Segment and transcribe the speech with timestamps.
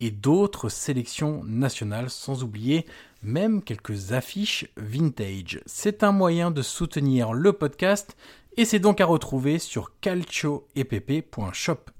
[0.00, 2.86] et d'autres sélections nationales, sans oublier
[3.22, 5.60] même quelques affiches vintage.
[5.66, 8.16] C'est un moyen de soutenir le podcast
[8.56, 11.90] et c'est donc à retrouver sur calcioepp.shop.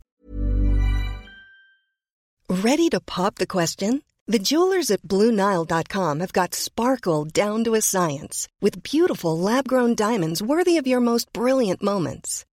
[2.48, 4.00] Ready to pop the question?
[4.26, 10.42] The jewelers at BlueNile.com have got sparkle down to a science with beautiful lab-grown diamonds
[10.42, 12.44] worthy of your most brilliant moments.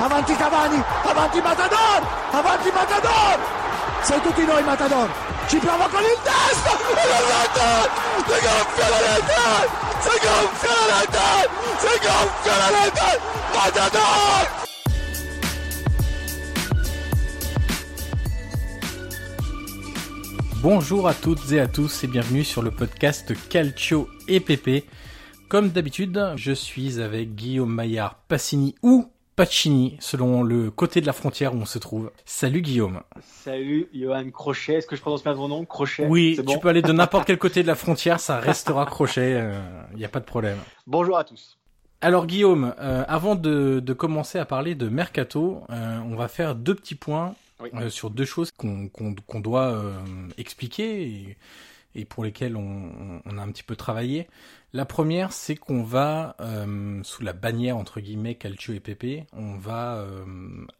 [0.00, 3.38] Avanti Cavani, avanti Matador, avanti Matador,
[4.02, 5.10] sei tutti noi Matador,
[5.48, 7.90] ci prova con il rete,
[8.24, 13.20] si gonfia la rete, si gonfia la rete, si gonfia la rete,
[13.52, 14.66] Matador!
[20.62, 24.84] Bonjour à toutes et à tous et bienvenue sur le podcast Calcio EPP.
[25.48, 31.12] Comme d'habitude, je suis avec Guillaume Maillard Passini ou Pacini, selon le côté de la
[31.12, 32.10] frontière où on se trouve.
[32.24, 33.02] Salut Guillaume.
[33.22, 36.82] Salut Johan Crochet, est-ce que je prononce bien ton nom Crochet Oui, tu peux aller
[36.82, 39.40] de n'importe quel côté de la frontière, ça restera crochet,
[39.92, 40.58] il n'y a pas de problème.
[40.88, 41.56] Bonjour à tous.
[42.00, 46.56] Alors Guillaume, euh, avant de, de commencer à parler de Mercato, euh, on va faire
[46.56, 47.70] deux petits points Oui.
[47.74, 49.92] euh, sur deux choses qu'on doit euh,
[50.36, 51.36] expliquer et,
[51.94, 54.28] et pour lesquelles on, a un petit peu travaillé.
[54.72, 59.56] La première, c'est qu'on va, euh, sous la bannière entre guillemets Calcio et PP, on
[59.56, 60.24] va euh,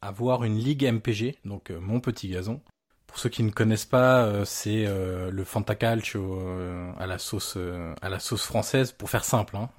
[0.02, 2.60] avoir une ligue MPG, donc euh, mon petit gazon.
[3.08, 7.56] Pour ceux qui ne connaissent pas, euh, c'est euh, le Fantacalcio euh, à la sauce
[8.02, 9.56] à la sauce française, pour faire simple.
[9.56, 9.70] Hein.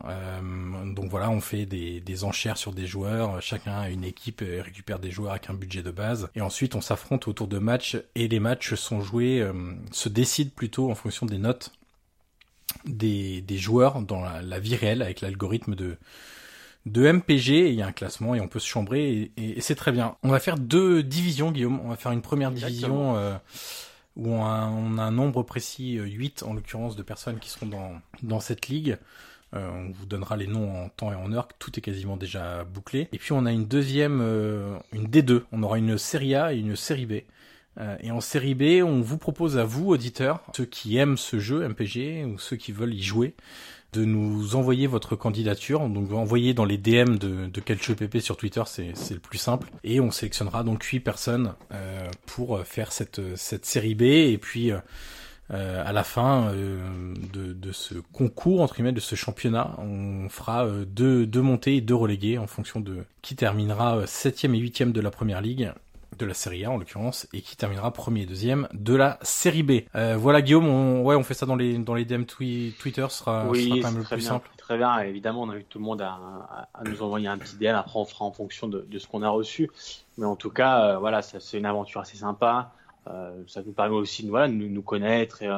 [0.96, 3.40] Donc voilà, on fait des, des enchères sur des joueurs.
[3.42, 6.30] Chacun a une équipe et récupère des joueurs avec un budget de base.
[6.36, 9.48] Et ensuite, on s'affronte autour de matchs et les matchs sont joués,
[9.92, 11.72] se décident plutôt en fonction des notes
[12.86, 15.98] des, des joueurs dans la vie réelle avec l'algorithme de
[16.92, 19.58] de MPG, et il y a un classement et on peut se chambrer et, et-
[19.58, 20.16] et c'est très bien.
[20.24, 21.80] On va faire deux divisions, Guillaume.
[21.84, 23.36] On va faire une première division euh,
[24.16, 27.50] où on a, on a un nombre précis, euh, 8 en l'occurrence, de personnes qui
[27.50, 27.92] seront dans,
[28.24, 28.98] dans cette ligue.
[29.56, 32.64] Euh, on vous donnera les noms en temps et en heure, tout est quasiment déjà
[32.66, 33.08] bouclé.
[33.14, 35.44] Et puis on a une deuxième, euh, une D2.
[35.52, 37.14] On aura une série A et une série B.
[37.80, 41.40] Euh, et en série B, on vous propose à vous, auditeurs, ceux qui aiment ce
[41.40, 43.36] jeu MPG ou ceux qui veulent y jouer,
[43.94, 45.88] de nous envoyer votre candidature.
[45.90, 49.70] Donc envoyez dans les DM de, de PP sur Twitter, c'est le plus simple.
[49.84, 54.04] Et on sélectionnera donc 8 personnes euh, pour faire cette, cette série B.
[54.04, 54.80] Et puis euh,
[55.52, 60.66] euh, à la fin euh, de, ce concours, entre guillemets, de ce championnat, on fera
[60.66, 64.60] euh, deux, deux montées et deux relégués en fonction de qui terminera euh, septième et
[64.60, 65.72] huitième de la première ligue.
[66.18, 69.64] De la série A en l'occurrence et qui terminera premier et deuxième de la série
[69.64, 69.72] B.
[69.96, 73.20] Euh, voilà Guillaume, on, ouais on fait ça dans les dans les DM Twitter, ce
[73.20, 74.50] sera, oui, sera quand même le plus bien, simple.
[74.58, 77.56] Très bien, évidemment on invite tout le monde à, à, à nous envoyer un petit
[77.58, 79.70] DM, après on fera en fonction de, de ce qu'on a reçu.
[80.18, 82.74] Mais en tout cas, euh, voilà, c'est une aventure assez sympa.
[83.08, 85.50] Euh, ça nous permet aussi de voilà, nous, nous connaître et,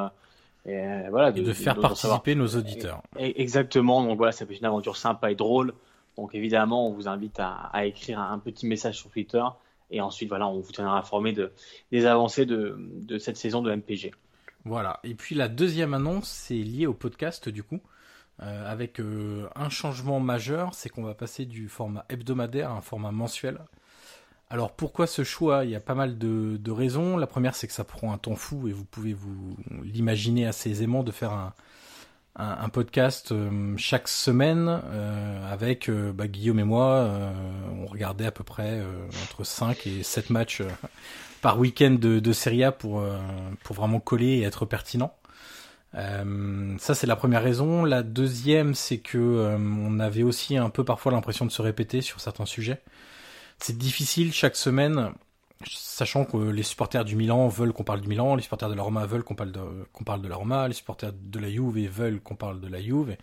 [0.67, 3.01] et voilà, Et de, faire participer nos auditeurs.
[3.17, 5.73] Exactement, donc voilà, ça peut être une aventure sympa et drôle.
[6.17, 9.43] Donc évidemment, on vous invite à, à écrire un petit message sur Twitter
[9.91, 11.51] et ensuite voilà, on vous tiendra informé de,
[11.91, 12.77] des avancées de,
[13.19, 14.11] cette saison de MPG.
[14.65, 14.99] Voilà.
[15.03, 17.79] Et puis la deuxième annonce, c'est lié au podcast du coup,
[18.41, 22.81] euh, avec euh, un changement majeur, c'est qu'on va passer du format hebdomadaire à un
[22.81, 23.59] format mensuel.
[24.49, 25.63] Alors pourquoi ce choix?
[25.65, 27.17] Il y a pas mal de, de raisons.
[27.17, 30.69] La première, c'est que ça prend un temps fou et vous pouvez vous l'imaginer assez
[30.69, 31.53] aisément de faire un,
[32.35, 37.09] un, un podcast euh, chaque semaine euh, avec euh, bah, Guillaume et moi.
[37.81, 38.81] on regardait à peu près
[39.23, 40.61] entre 5 et 7 matchs
[41.41, 43.03] par week-end de, de Serie A pour,
[43.63, 45.13] pour vraiment coller et être pertinent.
[45.95, 47.83] Euh, ça c'est la première raison.
[47.83, 52.01] La deuxième c'est que euh, on avait aussi un peu parfois l'impression de se répéter
[52.01, 52.81] sur certains sujets.
[53.59, 55.11] C'est difficile chaque semaine,
[55.69, 58.83] sachant que les supporters du Milan veulent qu'on parle du Milan, les supporters de la
[58.83, 59.61] Roma veulent qu'on parle de
[59.93, 62.81] qu'on parle de la Roma, les supporters de la Juve veulent qu'on parle de la
[62.81, 63.15] Juve.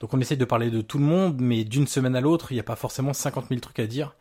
[0.00, 2.54] Donc on essaye de parler de tout le monde, mais d'une semaine à l'autre, il
[2.54, 4.14] n'y a pas forcément 50 000 trucs à dire.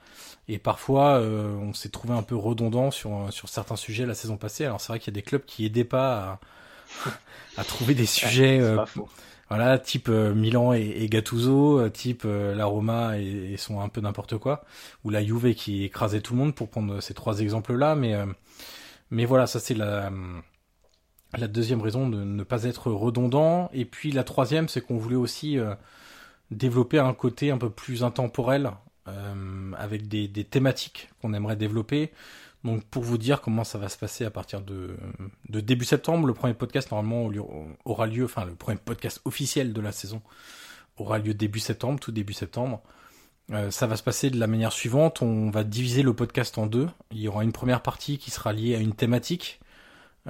[0.48, 4.38] Et parfois, euh, on s'est trouvé un peu redondant sur, sur certains sujets la saison
[4.38, 4.66] passée.
[4.66, 6.40] Alors c'est vrai qu'il y a des clubs qui aidaient pas
[7.06, 7.10] à,
[7.58, 9.10] à trouver des sujets, C'est euh, pas faux.
[9.52, 13.82] Voilà, type euh, Milan et, et Gattuso, euh, type euh, la Roma et, et sont
[13.82, 14.64] un peu n'importe quoi,
[15.04, 17.96] ou la Juve qui écrasait tout le monde pour prendre ces trois exemples-là.
[17.96, 18.28] Mais, euh,
[19.10, 20.10] mais voilà, ça c'est la,
[21.50, 23.70] deuxième raison de ne pas être redondant.
[23.74, 25.58] Et puis la troisième, c'est qu'on voulait aussi
[26.50, 28.72] développer un côté un peu plus intemporel
[29.78, 32.14] avec des thématiques qu'on aimerait développer.
[32.64, 34.96] Donc pour vous dire comment ça va se passer à partir de,
[35.50, 37.30] début septembre, le premier podcast normalement
[37.86, 40.22] aura lieu, enfin le premier podcast officiel de la saison
[40.98, 42.82] aura lieu début septembre, tout début septembre.
[43.52, 46.68] Euh, ça va se passer de la manière suivante, on va diviser le podcast en
[46.68, 46.88] deux.
[47.12, 49.60] Il y aura une première partie qui sera liée à une thématique,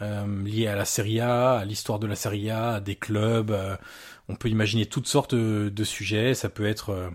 [0.01, 3.51] euh, liée à la Serie A, à l'histoire de la Serie A, à des clubs.
[3.51, 3.75] euh,
[4.29, 6.33] on peut imaginer toutes sortes de, sujets.
[6.33, 7.11] Ça peut être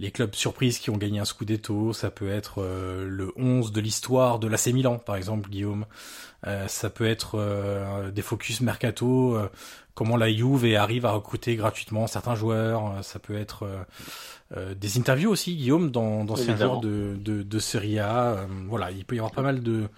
[0.00, 3.80] les clubs surprises qui ont gagné un Scudetto, ça peut être euh, le 11 de
[3.80, 5.86] l'histoire de l'AC Milan, par exemple, Guillaume.
[6.46, 9.48] Euh, ça peut être euh, des focus mercato, euh,
[9.98, 12.86] comment la Juve arrive à recruter gratuitement certains joueurs.
[12.86, 13.82] Euh, ça peut être euh,
[14.56, 18.46] euh, des interviews aussi, Guillaume, dans, dans ces joueurs de, de, de Serie A.
[18.68, 19.88] Voilà, il peut y avoir pas mal de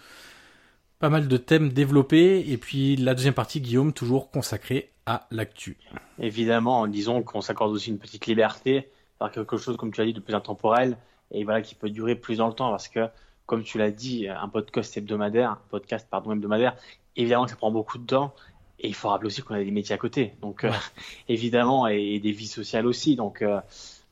[0.98, 2.50] pas mal de thèmes développés.
[2.50, 5.76] Et puis la deuxième partie, Guillaume, toujours consacrée à l'actu.
[6.18, 8.88] Évidemment, disons qu'on s'accorde aussi une petite liberté,
[9.28, 10.96] faire quelque chose, comme tu as dit, de plus intemporel
[11.30, 13.08] et voilà, qui peut durer plus dans le temps parce que,
[13.46, 16.76] comme tu l'as dit, un podcast hebdomadaire, un podcast, pardon, hebdomadaire,
[17.16, 18.34] évidemment que ça prend beaucoup de temps
[18.78, 20.34] et il faut rappeler aussi qu'on a des métiers à côté.
[20.40, 20.72] Donc, euh,
[21.28, 23.14] évidemment, et, des vies sociales aussi.
[23.14, 23.60] Donc, euh,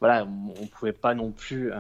[0.00, 1.78] voilà, on ne pouvait pas non plus euh,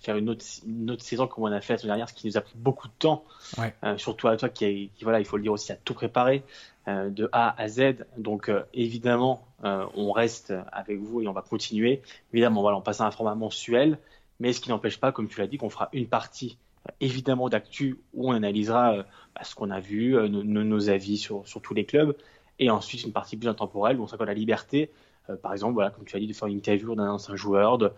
[0.00, 2.26] faire une autre, une autre saison comme on a fait la saison dernière, ce qui
[2.26, 3.24] nous a pris beaucoup de temps.
[3.58, 3.74] Ouais.
[3.96, 6.75] Surtout à toi qui, qui, voilà, il faut le dire aussi, a tout préparé euh,
[6.86, 8.06] de A à Z.
[8.16, 12.02] Donc euh, évidemment, euh, on reste avec vous et on va continuer.
[12.32, 13.98] Évidemment, on passe à un format mensuel,
[14.40, 17.48] mais ce qui n'empêche pas, comme tu l'as dit, qu'on fera une partie euh, évidemment
[17.48, 19.02] d'actu où on analysera euh,
[19.34, 22.16] bah, ce qu'on a vu, euh, nos, avis sur, sur tous les clubs,
[22.58, 24.90] et ensuite une partie plus intemporelle où on s'accorde la liberté,
[25.30, 27.78] euh, par exemple, voilà, comme tu as dit, de faire une interview d'un ancien joueur,
[27.78, 27.90] de,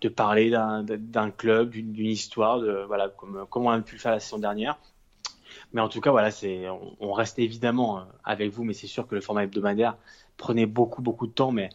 [0.00, 4.12] de parler d'un club, d'une histoire, de, voilà, comme, comme on a pu le faire
[4.12, 4.78] la saison dernière.
[5.74, 8.86] Mais en tout cas, voilà, c'est, on, on, reste évidemment euh, avec vous, mais c'est
[8.86, 9.96] sûr que le format hebdomadaire
[10.36, 11.68] prenait beaucoup, beaucoup de temps, mais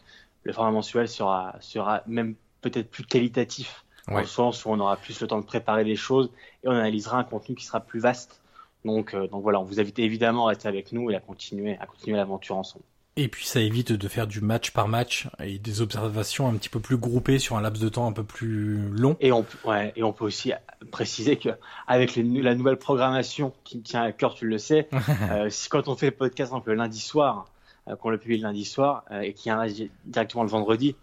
[0.44, 4.14] le format mensuel sera, sera même peut-être plus qualitatif, ouais.
[4.14, 6.30] dans le sens où on aura plus le temps de préparer les choses
[6.64, 8.40] et on analysera un contenu qui sera plus vaste.
[8.86, 11.76] Donc, euh, donc voilà, on vous invite évidemment à rester avec nous et à continuer,
[11.78, 12.84] à continuer l'aventure ensemble.
[13.16, 16.68] Et puis ça évite de faire du match par match et des observations un petit
[16.68, 19.16] peu plus groupées sur un laps de temps un peu plus long.
[19.20, 20.52] Et on, ouais, et on peut aussi
[20.90, 21.50] préciser que
[21.86, 24.88] avec les, la nouvelle programmation qui me tient à cœur, tu le sais,
[25.30, 27.46] euh, si quand on fait le podcast exemple, le lundi soir,
[27.88, 29.68] euh, qu'on le publie le lundi soir euh, et qu'il y a un
[30.04, 30.96] directement le vendredi,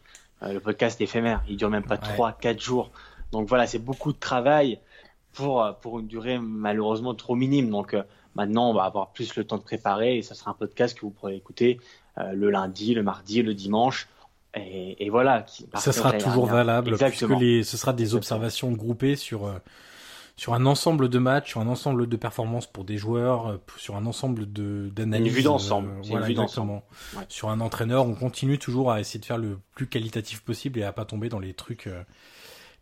[0.44, 2.92] euh, le podcast est éphémère, il dure même pas trois, quatre jours.
[3.32, 4.80] Donc voilà, c'est beaucoup de travail
[5.34, 7.70] pour pour une durée malheureusement trop minime.
[7.70, 7.96] Donc
[8.38, 11.02] Maintenant, on va avoir plus le temps de préparer et ça sera un podcast que
[11.02, 11.80] vous pourrez écouter
[12.20, 14.08] euh, le lundi, le mardi, le dimanche.
[14.54, 15.42] Et, et voilà.
[15.42, 17.36] Qui, ça sera toujours valable Exactement.
[17.36, 19.58] puisque les, ce sera des observations groupées sur, euh,
[20.36, 23.96] sur un ensemble de matchs, sur un ensemble de performances pour des joueurs, euh, sur
[23.96, 25.28] un ensemble d'analyses.
[25.30, 25.90] Une vue d'ensemble.
[26.04, 26.84] voilà, exactement.
[27.16, 27.24] Ouais.
[27.30, 30.84] Sur un entraîneur, on continue toujours à essayer de faire le plus qualitatif possible et
[30.84, 31.90] à pas tomber dans les trucs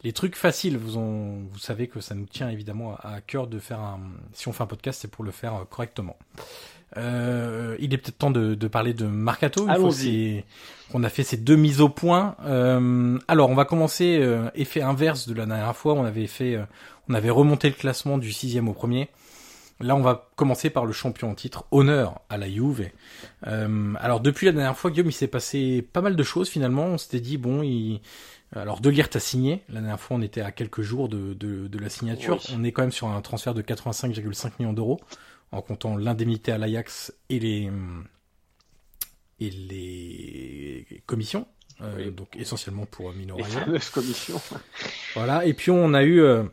[0.05, 0.77] les trucs faciles.
[0.77, 0.91] Vous,
[1.51, 3.99] vous savez que ça nous tient évidemment à, cœur de faire un.
[4.33, 6.15] Si on fait un podcast, c'est pour le faire euh, correctement.
[6.95, 9.67] Euh, il est peut-être temps de, de, parler de Marcato.
[10.93, 12.35] On a fait ces deux mises au point.
[12.45, 15.93] Euh, alors, on va commencer euh, effet inverse de la dernière fois.
[15.93, 16.63] On avait fait, euh,
[17.09, 19.09] on avait remonté le classement du sixième au premier.
[19.81, 21.65] Là, on va commencer par le champion en titre.
[21.71, 22.89] Honneur à la Juve.
[23.45, 26.85] Euh, alors, depuis la dernière fois, Guillaume, il s'est passé pas mal de choses finalement.
[26.85, 28.01] On s'était dit, bon, il...
[28.55, 29.63] Alors, De Ligt a signé.
[29.67, 32.39] La dernière fois, on était à quelques jours de, de, de la signature.
[32.53, 35.01] On est quand même sur un transfert de 85,5 millions d'euros,
[35.51, 37.69] en comptant l'indemnité à l'Ajax et les,
[39.41, 41.47] et les commissions.
[41.81, 44.41] Euh, donc essentiellement pour Mino Les fameuses commissions.
[45.13, 45.45] Voilà.
[45.45, 46.43] Et puis on a eu euh,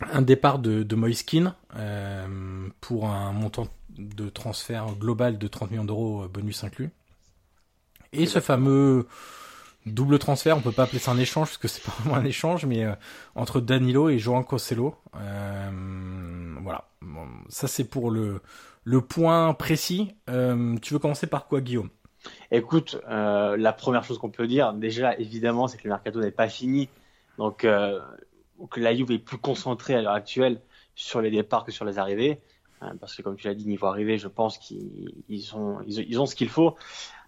[0.00, 5.84] un départ de, de Moiskin euh, pour un montant de transfert global de 30 millions
[5.84, 6.90] d'euros, euh, bonus inclus.
[8.12, 9.06] Et ce fameux
[9.86, 12.24] double transfert, on peut pas appeler ça un échange parce que c'est pas vraiment un
[12.24, 12.94] échange, mais euh,
[13.34, 14.94] entre Danilo et Joan Cosello.
[15.16, 15.70] Euh,
[16.62, 16.88] voilà,
[17.48, 18.40] ça c'est pour le
[18.84, 20.14] le point précis.
[20.28, 21.90] Euh, tu veux commencer par quoi, Guillaume?
[22.50, 26.48] Écoute, la première chose qu'on peut dire, déjà évidemment, c'est que le mercato n'est pas
[26.48, 26.90] fini,
[27.38, 27.66] donc
[28.68, 30.60] que la Juve est plus concentrée à l'heure actuelle
[30.94, 32.40] sur les départs que sur les arrivées.
[32.80, 36.26] Hein, parce que comme tu l'as dit, niveau arrivée, je pense qu'ils ils ont, ils,
[36.26, 36.76] ce qu'il faut.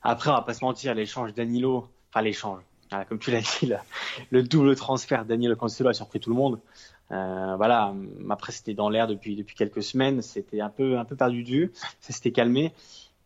[0.02, 3.66] Après, on va pas se mentir, l'échange Danilo, enfin l'échange, voilà, comme tu l'as dit,
[3.66, 3.76] le,
[4.30, 6.60] le, double transfert Danilo Cancelo a surpris tout le monde.
[7.10, 7.94] Euh, voilà,
[8.30, 11.48] après c'était dans l'air depuis depuis quelques semaines, c'était un peu un peu perdu de
[11.48, 12.72] vue, ça s'était calmé.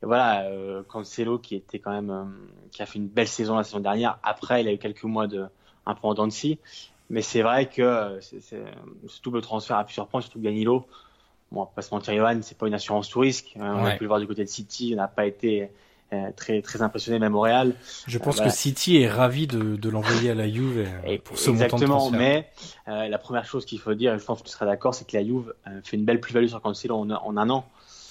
[0.03, 2.25] Et voilà, euh, Cancelo qui était quand même euh,
[2.73, 4.19] qui a fait une belle saison la saison dernière.
[4.23, 5.47] Après, il a eu quelques mois de
[5.87, 6.59] un peu en.
[7.09, 8.63] Mais c'est vrai que c'est, c'est,
[9.07, 10.87] ce double transfert a pu surprendre, surtout Danilo.
[11.53, 13.53] Bon, on va pas se mentir, Johan, c'est pas une assurance tout risque.
[13.57, 15.71] Euh, on a pu le voir du côté de City, on n'a pas été
[16.13, 17.75] euh, très très impressionné même au Real.
[18.07, 18.51] Je pense euh, voilà.
[18.51, 22.49] que City est ravi de, de l'envoyer à la Juve et pour ce Exactement, mais
[22.89, 25.07] euh, la première chose qu'il faut dire, et je pense que tu seras d'accord, c'est
[25.07, 27.65] que la Juve fait une belle plus-value sur Cancelo en, en un an.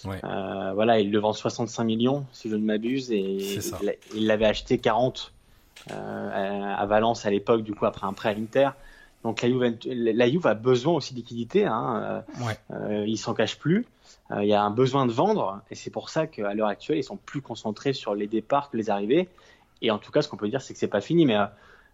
[0.05, 0.19] Ouais.
[0.23, 3.59] Euh, voilà, il le vend 65 millions, si je ne m'abuse, et
[4.15, 5.34] il l'avait acheté 40 euh,
[5.89, 8.70] à Valence à l'époque, du coup après un prêt à l'Inter.
[9.24, 12.24] Donc la Juve, la Juve a besoin aussi de liquidité, hein.
[12.41, 12.58] ouais.
[12.72, 13.88] euh, il s'en cache plus.
[14.32, 16.98] Euh, il y a un besoin de vendre, et c'est pour ça qu'à l'heure actuelle,
[16.98, 19.27] ils sont plus concentrés sur les départs que les arrivées.
[19.82, 21.38] Et en tout cas, ce qu'on peut dire, c'est que c'est pas fini, mais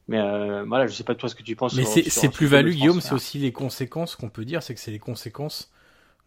[0.07, 1.73] mais euh, voilà, je sais pas toi ce que tu penses.
[1.75, 4.91] Mais c'est plus value, Guillaume, c'est aussi les conséquences qu'on peut dire, c'est que c'est
[4.91, 5.71] les conséquences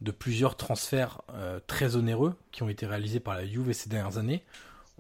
[0.01, 4.19] de plusieurs transferts euh, très onéreux qui ont été réalisés par la Juve ces dernières
[4.19, 4.43] années.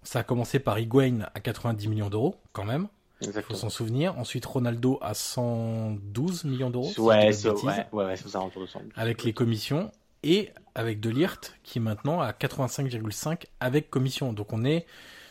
[0.04, 2.88] Ça a commencé par Higuain à 90 millions d'euros, quand même.
[3.20, 4.18] Il faut s'en souvenir.
[4.18, 6.92] Ensuite, Ronaldo à 112 millions d'euros.
[6.98, 8.80] Ouais, c'est ouais, ouais, ouais, ça autour de 100.
[8.96, 9.90] Avec les commissions.
[10.22, 14.32] Et avec De Ligt, qui est maintenant à 85,5 avec commission.
[14.32, 14.86] Donc on est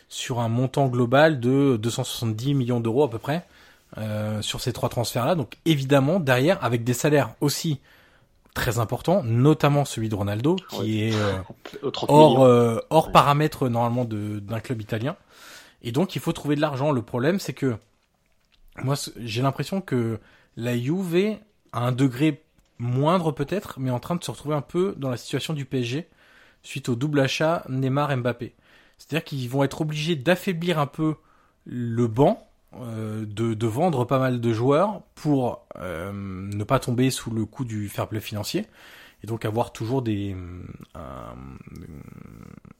[0.08, 3.44] sur un montant global de 270 millions d'euros à peu près
[3.98, 5.34] euh, sur ces trois transferts-là.
[5.34, 7.80] Donc évidemment, derrière, avec des salaires aussi
[8.54, 10.88] très importants, notamment celui de Ronaldo, qui Ouais.
[11.10, 11.38] est euh,
[11.82, 13.12] Au 30 hors, euh, hors Ouais.
[13.12, 15.16] paramètre normalement d'un club italien.
[15.82, 16.92] Et donc il faut trouver de l'argent.
[16.92, 17.76] Le problème c'est que
[18.82, 20.18] moi j'ai l'impression que
[20.56, 21.36] la Juve
[21.72, 22.42] à un degré
[22.78, 26.08] moindre peut-être, mais en train de se retrouver un peu dans la situation du PSG
[26.62, 28.54] suite au double achat Neymar-Mbappé.
[28.98, 31.16] C'est-à-dire qu'ils vont être obligés d'affaiblir un peu
[31.66, 32.46] le banc,
[32.82, 37.44] euh, de, de vendre pas mal de joueurs pour euh, ne pas tomber sous le
[37.44, 38.66] coup du fair play financier
[39.22, 40.36] et donc avoir toujours des
[40.94, 41.34] un-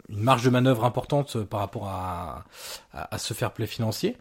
[0.09, 2.45] une marge de manœuvre importante par rapport à,
[2.93, 4.17] à, à ce fair play financier.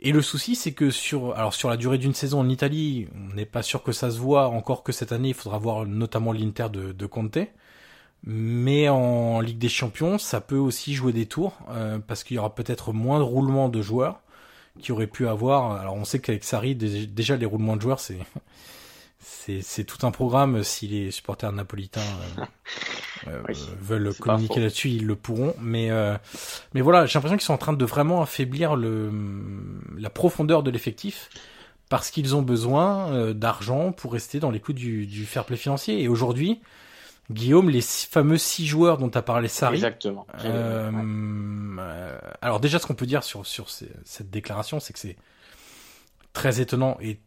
[0.00, 3.34] Et le souci, c'est que sur, alors sur la durée d'une saison en Italie, on
[3.34, 5.28] n'est pas sûr que ça se voit encore que cette année.
[5.28, 7.38] Il faudra voir notamment l'Inter de, de Conte.
[8.24, 12.38] Mais en Ligue des Champions, ça peut aussi jouer des tours euh, parce qu'il y
[12.38, 14.20] aura peut-être moins de roulements de joueurs
[14.78, 15.72] qui auraient pu avoir.
[15.80, 18.18] Alors on sait qu'avec Sarri, dé- déjà les roulements de joueurs, c'est
[19.20, 20.62] c'est c'est tout un programme.
[20.62, 22.00] Si les supporters napolitains
[23.26, 23.42] euh, euh,
[23.80, 25.54] veulent communiquer là-dessus, ils le pourront.
[25.60, 26.16] Mais euh,
[26.74, 29.10] mais voilà, j'ai l'impression qu'ils sont en train de vraiment affaiblir le
[29.96, 31.30] la profondeur de l'effectif
[31.88, 35.56] parce qu'ils ont besoin euh, d'argent pour rester dans les clous du, du fair play
[35.56, 36.02] financier.
[36.02, 36.60] Et aujourd'hui,
[37.30, 40.26] Guillaume, les six- fameux six joueurs dont tu as parlé, Sarri, Exactement.
[40.44, 40.90] euh,
[41.78, 45.16] euh, alors déjà, ce qu'on peut dire sur, sur ces- cette déclaration, c'est que c'est
[46.32, 47.20] très étonnant et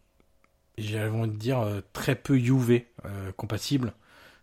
[0.77, 3.93] j'ai envie de dire euh, très peu UV euh, compatible.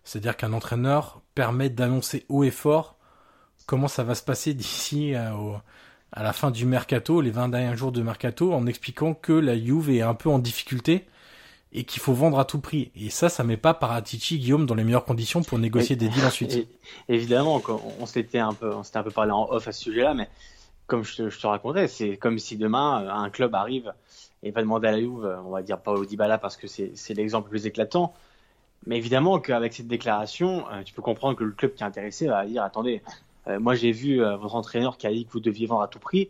[0.04, 2.96] C'est-à-dire qu'un entraîneur permet d'annoncer haut et fort
[3.66, 5.34] comment ça va se passer d'ici à,
[6.12, 9.58] à la fin du mercato, les 20 derniers jours de mercato, en expliquant que la
[9.58, 11.06] Juve est un peu en difficulté
[11.72, 12.90] et qu'il faut vendre à tout prix.
[12.96, 16.24] Et ça, ça met pas Paratici, Guillaume, dans les meilleures conditions pour négocier des deals
[16.24, 16.54] ensuite.
[16.54, 16.68] Et-
[17.08, 17.60] évidemment,
[18.00, 20.28] on s'était un peu, on s'était un peu parlé en off à ce sujet-là, mais
[20.86, 23.92] comme je te, je te racontais, c'est comme si demain euh, un club arrive
[24.42, 27.48] et va demander à la Juve, on va dire Paolo Dybala parce que c'est l'exemple
[27.48, 28.14] le plus éclatant.
[28.86, 32.46] Mais évidemment qu'avec cette déclaration, tu peux comprendre que le club qui est intéressé va
[32.46, 33.02] dire attendez,
[33.58, 36.28] moi j'ai vu votre entraîneur qui a dit que vous deviez vendre à tout prix.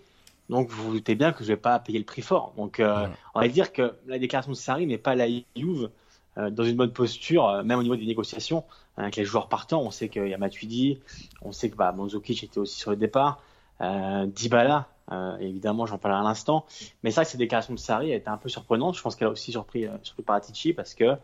[0.48, 2.52] Donc vous vous doutez bien que je vais pas payer le prix fort.
[2.56, 5.26] Donc on va dire que la déclaration de Sarri n'est pas la
[5.56, 5.90] Juve
[6.38, 8.64] euh, dans une bonne posture, euh, même au niveau des négociations
[8.96, 9.82] hein, avec les joueurs partants.
[9.82, 11.00] On sait qu'il y a Matuidi,
[11.42, 13.42] on sait que bah, Manzukic était aussi sur le départ,
[13.80, 16.64] euh, Dybala, euh, évidemment, j'en parlerai à l'instant.
[17.02, 18.96] Mais ça, ces déclarations de Sarri a été un peu surprenante.
[18.96, 21.16] Je pense qu'elle a aussi surpris, euh, surpris Paratici parce que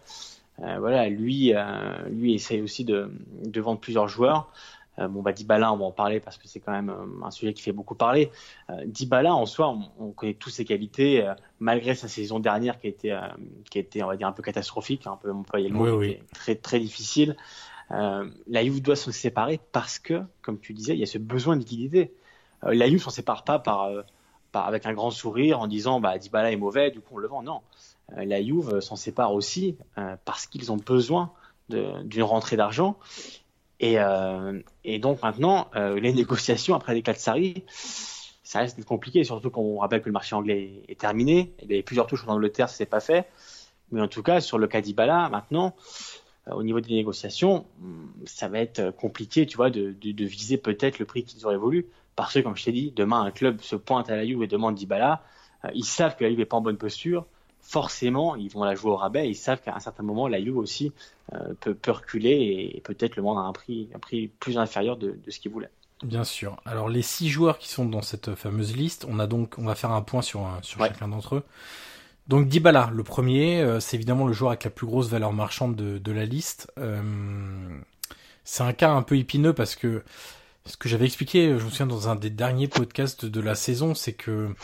[0.56, 1.52] voilà, lui,
[2.10, 3.10] lui essaye aussi de,
[3.42, 4.52] de vendre plusieurs joueurs.
[4.98, 7.30] Euh, bon, bah, Dybala, on va en parler parce que c'est quand même euh, un
[7.30, 8.30] sujet qui fait beaucoup parler.
[8.70, 12.86] Euh, Dybala, en soi, on, connaît tous ses qualités, euh, malgré sa saison dernière qui
[12.86, 13.18] a été,
[13.70, 16.54] qui a été, on va dire, un peu catastrophique, un peu employé le mot, très,
[16.54, 17.36] très difficile.
[17.90, 21.56] la Juve doit se séparer parce que, comme tu disais, il y a ce besoin
[21.56, 22.14] de liquidité.
[22.62, 23.90] la Juve s'en sépare pas par,
[24.52, 27.28] par, avec un grand sourire en disant, bah, Dybala est mauvais, du coup on le
[27.28, 27.42] vend.
[27.42, 27.62] Non.
[28.14, 29.76] la Juve s'en sépare aussi
[30.24, 31.32] parce qu'ils ont besoin
[31.68, 32.98] d'une rentrée d'argent
[33.80, 37.64] et, euh, et donc maintenant, euh, les négociations après l'éclat de Sarri,
[38.42, 41.54] ça reste compliqué, surtout quand on rappelle que le marché anglais est terminé.
[41.62, 43.26] Il y a plusieurs touches en Angleterre, ça s'est pas fait.
[43.90, 45.74] Mais en tout cas, sur le cas d'Ibala, maintenant,
[46.48, 47.66] euh, au niveau des négociations,
[48.26, 51.56] ça va être compliqué, tu vois, de, de, de viser peut-être le prix qu'ils auraient
[51.56, 51.86] voulu.
[52.16, 54.46] Parce que, comme je t'ai dit, demain, un club se pointe à la Juve et
[54.46, 55.22] demande Dybala.
[55.64, 57.26] Euh, ils savent que la Juve n'est pas en bonne posture
[57.64, 59.28] forcément, ils vont la jouer au rabais.
[59.28, 60.92] Ils savent qu'à un certain moment, la Juve aussi
[61.32, 64.96] euh, peut, peut, reculer et, peut-être le vendre à un prix, un prix plus inférieur
[64.96, 65.70] de, de ce qu'ils voulaient.
[66.02, 66.60] Bien sûr.
[66.66, 69.74] Alors les six joueurs qui sont dans cette fameuse liste, on a donc, on va
[69.74, 71.42] faire un point sur, sur chacun d'entre eux.
[72.28, 75.74] Donc Dybala, le premier, euh, c'est évidemment le joueur avec la plus grosse valeur marchande
[75.74, 76.70] de, de la liste.
[76.78, 77.78] Euh,
[78.44, 80.02] c'est un cas un peu épineux parce que
[80.66, 83.94] ce que j'avais expliqué, je me souviens dans un des derniers podcasts de la saison,
[83.94, 84.54] c'est que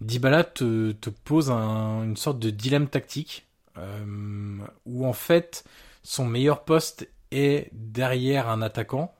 [0.00, 3.46] Dybala te, te pose un, une sorte de dilemme tactique
[3.78, 5.64] euh, où en fait
[6.02, 9.14] son meilleur poste est derrière un attaquant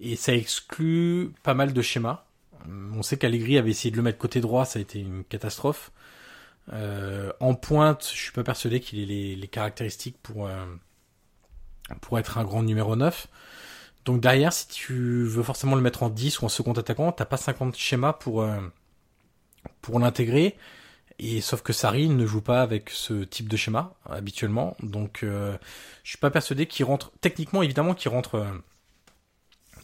[0.00, 2.24] et ça exclut pas mal de schémas.
[2.66, 5.92] On sait qu'Allegri avait essayé de le mettre côté droit, ça a été une catastrophe.
[6.72, 10.64] Euh, en pointe, je suis pas persuadé qu'il ait les, caractéristiques pour euh,
[12.00, 13.28] pour être un grand numéro 9.
[14.06, 17.24] Donc derrière, si tu veux forcément le mettre en 10 ou en second attaquant, t'as
[17.26, 18.60] pas 50 schémas pour euh,
[19.80, 20.56] pour l'intégrer.
[21.18, 25.56] Et sauf que Sarri ne joue pas avec ce type de schéma habituellement, donc euh,
[26.02, 28.44] je suis pas persuadé qu'il rentre techniquement évidemment qu'il rentre euh,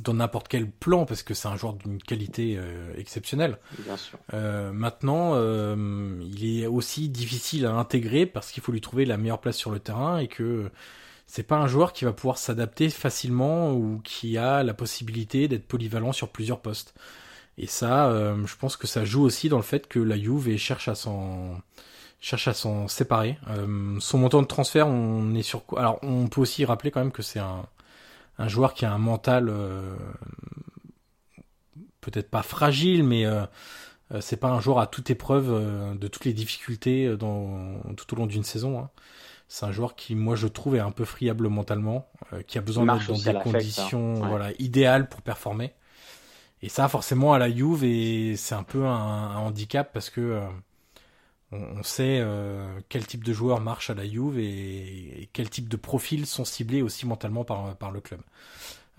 [0.00, 3.58] dans n'importe quel plan parce que c'est un joueur d'une qualité euh, exceptionnelle.
[3.78, 4.18] Bien sûr.
[4.34, 9.16] Euh, maintenant, euh, il est aussi difficile à intégrer parce qu'il faut lui trouver la
[9.16, 10.70] meilleure place sur le terrain et que
[11.26, 15.66] c'est pas un joueur qui va pouvoir s'adapter facilement ou qui a la possibilité d'être
[15.66, 16.94] polyvalent sur plusieurs postes.
[17.60, 20.56] Et ça, euh, je pense que ça joue aussi dans le fait que la Juve
[20.56, 21.60] cherche à s'en
[22.18, 23.38] cherche à s'en séparer.
[23.48, 25.80] Euh, son montant de transfert, on est sur quoi?
[25.80, 27.66] Alors, on peut aussi rappeler quand même que c'est un,
[28.40, 29.94] un joueur qui a un mental euh,
[32.00, 33.44] peut-être pas fragile, mais euh,
[34.12, 38.14] euh c'est pas un joueur à toute épreuve euh, de toutes les difficultés dans, tout
[38.14, 38.80] au long d'une saison.
[38.80, 38.90] Hein.
[39.48, 42.08] C'est un joueur qui, moi, je trouve, est un peu friable mentalement,
[42.46, 43.40] qui a besoin d'être dans des hein.
[43.42, 44.28] conditions ouais.
[44.28, 45.74] voilà, idéales pour performer.
[46.62, 50.20] Et ça, forcément, à la Juve, et c'est un peu un, un, handicap parce que
[50.20, 50.40] euh,
[51.52, 55.48] on, on, sait euh, quel type de joueurs marche à la Juve et, et quel
[55.48, 58.20] type de profils sont ciblés aussi mentalement par, par le club.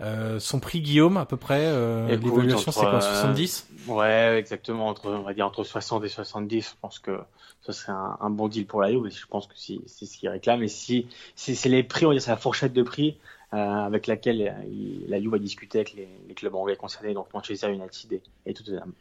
[0.00, 1.70] Euh, son prix Guillaume à peu près
[2.08, 6.74] l'évaluation c'est quoi 70 ouais exactement entre on va dire entre 60 et 70 je
[6.80, 7.20] pense que
[7.60, 10.16] ça serait un, un bon deal pour la Juve je pense que si, c'est ce
[10.16, 12.82] qu'il réclame et si, si c'est les prix on va dire c'est la fourchette de
[12.82, 13.16] prix
[13.52, 17.70] avec laquelle il, la Juve a discuté avec les, les, clubs anglais concernés, donc Manchester
[17.70, 18.92] United et, et Tottenham.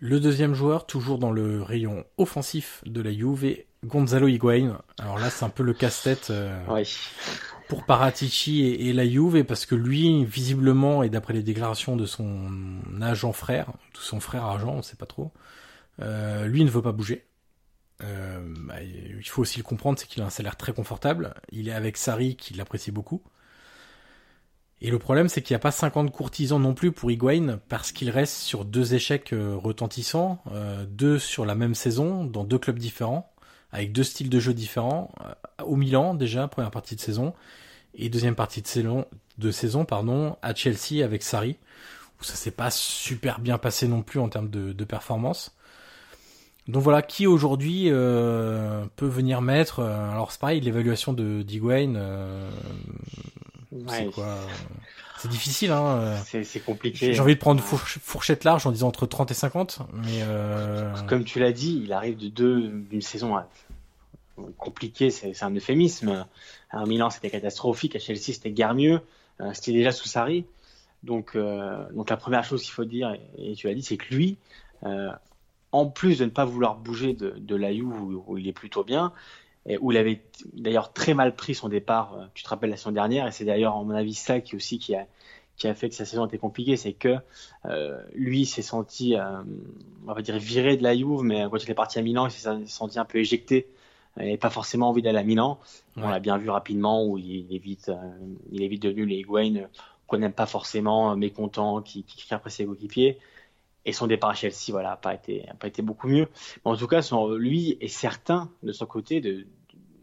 [0.00, 4.80] Le deuxième joueur, toujours dans le rayon offensif de la Juve, est Gonzalo Higuain.
[4.98, 6.88] Alors là, c'est un peu le casse-tête euh, oui.
[7.68, 12.06] pour Paratici et, et, la Juve, parce que lui, visiblement, et d'après les déclarations de
[12.06, 12.50] son
[13.00, 15.32] agent frère, de son frère agent, on sait pas trop,
[16.00, 17.26] euh, lui ne veut pas bouger.
[18.02, 21.34] Euh, bah, il faut aussi le comprendre, c'est qu'il a un salaire très confortable.
[21.52, 23.22] Il est avec Sarri, qui l'apprécie beaucoup.
[24.84, 27.90] Et le problème, c'est qu'il n'y a pas 50 courtisans non plus pour Higuain, parce
[27.90, 32.58] qu'il reste sur deux échecs euh, retentissants, euh, deux sur la même saison, dans deux
[32.58, 33.32] clubs différents,
[33.72, 35.10] avec deux styles de jeu différents.
[35.24, 37.32] Euh, au Milan, déjà, première partie de saison,
[37.94, 41.56] et deuxième partie de saison, pardon, à Chelsea avec Sarri,
[42.20, 45.56] où ça s'est pas super bien passé non plus en termes de, performance.
[46.68, 49.80] Donc voilà, qui aujourd'hui peut venir mettre.
[49.80, 51.42] Alors c'est pareil, l'évaluation de
[53.88, 54.38] C'est quoi
[55.18, 56.16] C'est difficile, hein.
[56.24, 57.12] C'est compliqué.
[57.12, 60.22] J'ai envie de prendre fourchette large en disant entre 30 et 50, mais
[61.08, 63.36] comme tu l'as dit, il arrive de deux d'une saison
[64.58, 66.26] compliquée, c'est un euphémisme.
[66.70, 67.94] À Milan, c'était catastrophique.
[67.94, 69.00] À Chelsea, c'était guère mieux.
[69.52, 70.44] C'était déjà sous Sarri.
[71.02, 74.36] Donc, donc la première chose qu'il faut dire, et tu l'as dit, c'est que lui,
[75.72, 79.12] en plus de ne pas vouloir bouger de, de la où, il est plutôt bien,
[79.66, 80.22] et où il avait
[80.52, 83.44] d'ailleurs très mal pris son départ, euh, tu te rappelles la saison dernière, et c'est
[83.44, 85.06] d'ailleurs, à mon avis, ça qui aussi qui a,
[85.56, 87.16] qui a fait que sa saison était compliquée, c'est que
[87.66, 89.42] euh, lui s'est senti, euh,
[90.06, 92.30] on va dire, viré de la Juve, mais quand il est parti à Milan, il
[92.30, 93.68] s'est senti un peu éjecté.
[94.16, 95.58] Il n'avait pas forcément envie d'aller à Milan.
[95.96, 97.90] On l'a bien vu rapidement où il est vite,
[98.52, 99.66] il est vite devenu les Higuain
[100.06, 103.18] qu'on n'aime pas forcément, mécontent, qui, qui crie après ses coéquipiers.
[103.86, 106.28] Et son départ à Chelsea voilà a pas été a pas été beaucoup mieux.
[106.64, 109.46] Mais en tout cas son, lui est certain de son côté de,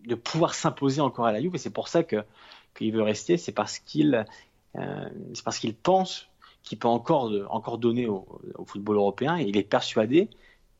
[0.05, 2.23] de pouvoir s'imposer encore à la Juve et c'est pour ça que
[2.75, 3.37] qu'il veut rester.
[3.37, 4.25] C'est parce qu'il
[4.77, 6.27] euh, c'est parce qu'il pense
[6.63, 8.25] qu'il peut encore encore donner au,
[8.65, 10.29] football européen et il est persuadé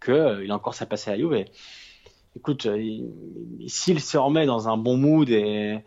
[0.03, 1.45] qu'il euh, a encore sa place à la Juve.
[2.36, 3.10] Écoute euh,
[3.67, 5.84] s'il se remet dans un bon mood et,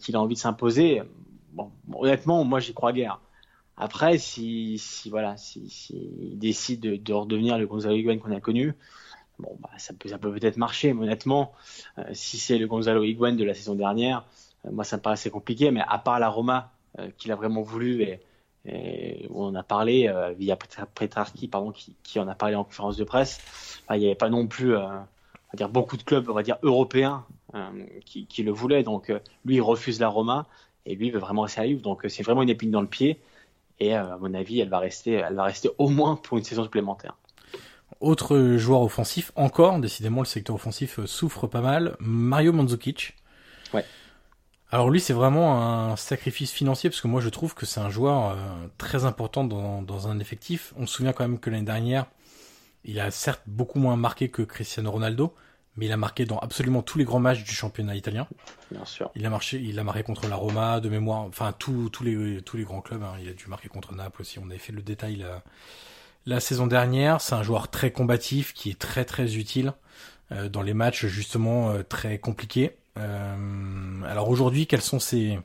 [0.00, 1.02] qu'il a envie de s'imposer
[1.92, 3.20] honnêtement moi j'y crois guère.
[3.76, 4.80] Après, si,
[5.10, 5.92] voilà, si,
[6.34, 8.72] décide de, de, redevenir le Gonzalo Higuain qu'on a connu,
[9.38, 10.92] bon, bah, ça peut, peut-être marcher.
[10.92, 11.52] Mais honnêtement,
[11.98, 14.24] euh, si c'est le Gonzalo Higuain de la saison dernière,
[14.66, 15.70] euh, moi, ça me paraît assez compliqué.
[15.70, 18.20] Mais à part la Roma, euh, qu'il a vraiment voulu et,
[19.28, 20.56] où on a parlé via
[20.94, 23.38] Petrarchi, pardon, qui, en a parlé en conférence de presse,
[23.86, 25.06] bah, il n'y avait pas non plus, on
[25.52, 27.26] dire, beaucoup de clubs, on va dire européens,
[28.06, 28.82] qui, le voulaient.
[28.82, 29.12] Donc,
[29.44, 30.46] lui, il refuse la Roma
[30.86, 31.82] et lui, il veut vraiment rester à Juve.
[31.82, 33.20] Donc, c'est vraiment une épine dans le pied.
[33.80, 36.62] Et à mon avis, elle va rester, elle va rester au moins pour une saison
[36.62, 37.18] supplémentaire.
[38.04, 43.16] Autre joueur offensif, encore, décidément le secteur offensif euh, souffre pas mal, Mario Mandzukic.
[43.72, 43.82] Ouais.
[44.70, 47.88] Alors lui, c'est vraiment un sacrifice financier parce que moi, je trouve que c'est un
[47.88, 48.36] joueur euh,
[48.76, 50.74] très important dans, dans, un effectif.
[50.76, 52.04] On se souvient quand même que l'année dernière,
[52.84, 55.34] il a certes beaucoup moins marqué que Cristiano Ronaldo,
[55.78, 58.28] mais il a marqué dans absolument tous les grands matchs du championnat italien.
[58.70, 59.10] Bien sûr.
[59.14, 62.58] Il a marqué, il a marqué contre la Roma de mémoire, enfin tous les tous
[62.58, 63.02] les grands clubs.
[63.02, 63.14] Hein.
[63.22, 64.38] Il a dû marquer contre Naples aussi.
[64.40, 65.42] On avait fait le détail la,
[66.26, 67.20] la saison dernière.
[67.20, 69.72] C'est un joueur très combatif qui est très très utile
[70.32, 72.76] euh, dans les matchs justement euh, très compliqués.
[72.98, 75.38] Euh, alors aujourd'hui, quelles sont ses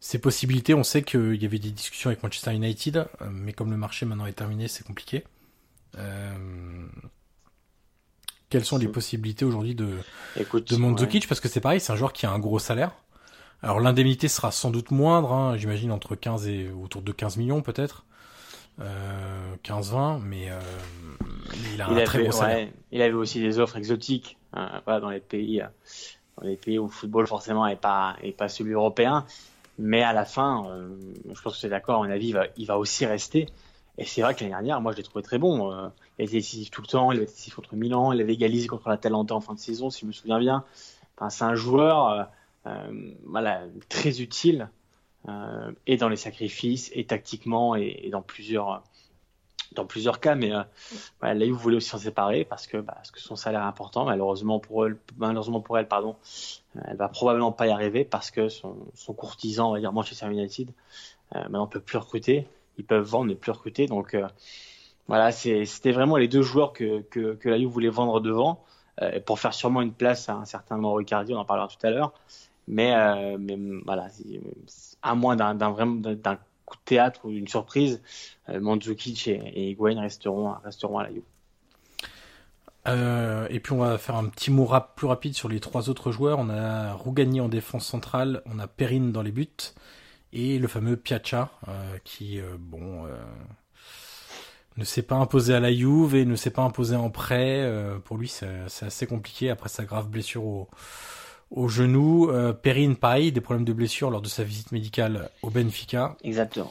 [0.00, 0.74] ses possibilités?
[0.74, 4.26] On sait qu'il y avait des discussions avec Manchester United, mais comme le marché maintenant
[4.26, 5.24] est terminé, c'est compliqué.
[5.98, 6.86] Euh,
[8.48, 9.98] quelles sont les possibilités aujourd'hui de,
[10.36, 11.28] de Mandzukic?
[11.28, 12.92] Parce que c'est pareil, c'est un joueur qui a un gros salaire.
[13.62, 17.62] Alors l'indemnité sera sans doute moindre, hein, j'imagine entre 15 et autour de 15 millions
[17.62, 18.04] peut-être.
[18.80, 20.58] Euh, 15-20, mais, euh,
[21.74, 22.68] il a un très gros salaire.
[22.92, 25.62] il avait aussi des offres exotiques hein, dans les pays
[26.38, 29.26] dans les pays où le football forcément n'est pas est pas celui européen.
[29.78, 30.88] Mais à la fin, euh,
[31.32, 33.46] je pense que c'est d'accord, à mon avis, il va, il va aussi rester.
[33.96, 35.72] Et c'est vrai que l'année dernière, moi, je l'ai trouvé très bon.
[35.72, 38.66] Euh, il était décisif tout le temps, il était décisif contre Milan, il avait égalisé
[38.66, 40.64] contre la Talenta en fin de saison, si je me souviens bien.
[41.16, 42.22] Enfin, c'est un joueur euh,
[42.66, 44.79] euh voilà, très utile, euh,
[45.86, 48.82] et dans les sacrifices, et tactiquement, et, dans plusieurs
[49.72, 50.64] dans plusieurs cas, mais euh,
[51.20, 54.04] voilà, là, aussi s'en séparer parce que, bah, parce que son salaire est important.
[54.04, 56.16] Malheureusement pour elle, malheureusement pour elle, pardon,
[56.88, 60.26] elle va probablement pas y arriver parce que son, son courtisan, on va dire Manchester
[60.26, 60.72] United,
[61.36, 62.48] euh, maintenant peut plus recruter
[62.80, 63.86] ils peuvent vendre ne plus recruter.
[63.86, 64.26] Donc euh,
[65.06, 68.64] voilà, c'était vraiment les deux joueurs que, que, que la Juve voulait vendre devant
[69.02, 71.86] euh, pour faire sûrement une place à un certain Mauro Icardi, on en parlera tout
[71.86, 72.12] à l'heure.
[72.70, 74.06] Mais, euh, mais voilà,
[75.02, 75.68] à moins d'un
[76.64, 78.00] coup de théâtre ou d'une surprise,
[78.48, 81.22] Mandzukic et, et Higuain resteront, resteront à la Juve.
[82.88, 85.90] Euh, et puis on va faire un petit mot rap plus rapide sur les trois
[85.90, 86.38] autres joueurs.
[86.38, 89.48] On a Rougani en défense centrale, on a Perrine dans les buts,
[90.32, 93.16] et le fameux Piaccia euh, qui euh, bon euh,
[94.76, 97.70] ne s'est pas imposé à la Juve et ne s'est pas imposé en prêt.
[98.04, 100.68] pour lui, c'est assez compliqué après sa grave blessure au,
[101.50, 102.30] au genou.
[102.62, 106.16] Perrine, pareil, des problèmes de blessure lors de sa visite médicale au Benfica.
[106.22, 106.70] Exactement.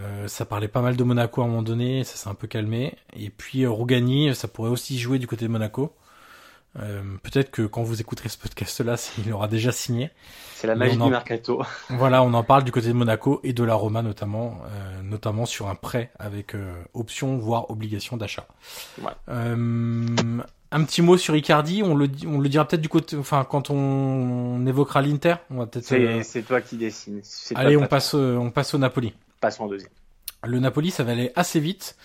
[0.00, 2.46] Euh, ça parlait pas mal de Monaco à un moment donné, ça s'est un peu
[2.46, 2.94] calmé.
[3.14, 5.94] Et puis Rougani, ça pourrait aussi jouer du côté de Monaco.
[6.78, 10.10] Euh, peut-être que quand vous écouterez ce podcast-là, il aura déjà signé.
[10.54, 11.62] C'est la magie du mercato.
[11.90, 15.44] Voilà, on en parle du côté de Monaco et de la Roma notamment, euh, notamment
[15.44, 18.46] sur un prêt avec euh, option voire obligation d'achat.
[19.02, 19.12] Ouais.
[20.72, 23.70] Un petit mot sur Icardi, on le on le dira peut-être du côté, enfin quand
[23.70, 26.22] on, évoquera l'Inter, on va peut-être.
[26.24, 27.20] C'est toi qui dessine.
[27.54, 29.12] Allez, on passe on passe au Napoli.
[29.40, 29.90] Passons en deuxième.
[30.44, 31.96] Le Napoli, ça va aller assez vite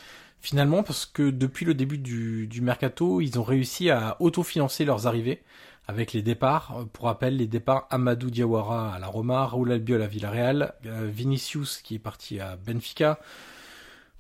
[0.42, 5.08] finalement parce que depuis le début du, du mercato, ils ont réussi à autofinancer leurs
[5.08, 5.42] arrivées
[5.88, 6.86] avec les départs.
[6.94, 11.96] Pour rappel, les départs Amadou Diawara à la Roma, Raoul Albiol à Villarreal, Vinicius qui
[11.96, 13.20] est parti à Benfica,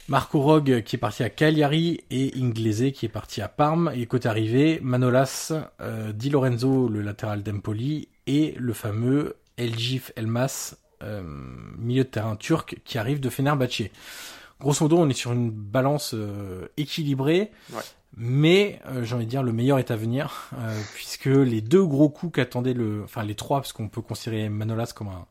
[0.09, 3.91] Marco Rog qui est parti à Cagliari et Inglese qui est parti à Parme.
[3.93, 10.75] Et côté arrivé, Manolas, euh, Di Lorenzo, le latéral d'Empoli, et le fameux Elgif Elmas,
[11.03, 11.21] euh,
[11.77, 13.89] milieu de terrain turc, qui arrive de Fenerbahçe.
[14.59, 17.51] Grosso modo, on est sur une balance euh, équilibrée,
[18.15, 20.49] mais euh, j'ai envie de dire le meilleur est à venir,
[20.95, 24.93] puisque les deux gros coups qu'attendait le, enfin les trois, parce qu'on peut considérer Manolas
[24.95, 25.25] comme un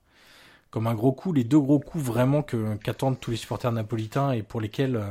[0.70, 4.32] comme un gros coup, les deux gros coups vraiment que qu'attendent tous les supporters napolitains
[4.32, 5.10] et pour lesquels euh,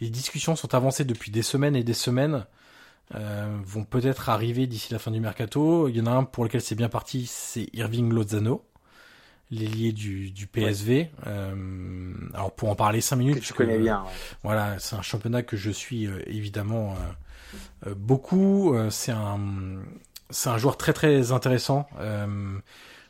[0.00, 2.44] les discussions sont avancées depuis des semaines et des semaines
[3.14, 5.88] euh, vont peut-être arriver d'ici la fin du mercato.
[5.88, 8.64] Il y en a un pour lequel c'est bien parti, c'est Irving Lozano,
[9.50, 11.10] l'ailier du, du PSV.
[11.26, 14.04] Euh, alors pour en parler cinq minutes, que tu connais bien.
[14.42, 16.96] Voilà, c'est un championnat que je suis évidemment
[17.96, 18.74] beaucoup.
[18.90, 19.38] c'est un
[20.30, 21.86] c'est un joueur très très intéressant.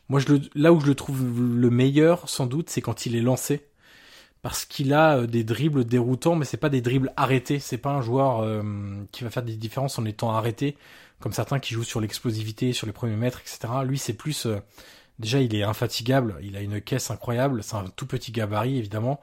[0.09, 3.17] Moi, je le, là où je le trouve le meilleur, sans doute, c'est quand il
[3.17, 3.67] est lancé.
[4.43, 7.59] Parce qu'il a euh, des dribbles déroutants, mais c'est pas des dribbles arrêtés.
[7.59, 8.63] C'est pas un joueur euh,
[9.11, 10.77] qui va faire des différences en étant arrêté,
[11.21, 13.73] comme certains qui jouent sur l'explosivité, sur les premiers mètres, etc.
[13.87, 14.45] Lui, c'est plus...
[14.45, 14.59] Euh,
[15.19, 16.37] déjà, il est infatigable.
[16.43, 17.63] Il a une caisse incroyable.
[17.63, 19.21] C'est un tout petit gabarit, évidemment.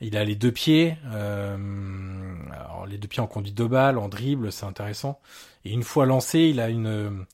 [0.00, 0.96] Il a les deux pieds.
[1.06, 5.20] alors, les deux pieds en conduite de balle, en dribble, c'est intéressant.
[5.64, 7.24] Et une fois lancé, il a une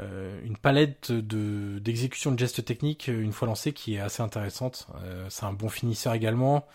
[0.00, 4.22] euh, une palette de d'exécution de gestes techniques euh, une fois lancé qui est assez
[4.22, 4.86] intéressante.
[5.02, 6.66] Euh, c'est un bon finisseur également.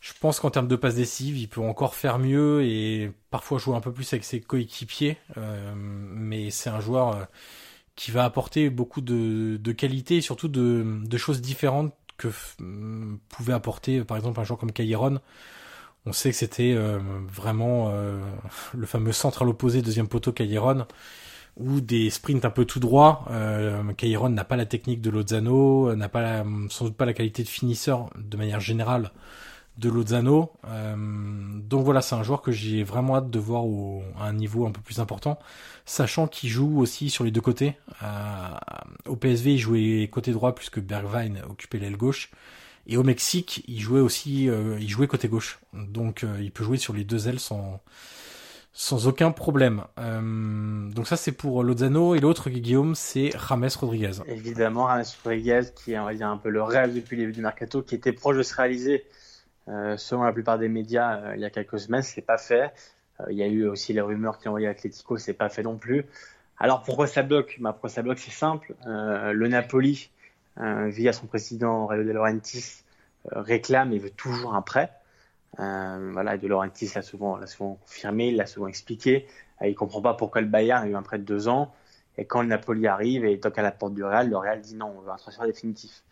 [0.00, 3.74] Je pense qu'en termes de passes décisives, il peut encore faire mieux et parfois jouer
[3.74, 5.18] un peu plus avec ses coéquipiers.
[5.34, 7.26] mais c'est un joueur
[7.96, 12.28] qui va apporter beaucoup de, de qualité et surtout de, de choses différentes que
[13.28, 15.20] pouvait apporter par exemple un joueur comme Cayeron.
[16.04, 16.76] On sait que c'était
[17.26, 17.92] vraiment
[18.74, 20.86] le fameux centre à l'opposé deuxième poteau Cayeron
[21.56, 23.26] ou des sprints un peu tout droit.
[23.30, 23.82] Euh,
[24.28, 28.10] n'a pas la technique de Lozano, n'a pas sans doute pas la qualité de finisseur
[28.16, 29.10] de manière générale
[29.78, 30.52] de Lozano.
[30.66, 34.32] Euh, donc voilà, c'est un joueur que j'ai vraiment hâte de voir au, à un
[34.32, 35.38] niveau un peu plus important,
[35.84, 37.74] sachant qu'il joue aussi sur les deux côtés.
[38.02, 38.48] Euh,
[39.06, 42.30] au PSV, il jouait côté droit puisque Bergwijn occupait l'aile gauche.
[42.88, 45.58] Et au Mexique, il jouait aussi, euh, il jouait côté gauche.
[45.72, 47.80] Donc euh, il peut jouer sur les deux ailes sans
[48.78, 49.84] sans aucun problème.
[49.98, 54.20] Euh, donc ça c'est pour Lozano et l'autre Guillaume c'est James Rodriguez.
[54.26, 57.32] Évidemment James Rodriguez qui est on va dire un peu le rêve depuis le début
[57.32, 59.06] du mercato qui était proche de se réaliser
[59.68, 62.70] euh, selon la plupart des médias euh, il y a quelques semaines c'est pas fait.
[63.30, 65.78] Il y a eu aussi les rumeurs qui ont envoyé Atletico c'est pas fait non
[65.78, 66.04] plus.
[66.58, 67.56] Alors pourquoi ça bloque?
[67.60, 68.18] Bah, Pourquoi ça bloque?
[68.18, 68.74] C'est simple.
[68.84, 70.10] Le Napoli
[70.58, 72.82] via son président Rayo De Laurentiis
[73.24, 74.92] réclame et veut toujours un prêt.
[75.58, 79.26] Euh, voilà, De Laurentiis l'a souvent, l'a souvent confirmé, l'a souvent expliqué.
[79.62, 81.72] Euh, il comprend pas pourquoi le Bayern a eu un prêt de deux ans.
[82.18, 84.74] Et quand le Napoli arrive et toque à la porte du Real, le Real dit
[84.74, 86.02] non, on veut un transfert définitif.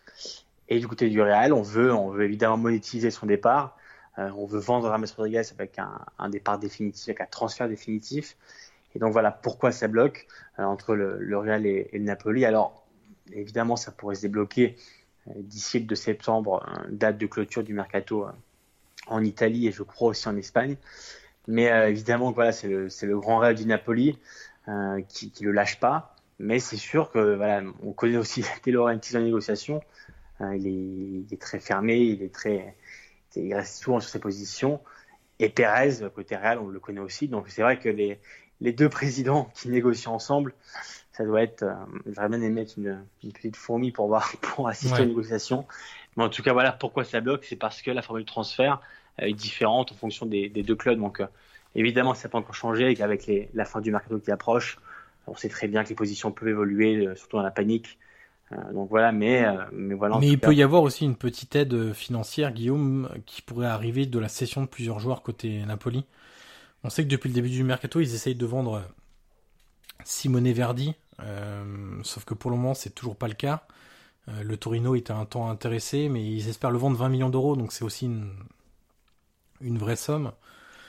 [0.69, 3.77] Et du côté du Real, on veut, on veut évidemment monétiser son départ.
[4.17, 8.37] Euh, on veut vendre Rames Rodriguez avec un, départ définitif, avec un transfert définitif.
[8.95, 10.27] Et donc voilà pourquoi ça bloque
[10.59, 12.45] euh, entre le, Real et, le Napoli.
[12.45, 12.85] Alors
[13.31, 14.75] évidemment, ça pourrait se débloquer
[15.35, 18.27] d'ici le 2 septembre, date de clôture du mercato
[19.07, 20.77] en Italie et je crois aussi en Espagne.
[21.47, 24.17] Mais euh, évidemment, voilà, c'est le, le, grand rêve du Napoli
[24.67, 26.15] euh, qui, qui le lâche pas.
[26.39, 29.81] Mais c'est sûr que voilà, on connaît aussi De Laurentiis en négociation.
[30.41, 32.75] Euh, il, est, il, est, très fermé, il est très,
[33.35, 34.81] il reste souvent sur ses positions.
[35.39, 37.27] Et Pérez, côté Real, on le connaît aussi.
[37.27, 38.19] Donc c'est vrai que les,
[38.61, 40.53] les deux présidents qui négocient ensemble,
[41.13, 41.63] ça doit être.
[41.63, 41.73] Euh,
[42.07, 45.03] J'aurais bien aimé mettre une, une, petite fourmi pour voir, pour assister ouais.
[45.03, 45.65] aux négociations.
[46.15, 48.81] Mais en tout cas, voilà pourquoi ça bloque, c'est parce que la formule de transfert
[49.17, 50.99] est différente en fonction des, des deux clubs.
[50.99, 51.27] Donc, euh,
[51.75, 54.77] évidemment, ça peut encore changer avec les, la fin du mercato qui approche.
[55.27, 57.97] On sait très bien que les positions peuvent évoluer, euh, surtout dans la panique.
[58.51, 60.17] Euh, donc voilà, mais, euh, mais voilà.
[60.19, 60.47] Mais il cas.
[60.47, 64.61] peut y avoir aussi une petite aide financière, Guillaume, qui pourrait arriver de la cession
[64.61, 66.05] de plusieurs joueurs côté Napoli.
[66.83, 68.83] On sait que depuis le début du mercato, ils essayent de vendre
[70.03, 70.93] Simone Verdi,
[72.03, 73.65] sauf que pour le moment, c'est toujours pas le cas.
[74.29, 77.55] Euh, le Torino était un temps intéressé, mais ils espèrent le vendre 20 millions d'euros,
[77.55, 78.31] donc c'est aussi une,
[79.61, 80.31] une vraie somme.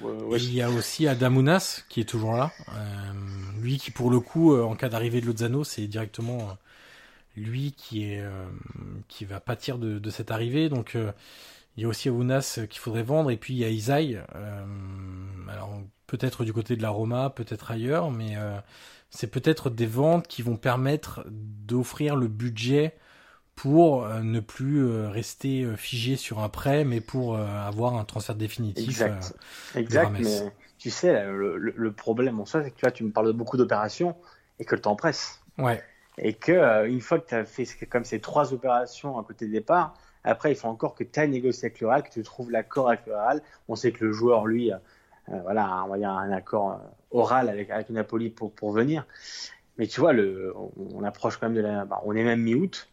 [0.01, 2.53] Ouais, ouais, il y a aussi Adamounas qui est toujours là.
[2.75, 3.13] Euh,
[3.61, 6.59] lui qui pour le coup, euh, en cas d'arrivée de Lozano, c'est directement
[7.37, 8.47] lui qui est euh,
[9.09, 10.69] qui va pâtir de, de cette arrivée.
[10.69, 10.97] Donc
[11.77, 14.21] il y a aussi Ounas qu'il faudrait vendre et puis il y a Isaï.
[15.49, 18.37] alors peut-être du côté de la Roma, peut-être ailleurs, mais
[19.11, 22.97] c'est peut-être des ventes qui vont permettre d'offrir le budget
[23.57, 28.05] pour euh, ne plus euh, rester euh, figé sur un prêt, mais pour avoir un
[28.05, 28.89] transfert définitif.
[28.89, 29.35] Exact.
[29.75, 33.27] exact mais tu sais, le, problème en soi, c'est que tu, vois, tu me parles
[33.27, 34.15] de beaucoup d'opérations,
[34.61, 35.41] et que le temps presse.
[35.59, 35.83] Ouais.
[36.19, 39.95] Et que une fois que tu as fait comme ces trois opérations à côté départ,
[40.23, 42.89] après il faut encore que tu ailles négocier avec le Real, que tu trouves l'accord
[42.89, 43.43] avec le Real.
[43.69, 44.71] On sait que le joueur, lui,
[45.29, 46.79] voilà, on va dire un accord
[47.11, 49.07] oral avec, avec Napoli pour, pour venir.
[49.79, 50.55] Mais tu vois, le,
[50.95, 51.85] on, approche quand même de la.
[51.85, 52.89] Bah, on est même mi-août.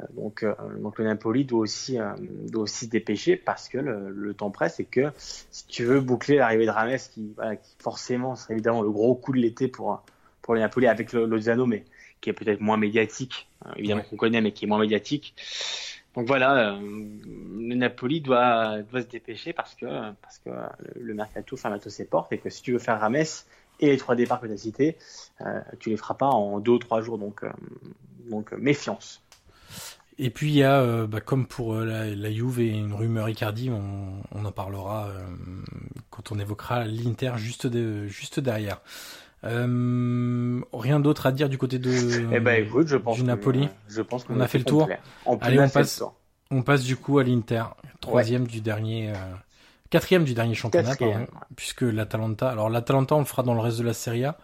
[0.00, 3.78] Euh, donc, euh, donc le Napoli doit aussi, euh, doit aussi se dépêcher parce que
[3.78, 7.56] le, le, temps presse et que si tu veux boucler l'arrivée de Rames, qui, voilà,
[7.56, 10.02] qui forcément serait évidemment le gros coup de l'été pour,
[10.42, 11.84] pour le Napoli avec le Lozano, mais
[12.20, 15.34] qui est peut-être moins médiatique, hein, évidemment qu'on connaît, mais qui est moins médiatique.
[16.14, 19.84] Donc voilà, le Napoli doit, doit se dépêcher parce que,
[20.22, 20.50] parce que
[20.98, 23.22] le mercato ferme à ses portes et que si tu veux faire Rames,
[23.80, 24.96] et les trois départs que tu as cités,
[25.40, 27.18] euh, tu les feras pas en deux ou trois jours.
[27.18, 27.50] Donc, euh,
[28.30, 29.22] donc euh, méfiance.
[30.18, 33.70] Et puis il y a, bah, comme pour la, la, Juve et une rumeur Icardi,
[33.70, 35.10] on, on en parlera
[36.08, 38.80] quand on évoquera l'Inter juste, de, juste derrière.
[39.42, 41.92] rien d'autre à dire du côté de
[42.32, 43.68] eh ben, écoute, je pense du Napoli.
[43.88, 44.88] je pense qu'on a fait le tour.
[45.42, 46.02] Allez, on passe,
[46.50, 47.64] on passe du coup à l'Inter,
[48.00, 49.12] troisième du dernier
[49.90, 50.96] Quatrième du dernier championnat,
[51.54, 52.48] puisque l'Atalanta.
[52.48, 54.36] Alors l'Atalanta, on le fera dans le reste de la Serie A,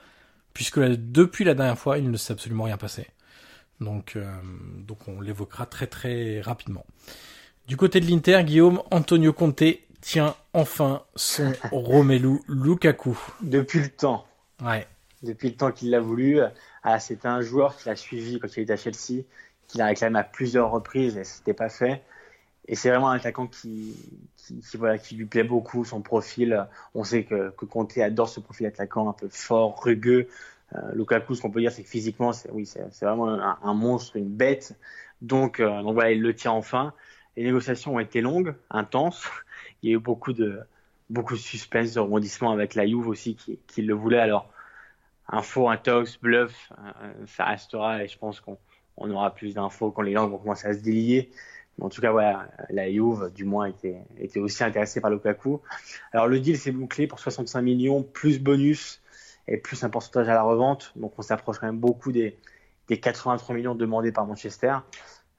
[0.55, 3.09] puisque depuis la dernière fois, il ne s'est absolument rien passé.
[3.81, 4.33] Donc, euh,
[4.79, 6.87] donc on l'évoquera très très rapidement.
[7.67, 9.63] Du côté de l'Inter, Guillaume, Antonio Conte
[10.01, 13.19] tient enfin son Romelu Lukaku.
[13.41, 14.27] Depuis le temps.
[14.63, 14.87] Ouais.
[15.23, 16.41] Depuis le temps qu'il l'a voulu.
[16.83, 19.23] Ah, c'est un joueur qu'il a suivi quand il était à Chelsea,
[19.69, 22.03] qu'il a réclamé à plusieurs reprises et c'était pas fait.
[22.69, 23.95] Et c'est vraiment un attaquant qui,
[24.37, 26.67] qui, voilà, qui lui plaît beaucoup, son profil.
[26.95, 30.29] On sait que, que Conte adore ce profil attaquant un peu fort, rugueux.
[30.75, 34.17] Euh, Lukaku, ce qu'on peut dire, c'est que physiquement, c'est oui, c'est vraiment un, monstre,
[34.17, 34.77] une bête.
[35.21, 36.93] Donc, euh, donc voilà, il le tient enfin.
[37.37, 39.29] Les négociations ont été longues, intenses.
[39.83, 40.61] Il y a eu beaucoup de
[41.11, 44.21] beaucoup de suspense, de rebondissement avec la Juve aussi qui, le voulait.
[44.21, 44.51] Alors,
[45.29, 48.59] info, un tox, bluff, euh, ça restera et je pense qu'on
[48.97, 51.31] on aura plus d'infos quand les langues vont commencer à se délier
[51.81, 55.61] en tout cas, voilà, la Juve, du moins, était, était aussi intéressée par Lukaku.
[56.13, 59.02] Alors, le deal s'est bouclé pour 65 millions, plus bonus
[59.49, 60.93] et plus un pourcentage à la revente.
[60.97, 62.39] Donc, on s'approche quand même beaucoup des,
[62.89, 64.77] des 83 millions demandés par Manchester.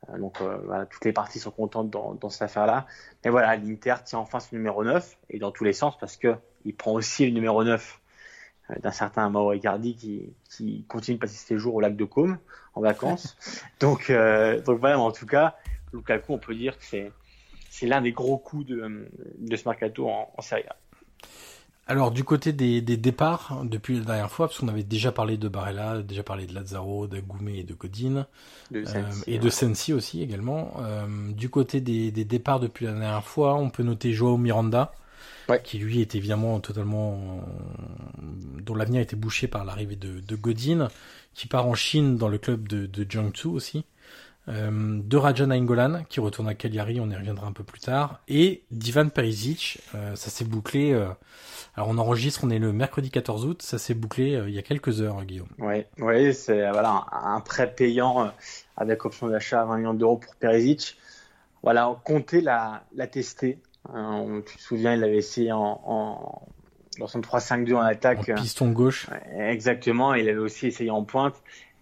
[0.10, 2.86] Euh, donc, euh, voilà, toutes les parties sont contentes dans, dans cette affaire-là.
[3.24, 6.36] Mais voilà, l'Inter tient enfin son numéro 9, et dans tous les sens, parce que
[6.66, 8.00] il prend aussi le numéro 9
[8.70, 12.06] euh, d'un certain Mauro Icardi qui, qui continue de passer ses jours au lac de
[12.06, 12.38] Côme
[12.74, 13.38] en vacances.
[13.80, 14.12] donc,
[14.66, 15.56] donc voilà, en tout cas,
[15.94, 17.12] Lukaku, on peut dire que c'est,
[17.70, 20.76] c'est l'un des gros coups de, de ce mercato en, en Serie A.
[21.86, 25.36] Alors du côté des, des, départs, depuis la dernière fois, parce qu'on avait déjà parlé
[25.36, 28.26] de Barella, déjà parlé de Lazzaro, d'Agoumé et de Godin,
[28.74, 28.86] euh,
[29.28, 30.76] et de Sensi aussi également.
[30.80, 34.94] Euh, du côté des, des, départs depuis la dernière fois, on peut noter Joao Miranda,
[35.50, 35.62] ouais.
[35.62, 37.42] qui lui est évidemment totalement,
[38.62, 40.88] dont l'avenir était bouché par l'arrivée de, de Godin,
[41.34, 43.84] qui part en Chine dans le club de, de Jiangsu aussi.
[44.50, 48.20] Euh, de Rajan Nainggolan qui retourne à Cagliari, on y reviendra un peu plus tard,
[48.28, 50.94] et d'Ivan Perisic, euh, ça s'est bouclé.
[51.78, 54.60] Euh, alors on enregistre, on est le mercredi 14 août, ça s'est bouclé il y
[54.60, 55.50] a quelques heures, Guillaume.
[55.60, 58.32] Oui, ouais, c'est voilà un, prêt payant
[58.78, 60.98] avec option d'achat à 20 millions d'euros pour Perisic.
[61.64, 63.58] Voilà, on comptait la, la tester.
[63.94, 66.48] Hein, tu te souviens, il l'avait essayé en, en
[67.00, 68.30] dans son 3-5-2 en attaque.
[68.30, 69.08] En piston gauche.
[69.38, 71.36] Exactement, il avait aussi essayé en pointe.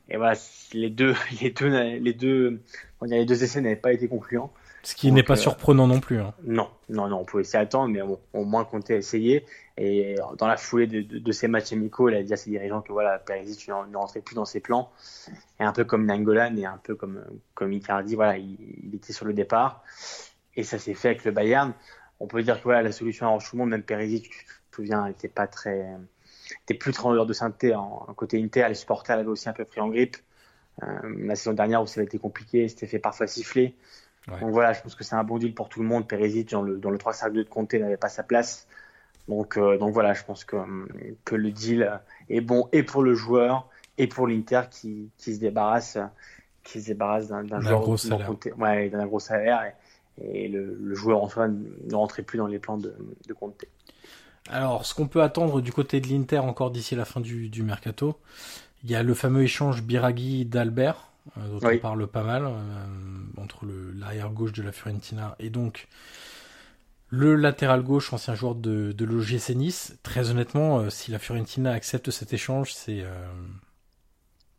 [0.09, 0.37] Et voilà,
[0.73, 2.61] les deux, les deux, les deux,
[2.99, 4.51] on les deux essais n'avaient pas été concluants.
[4.83, 6.19] Ce qui n'est pas euh, surprenant non plus.
[6.19, 6.33] Hein.
[6.43, 9.45] Non, non, non, on pouvait s'y attendre, mais bon, au moins compter essayer.
[9.77, 12.49] Et dans la foulée de, de, de, ces matchs amicaux, il a dit à ses
[12.49, 14.91] dirigeants que voilà, Perisic ne rentrait plus dans ses plans.
[15.59, 19.13] Et un peu comme Nangolan et un peu comme, comme Icardi, voilà, il, il était
[19.13, 19.83] sur le départ.
[20.55, 21.73] Et ça s'est fait avec le Bayern.
[22.19, 25.27] On peut dire que voilà, la solution à Rochemont, même Perisic, tu te souviens, n'était
[25.27, 25.97] pas très,
[26.63, 28.67] était plus très de synthé en, côté Inter.
[28.69, 30.17] Les supporters l'avaient aussi un peu pris en grippe.
[30.83, 30.87] Euh,
[31.25, 33.75] la saison dernière où ça avait été compliqué, c'était fait parfois siffler.
[34.27, 36.07] Donc voilà, je pense que c'est un bon deal pour tout le monde.
[36.07, 38.67] Perisic dans le, dans le 3 5 2 de Conte n'avait pas sa place.
[39.27, 40.57] Donc, euh, donc voilà, je pense que,
[41.25, 45.39] que le deal est bon et pour le joueur et pour l'Inter qui, qui se
[45.39, 45.97] débarrasse
[46.63, 48.31] qui se débarrasse d'un gros salaire.
[48.57, 49.73] ouais, d'un gros salaire
[50.21, 52.95] et, le, le, joueur en soi ne rentrait plus dans les plans de,
[53.27, 53.65] de Conte.
[54.49, 57.63] Alors, ce qu'on peut attendre du côté de l'Inter encore d'ici la fin du, du,
[57.63, 58.17] mercato,
[58.83, 63.41] il y a le fameux échange Biraghi d'Albert, euh, dont on parle pas mal, euh,
[63.41, 63.65] entre
[63.95, 65.87] l'arrière gauche de la Fiorentina et donc
[67.09, 69.97] le latéral gauche, ancien joueur de, de l'OGC Nice.
[70.01, 73.05] Très honnêtement, euh, si la Fiorentina accepte cet échange, c'est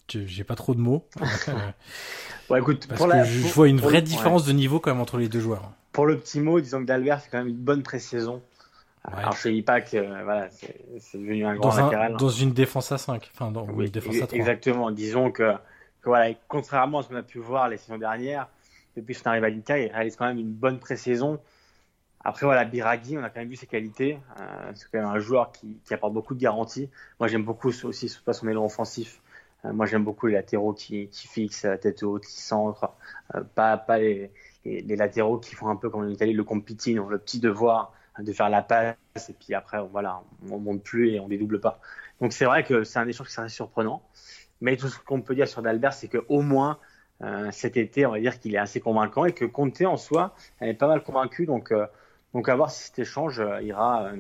[0.08, 1.08] j'ai pas trop de mots.
[2.48, 5.30] bon, écoute, parce que je, vois une vraie différence de niveau quand même entre les
[5.30, 5.72] deux joueurs.
[5.92, 8.42] Pour le petit mot, disons que d'Albert fait quand même une bonne pré-saison
[9.04, 12.16] Alors je ne dis pas que voilà, c'est devenu un grand dans latéral.
[12.18, 14.38] dans une défense à 5, enfin dans oui, défense à 3.
[14.38, 14.90] Exactement.
[14.90, 15.54] Disons que,
[16.05, 18.48] voilà, contrairement à ce qu'on a pu voir les saisons dernières,
[18.96, 21.40] depuis son arrivée à l'Inter, il réalise quand même une bonne pré-saison.
[22.24, 24.18] Après, voilà, Biraghi, on a quand même vu ses qualités.
[24.38, 26.88] Euh, c'est quand même un joueur qui, apporte beaucoup de garanties.
[27.18, 29.20] Moi, j'aime beaucoup aussi son élan offensif.
[29.64, 32.92] Euh, moi, j'aime beaucoup les latéraux qui, qui fixent la tête haute, qui centrent.
[33.34, 34.30] Euh, pas pas les,
[34.64, 38.50] latéraux qui font un peu comme en Italie le compitine, le petit devoir de faire
[38.50, 38.96] la passe
[39.28, 41.80] et puis après, voilà, on monte plus et on dédouble pas.
[42.20, 44.03] Donc, c'est vrai que c'est un échange qui serait surprenant.
[44.62, 46.78] Mais tout ce qu'on peut dire sur Dalbert, c'est qu'au moins,
[47.20, 50.34] euh, cet été, on va dire qu'il est assez convaincant et que Conte en soi,
[50.60, 51.46] elle est pas mal convaincue.
[51.46, 51.84] Donc, euh,
[52.32, 54.12] donc à voir si cet échange euh, ira,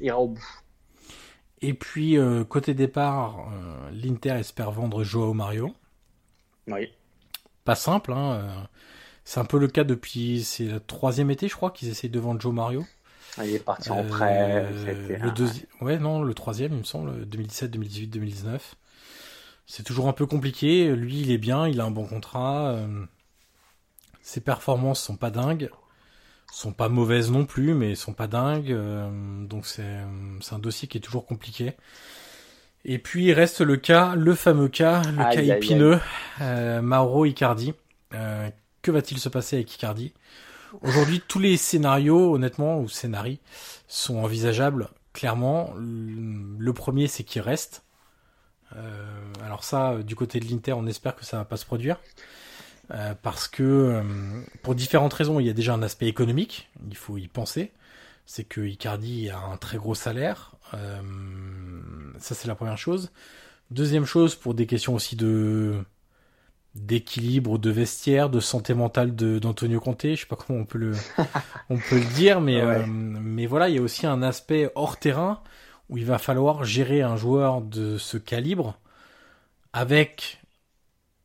[0.00, 0.62] ira au bout.
[1.60, 2.18] Et puis,
[2.48, 3.52] côté départ,
[3.92, 5.72] l'Inter espère vendre Joao Mario.
[6.66, 6.92] Oui.
[7.64, 8.66] Pas simple, hein.
[9.24, 12.18] C'est un peu le cas depuis, c'est le troisième été, je crois, qu'ils essayent de
[12.18, 12.84] vendre Joao Mario.
[13.38, 14.66] Ah, il est parti en prêt.
[14.72, 18.76] le deuxième, ouais, non, le troisième, il me semble, 2017, 2018, 2019
[19.66, 20.94] c'est toujours un peu compliqué.
[20.94, 22.70] Lui, il est bien, il a un bon contrat.
[22.70, 23.04] Euh,
[24.20, 25.70] ses performances sont pas dingues,
[26.52, 28.72] sont pas mauvaises non plus, mais sont pas dingues.
[28.72, 29.08] Euh,
[29.46, 29.82] donc c'est
[30.50, 31.74] un dossier qui est toujours compliqué.
[32.84, 36.00] Et puis il reste le cas, le fameux cas, le cas épineux,
[36.40, 37.74] euh, Mauro Icardi.
[38.10, 40.12] que va-t-il se passer avec Icardi?
[40.80, 43.40] Aujourd'hui, tous les scénarios, honnêtement, ou scénarii,
[43.88, 44.88] sont envisageables.
[45.12, 47.84] Clairement, le premier, c'est qu'il reste.
[48.76, 49.04] Euh,
[49.44, 51.98] alors ça, euh, du côté de l'Inter, on espère que ça va pas se produire.
[52.90, 54.02] Euh, parce que
[54.62, 57.72] pour différentes raisons, il y a déjà un aspect économique, il faut y penser.
[58.26, 60.52] C'est que Icardi a un très gros salaire.
[60.72, 63.10] ça, c'est la première chose.
[63.70, 65.82] Deuxième chose, pour des questions aussi de
[66.74, 70.02] d'équilibre, de vestiaire, de santé mentale de d'Antonio Conte.
[70.02, 70.92] Je sais pas comment on peut le
[71.70, 75.42] on peut le dire, mais mais voilà, il y a aussi un aspect hors terrain
[75.92, 78.78] où il va falloir gérer un joueur de ce calibre
[79.74, 80.40] avec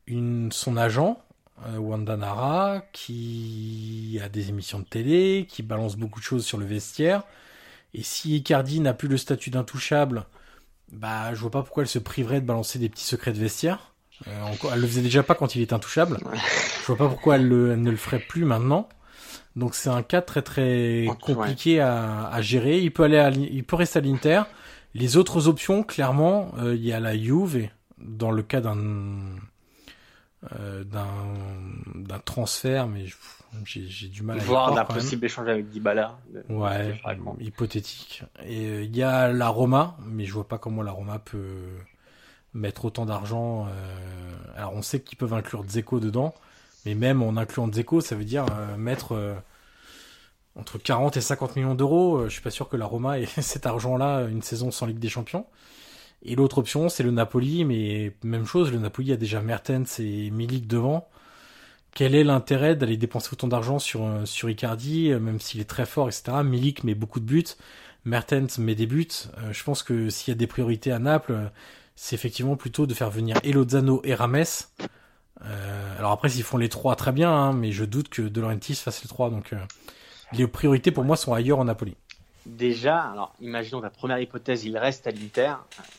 [0.06, 1.18] une, son agent,
[1.66, 6.58] euh, Wanda Nara, qui a des émissions de télé, qui balance beaucoup de choses sur
[6.58, 7.22] le vestiaire.
[7.94, 10.26] Et si Icardi n'a plus le statut d'intouchable,
[10.92, 13.94] bah je vois pas pourquoi elle se priverait de balancer des petits secrets de vestiaire.
[14.26, 16.18] Euh, elle le faisait déjà pas quand il est intouchable.
[16.82, 18.86] Je vois pas pourquoi elle, elle ne le ferait plus maintenant.
[19.58, 22.78] Donc c'est un cas très très compliqué à, à, gérer.
[22.78, 24.42] Il peut aller, à, il peut rester à l'Inter.
[24.94, 28.76] Les autres options, clairement, euh, il y a la Juve dans le cas d'un
[30.58, 33.06] euh, d'un transfert, mais
[33.64, 36.16] j'ai du mal à voir d'un possible échange avec Dybala.
[36.48, 37.00] Ouais,
[37.40, 38.22] hypothétique.
[38.46, 41.66] Et euh, il y a la Roma, mais je vois pas comment la Roma peut
[42.54, 43.66] mettre autant d'argent.
[44.56, 46.32] Alors on sait qu'ils peuvent inclure Dzeko dedans,
[46.86, 48.46] mais même en incluant Dzeko, ça veut dire
[48.78, 49.34] mettre
[50.58, 52.18] entre 40 et 50 millions d'euros.
[52.18, 54.98] Euh, je suis pas sûr que la Roma ait cet argent-là une saison sans Ligue
[54.98, 55.46] des Champions.
[56.22, 60.30] Et l'autre option, c'est le Napoli, mais même chose, le Napoli a déjà Mertens et
[60.30, 61.08] Milik devant.
[61.94, 65.68] Quel est l'intérêt d'aller dépenser autant d'argent sur, euh, sur Icardi, euh, même s'il est
[65.68, 66.38] très fort, etc.
[66.44, 67.44] Milik met beaucoup de buts,
[68.04, 69.08] Mertens met des buts.
[69.50, 71.50] je pense que s'il y a des priorités à Naples,
[71.94, 74.44] c'est effectivement plutôt de faire venir Elozano et Rames.
[75.98, 78.76] alors après, s'ils font les trois, très bien, hein, mais je doute que De Laurentiis
[78.76, 79.52] fasse les trois, donc
[80.32, 81.96] les priorités pour moi sont ailleurs en Napoli.
[82.46, 85.54] Déjà, alors imaginons ta première hypothèse, il reste à l'Inter,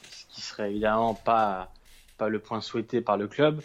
[0.10, 1.72] ce qui serait évidemment pas,
[2.18, 3.62] pas le point souhaité par le club.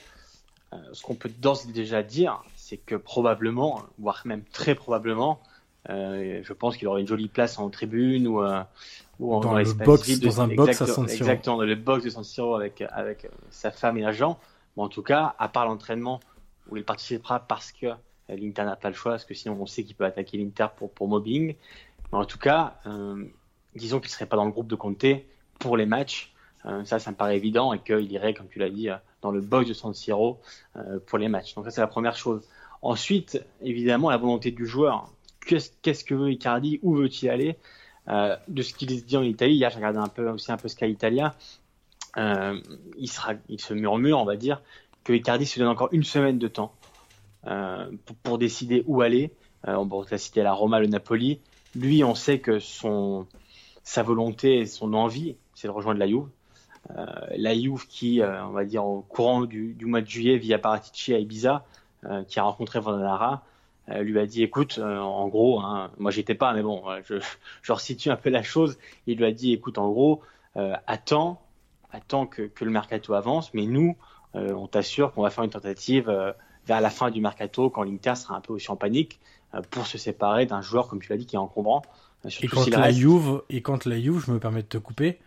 [0.73, 5.41] Euh, ce qu'on peut d'ores et déjà dire, c'est que probablement, voire même très probablement,
[5.91, 8.63] euh, je pense qu'il aurait une jolie place en tribune ou, euh,
[9.21, 11.25] ou en, dans, le box, dans un box à San Siro.
[11.25, 14.39] Exactement, dans le box de San Siro avec, avec sa femme et l'agent.
[14.77, 16.21] Mais en tout cas, à part l'entraînement
[16.71, 17.89] où il participera parce que
[18.29, 20.91] L'Inter n'a pas le choix, parce que sinon on sait qu'il peut attaquer l'Inter pour,
[20.91, 21.55] pour mobbing.
[22.13, 23.25] Mais en tout cas, euh,
[23.75, 25.05] disons qu'il ne serait pas dans le groupe de Conte
[25.59, 26.33] pour les matchs.
[26.67, 29.31] Euh, ça, ça me paraît évident et qu'il irait, comme tu l'as dit, euh, dans
[29.31, 30.41] le box de San Siro
[31.07, 31.55] pour les matchs.
[31.55, 32.47] Donc ça, c'est la première chose.
[32.83, 35.11] Ensuite, évidemment, la volonté du joueur.
[35.47, 36.79] Qu'est-ce que veut Icardi?
[36.83, 37.57] Où veut-il aller?
[38.07, 40.69] De ce qu'il se dit en Italie, hier, j'ai regardé un peu aussi un peu
[40.69, 41.35] Sky Italia.
[42.19, 44.61] il, sera, il se murmure, on va dire,
[45.05, 46.75] que Icardi se donne encore une semaine de temps
[47.47, 47.91] euh,
[48.23, 49.33] pour, décider où aller.
[49.69, 51.41] Euh, on pourrait citer la Roma, le Napoli.
[51.75, 53.27] Lui, on sait que son,
[53.83, 56.29] sa volonté et son envie, c'est de rejoindre la Juve.
[56.97, 57.05] Euh,
[57.37, 61.19] la Juve qui, on va dire, au courant du, mois de juillet, via Paratici à
[61.19, 61.65] Ibiza,
[62.29, 63.45] qui a rencontré Vandanara,
[63.89, 67.15] lui a dit écoute, en gros, hein, moi j'étais pas, mais bon, je,
[67.63, 68.79] je resitue un peu la chose.
[69.07, 70.21] Il lui a dit écoute, en gros,
[70.87, 71.41] attends,
[71.93, 73.97] attends que, que, le mercato avance, mais nous,
[74.35, 76.11] on t'assure qu'on va faire une tentative
[76.67, 79.21] vers la fin du mercato, quand l'Inter sera un peu aussi en panique,
[79.71, 81.83] pour se séparer d'un joueur, comme tu l'as dit, qui est encombrant.
[82.41, 85.19] Et quand, la Juve, et quand la Juve, je me permets de te couper,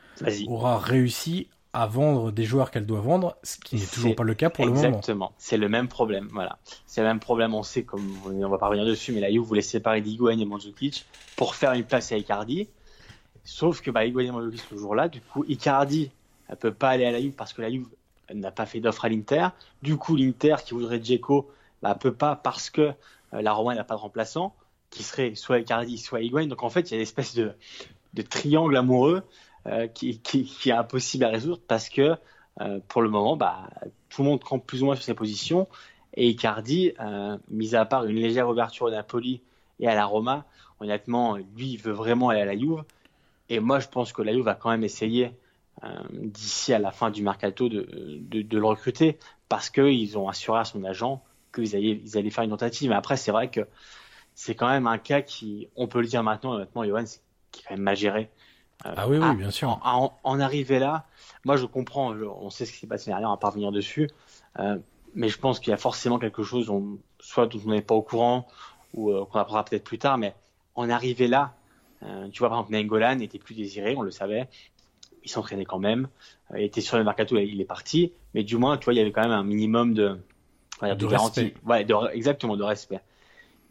[0.48, 4.34] aura réussi à vendre des joueurs qu'elle doit vendre, ce qui n'est toujours pas le
[4.34, 4.84] cas pour le moment.
[4.84, 6.28] Exactement, c'est le même problème.
[6.34, 6.58] Voilà,
[6.88, 7.54] c'est le même problème.
[7.54, 10.46] On sait, comme on va pas revenir dessus, mais la Juve voulait séparer d'Higuain et
[10.46, 12.68] Mandzukic pour faire une place à Icardi.
[13.44, 15.08] Sauf que bah, Higuain et Mandzukic sont toujours là.
[15.08, 16.10] Du coup, Icardi
[16.50, 17.88] ne peut pas aller à la Juve parce que la Juve
[18.34, 19.48] n'a pas fait d'offre à l'Inter.
[19.82, 21.50] Du coup, l'Inter qui voudrait Dzeko
[21.84, 24.56] ne bah, peut pas parce que euh, la Roma n'a pas de remplaçant
[24.90, 26.48] qui serait soit Icardi, soit Higuain.
[26.48, 27.54] Donc en fait, il y a une espèce de,
[28.14, 29.24] de triangle amoureux
[29.68, 32.16] euh, qui, qui, est impossible à résoudre parce que
[32.62, 33.70] euh, pour le moment, bah,
[34.10, 35.68] tout le monde campe plus ou moins sur ses positions.
[36.16, 36.94] Et Icardi,
[37.52, 39.42] mis à part une légère ouverture au Napoli
[39.80, 40.46] et à la Roma,
[40.80, 42.84] honnêtement, lui, il veut vraiment aller à la Juve.
[43.50, 45.32] Et moi, je pense que la Juve va quand même essayer
[46.10, 47.88] d'ici à la fin du mercato de,
[48.20, 51.22] de, de le recruter parce qu'ils ont assuré à son agent
[51.54, 52.90] qu'ils allaient, ils allaient faire une tentative.
[52.90, 53.62] Mais après, c'est vrai que
[54.36, 57.04] c'est quand même un cas qui, on peut le dire maintenant, honnêtement, Johan,
[57.52, 58.30] qui est quand même mal géré.
[58.86, 59.80] Euh, ah oui, oui, bien sûr.
[59.84, 61.06] En, en, arriver là,
[61.46, 64.08] moi je comprends, on sait ce qui s'est passé derrière, on va pas revenir dessus,
[64.60, 64.78] euh,
[65.16, 67.96] mais je pense qu'il y a forcément quelque chose, on, soit dont on n'est pas
[67.96, 68.48] au courant,
[68.94, 70.36] ou euh, qu'on apprendra peut-être plus tard, mais
[70.76, 71.56] en arriver là,
[72.04, 74.48] euh, tu vois par exemple Nengolan n'était plus désiré, on le savait,
[75.28, 76.08] il s'entraînait quand même,
[76.56, 79.02] il était sur le mercato, il est parti, mais du moins, tu vois, il y
[79.02, 80.18] avait quand même un minimum de,
[80.82, 83.02] de, de garantie, ouais, de, exactement de respect.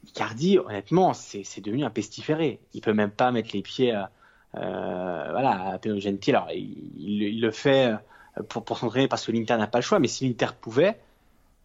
[0.07, 2.61] Icardi, honnêtement, c'est devenu un pestiféré.
[2.75, 4.11] Il peut même pas mettre les pieds à,
[4.55, 6.31] euh, voilà, à Gentil.
[6.31, 9.99] Alors, il, le fait euh, pour, pour s'entraîner parce que l'Inter n'a pas le choix,
[9.99, 11.01] mais si l'Inter pouvait,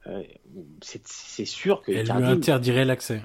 [0.07, 0.23] euh,
[0.81, 1.91] c'est sûr que.
[1.91, 3.21] Elle lui interdirait l'accès.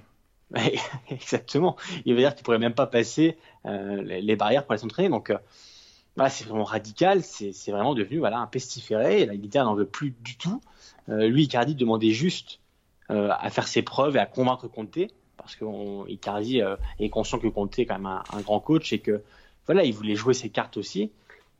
[1.10, 1.76] Exactement.
[2.04, 5.08] Il veut dire qu'il pourrait même pas passer euh, les, barrières pour aller s'entraîner.
[5.08, 5.38] Donc, euh,
[6.16, 7.22] voilà, c'est vraiment radical.
[7.22, 9.22] C'est vraiment devenu voilà un pestiféré.
[9.22, 10.60] Et l'Inter n'en veut plus du tout.
[11.08, 12.60] Euh, lui, Icardi demandait juste
[13.08, 14.98] à faire ses preuves et à convaincre Conte,
[15.36, 16.60] parce qu'Icardi
[16.98, 19.22] est conscient que Conte est quand même un, grand coach et que
[19.66, 21.12] voilà, il voulait jouer ses cartes aussi.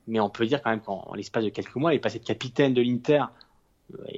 [0.09, 2.25] Mais on peut dire quand même qu'en l'espace de quelques mois, il est passé de
[2.25, 3.27] capitaine de l'Inter,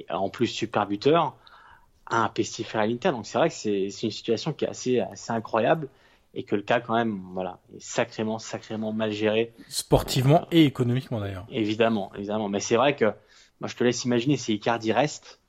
[0.09, 1.35] en plus super buteur,
[2.07, 3.11] à un pestiféré à l'Inter.
[3.11, 5.87] Donc c'est vrai que c'est une situation qui est assez incroyable
[6.33, 11.19] et que le cas quand même voilà est sacrément sacrément mal géré sportivement et économiquement
[11.19, 13.05] d'ailleurs évidemment évidemment mais c'est vrai que
[13.59, 15.39] moi je te laisse imaginer si Icardi reste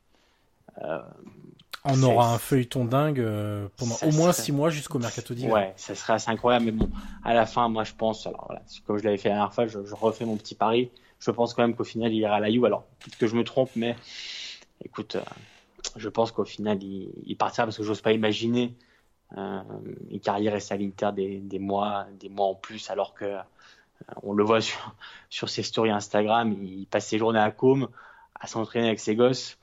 [0.82, 1.00] euh,
[1.84, 5.52] on aura un feuilleton dingue euh, pendant au moins six mois jusqu'au mercato d'hiver.
[5.52, 6.66] Ouais, ça serait assez incroyable.
[6.66, 6.90] Mais bon,
[7.24, 9.66] à la fin, moi, je pense, alors voilà, comme je l'avais fait la dernière fois,
[9.66, 10.90] je, refais mon petit pari.
[11.18, 12.66] Je pense quand même qu'au final, il ira à la You.
[12.66, 13.96] Alors, peut-être que je me trompe, mais
[14.84, 15.22] écoute, euh,
[15.96, 18.74] je pense qu'au final, il, partira parce que j'ose pas imaginer
[20.22, 23.38] carrière reste à l'Inter des, des, mois, des mois en plus, alors que euh,
[24.22, 24.94] on le voit sur,
[25.28, 27.88] sur ses stories Instagram, il passe ses journées à Com,
[28.38, 29.58] à s'entraîner avec ses gosses.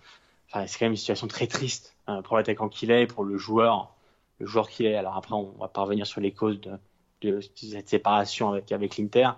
[0.49, 3.37] Enfin, c'est quand même une situation très triste euh, pour l'attaquant qu'il est, pour le
[3.37, 3.93] joueur,
[4.39, 4.95] le joueur qu'il est.
[4.95, 6.79] Alors après, on va pas revenir sur les causes de,
[7.21, 9.31] de cette séparation avec, avec l'Inter.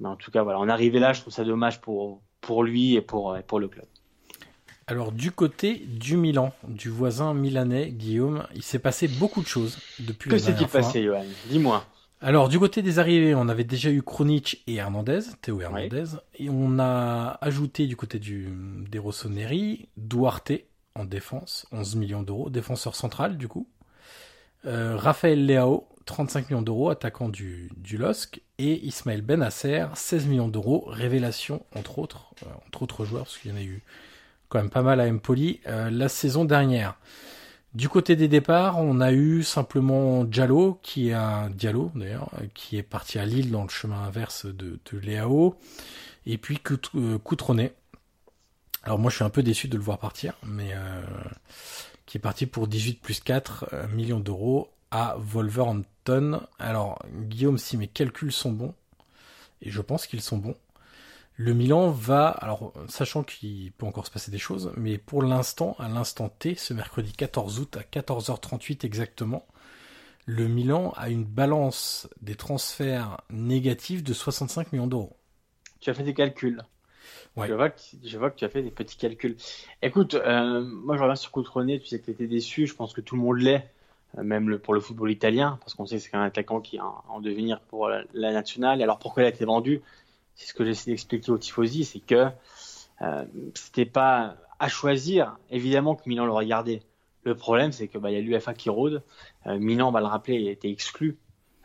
[0.00, 2.96] Mais en tout cas, voilà, est arrivé là, je trouve ça dommage pour, pour lui
[2.96, 3.86] et pour, pour le club.
[4.92, 9.78] Alors du côté du Milan, du voisin milanais, Guillaume, il s'est passé beaucoup de choses
[10.00, 10.80] depuis que la dernière fois.
[10.80, 11.24] Que s'est-il passé, Johan?
[11.48, 11.86] Dis-moi.
[12.20, 16.04] Alors du côté des arrivées, on avait déjà eu Krunic et Hernandez, Théo Hernandez,
[16.38, 18.50] et on a ajouté du côté du
[18.90, 20.52] des Rossoneri, Duarte,
[20.94, 23.66] en défense, 11 millions d'euros, défenseur central du coup.
[24.66, 30.48] Euh, Raphaël Leao, 35 millions d'euros, attaquant du, du LOSC, et Ismaël Benasser, 16 millions
[30.48, 33.82] d'euros, révélation entre autres, euh, entre autres joueurs, parce qu'il y en a eu
[34.52, 36.98] quand même pas mal à Empoli euh, la saison dernière.
[37.72, 42.82] Du côté des départs, on a eu simplement Diallo, qui est Diallo d'ailleurs, qui est
[42.82, 45.56] parti à Lille dans le chemin inverse de, de Leao,
[46.26, 46.60] et puis
[47.24, 47.74] Coutronnet,
[48.84, 51.02] alors moi je suis un peu déçu de le voir partir, mais euh,
[52.04, 56.42] qui est parti pour 18 plus 4 euh, millions d'euros à Wolverhampton.
[56.58, 58.74] Alors Guillaume, si mes calculs sont bons,
[59.62, 60.56] et je pense qu'ils sont bons,
[61.36, 65.76] le Milan va, alors sachant qu'il peut encore se passer des choses, mais pour l'instant,
[65.78, 69.46] à l'instant T, ce mercredi 14 août à 14h38 exactement,
[70.26, 75.16] le Milan a une balance des transferts négatifs de 65 millions d'euros.
[75.80, 76.62] Tu as fait des calculs
[77.36, 79.36] je, vois que, je vois que tu as fait des petits calculs.
[79.80, 82.92] Écoute, euh, moi je reviens sur Coutronnet, tu sais que tu étais déçu, je pense
[82.92, 83.70] que tout le monde l'est,
[84.18, 86.76] euh, même le, pour le football italien, parce qu'on sait que c'est un attaquant qui
[86.76, 88.80] est en, devenir pour la, nationale.
[88.80, 89.80] Et alors pourquoi il a été vendu?
[90.34, 92.28] C'est ce que j'essaie d'expliquer au Tifosi, c'est que
[93.02, 93.24] euh,
[93.54, 96.82] c'était pas à choisir, évidemment que Milan l'aurait gardé.
[97.24, 99.02] Le problème, c'est que bah, y a l'UFA qui rôde.
[99.46, 101.18] Euh, Milan, on va le rappeler, il a été exclu,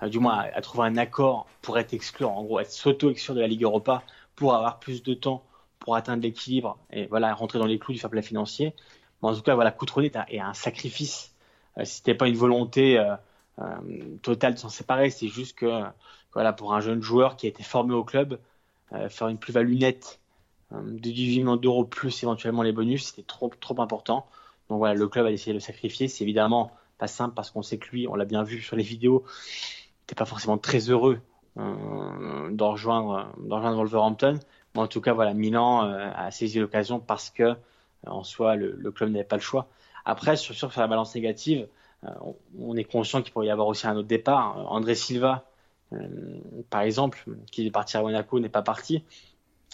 [0.04, 3.42] euh, du moins à, trouver un accord pour être exclu, en gros, être s'auto-exclure de
[3.42, 4.04] la Ligue Europa
[4.36, 5.44] pour avoir plus de temps
[5.80, 8.74] pour atteindre l'équilibre et voilà rentrer dans les clous du fair financier.
[9.22, 11.36] Mais en tout cas, voilà, Coutronnet est un sacrifice.
[11.78, 13.78] Euh, si c'était pas une volonté euh,
[14.22, 15.84] totale de s'en séparer, c'est juste que
[16.34, 18.40] voilà, pour un jeune joueur qui a été formé au club,
[19.10, 20.20] faire une plus-value nette
[20.72, 24.28] de 18 millions d'euros plus éventuellement les bonus, c'était trop trop important.
[24.70, 26.08] Donc voilà, le club a décidé de le sacrifier.
[26.08, 28.84] C'est évidemment pas simple parce qu'on sait que lui, on l'a bien vu sur les
[28.84, 29.24] vidéos,
[30.02, 31.20] n'était pas forcément très heureux
[31.58, 34.40] euh, d'en rejoindre, rejoindre Wolverhampton.
[34.76, 37.56] Mais en tout cas, voilà, Milan euh, a saisi l'occasion parce que euh,
[38.06, 39.68] en soi, le, club n'avait pas le choix.
[40.06, 41.68] Après, sur, sur la balance négative,
[42.60, 44.72] on, est conscient qu'il pourrait y avoir aussi un autre départ.
[44.72, 45.46] André Silva,
[46.70, 49.04] par exemple, qui est parti à Monaco, n'est pas parti.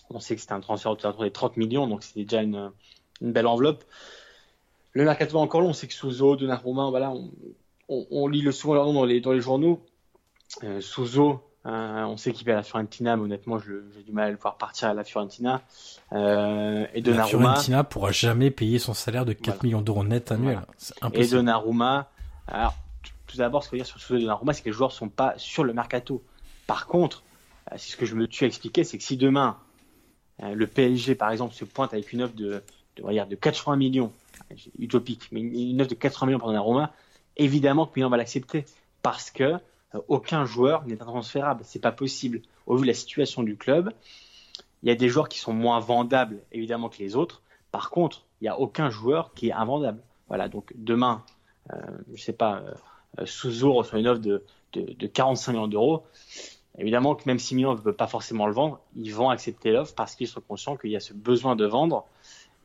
[0.10, 2.72] On sait que c'était un transfert autour des 30 millions, donc c'était déjà une,
[3.22, 3.84] une, belle enveloppe.
[4.92, 7.32] Le mercato encore long, on sait que Souzo, Donnarumma, voilà, on,
[7.90, 9.84] on, lit le souvent leur nom dans les, dans les journaux.
[10.64, 14.28] Euh, Souzo, euh, on sait qu'il va à la Fiorentina, mais honnêtement, j'ai du mal
[14.28, 15.62] à le voir partir à la Fiorentina.
[16.12, 17.24] Euh, et Donnarumma.
[17.24, 20.62] La Fiorentina pourra jamais payer son salaire de 4 millions d'euros net annuel.
[21.14, 22.10] Et Donnarumma.
[22.48, 22.76] Alors,
[23.34, 25.34] tout d'abord, ce qu'il faut dire sur et Donnarumma, c'est que les joueurs sont pas
[25.38, 26.24] sur le mercato.
[26.68, 27.24] Par contre,
[27.72, 29.58] euh, c'est ce que je me tue à expliquer, c'est que si demain,
[30.44, 32.64] euh, le PSG, par exemple, se pointe avec une offre de,
[32.98, 34.14] de, de 80 millions,
[34.78, 36.94] utopique, mais une offre de 80 millions pour Donnarumma,
[37.36, 38.66] évidemment que Milan va l'accepter.
[39.02, 39.44] Parce que
[39.96, 41.64] euh, aucun joueur n'est intransférable.
[41.66, 42.42] C'est pas possible.
[42.68, 43.92] Au vu de la situation du club,
[44.84, 47.42] il y a des joueurs qui sont moins vendables, évidemment, que les autres.
[47.72, 50.04] Par contre, il n'y a aucun joueur qui est invendable.
[50.28, 50.50] Voilà.
[50.50, 51.24] Donc demain,
[51.72, 51.80] euh,
[52.14, 52.74] je sais pas, euh,
[53.26, 54.44] Souzo reçoit une offre de,
[54.74, 56.04] de, de 45 millions d'euros.
[56.78, 59.94] Évidemment que même si Milan ne veut pas forcément le vendre, ils vont accepter l'offre
[59.94, 62.06] parce qu'ils sont conscients qu'il y a ce besoin de vendre.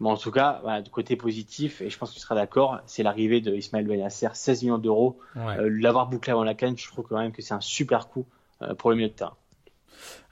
[0.00, 2.80] Mais en tout cas, voilà, du côté positif, et je pense que tu seras d'accord,
[2.86, 5.18] c'est l'arrivée de Ismaël Benasser, 16 millions d'euros.
[5.36, 8.24] Euh, l'avoir bouclé avant la canne, je trouve quand même que c'est un super coup
[8.62, 9.36] euh, pour le milieu de terrain.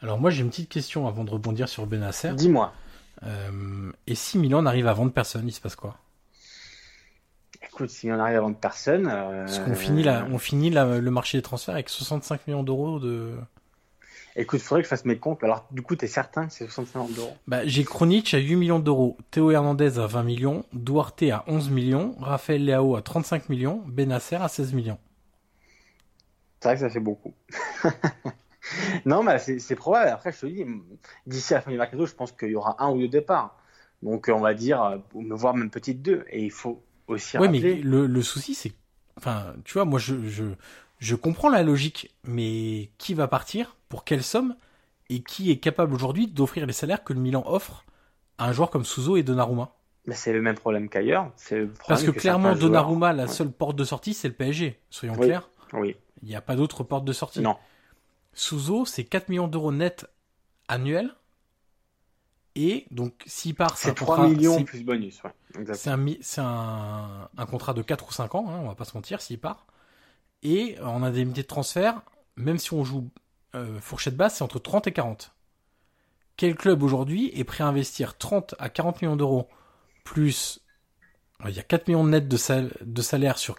[0.00, 2.32] Alors moi j'ai une petite question avant de rebondir sur Benasser.
[2.34, 2.72] Dis-moi.
[3.24, 5.96] Euh, et si Milan arrive à vendre personne, il se passe quoi?
[7.68, 9.04] Écoute, si on arrive à vendre personne.
[9.04, 13.34] Parce qu'on finit, la, on finit le marché des transferts avec 65 millions d'euros de.
[14.38, 15.42] Écoute, il faudrait que je fasse mes comptes.
[15.42, 17.36] Alors, du coup, tu es certain que c'est 65 millions d'euros?
[17.46, 21.70] Bah, J'ai Kronich à 8 millions d'euros, Théo Hernandez à 20 millions, Duarte à 11
[21.70, 24.98] millions, Raphaël Leao à 35 millions, Benasser à 16 millions.
[26.60, 27.32] C'est vrai que ça fait beaucoup.
[29.06, 30.10] non, mais c'est probable.
[30.10, 30.66] Après, je te dis,
[31.26, 33.56] d'ici à la fin du mercato, je pense qu'il y aura un ou deux départs.
[34.02, 36.26] Donc, on va dire, voire même petite deux.
[36.28, 38.72] Et il faut aussi Oui, mais le, le souci, c'est...
[39.16, 40.44] Enfin, tu vois, moi, je, je,
[40.98, 44.56] je comprends la logique, mais qui va partir Pour quelle somme
[45.08, 47.84] Et qui est capable aujourd'hui d'offrir les salaires que le Milan offre
[48.38, 49.72] à un joueur comme Souzo et Donnarumma?
[50.06, 51.32] Mais c'est le même problème qu'ailleurs.
[51.88, 54.78] Parce que, clairement, Donnarumma, la seule porte de sortie, c'est le PSG.
[54.90, 55.50] Soyons clairs.
[55.72, 55.96] Oui.
[56.22, 57.40] Il n'y a pas d'autre porte de sortie.
[57.40, 57.56] Non.
[58.32, 60.06] Souzo, c'est 4 millions d'euros net
[60.68, 61.14] annuels.
[62.58, 65.20] Et donc, s'il part, c'est 3 millions plus bonus.
[65.74, 66.06] c'est un,
[66.38, 69.38] un, un, contrat de 4 ou 5 ans, hein, on va pas se mentir, s'il
[69.38, 69.66] part.
[70.42, 72.00] Et en indemnité de transfert,
[72.36, 73.10] même si on joue
[73.54, 75.34] euh, fourchette basse, c'est entre 30 et 40.
[76.38, 79.48] Quel club aujourd'hui est prêt à investir 30 à 40 millions d'euros
[80.04, 80.60] plus
[81.46, 82.38] il y a 4 millions de net de,
[82.84, 83.56] de salaire sur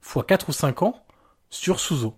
[0.00, 1.04] fois 4 ou 5 ans
[1.50, 2.16] sur Souzo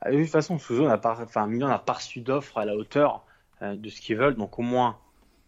[0.00, 3.24] ah, De toute façon, Souzo n'a pas, enfin, n'a pas reçu d'offres à la hauteur
[3.62, 4.98] euh, de ce qu'ils veulent, donc au moins,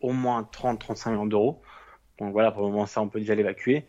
[0.03, 1.62] au moins 30-35 millions d'euros.
[2.18, 3.84] Donc voilà, pour le moment, ça, on peut déjà l'évacuer.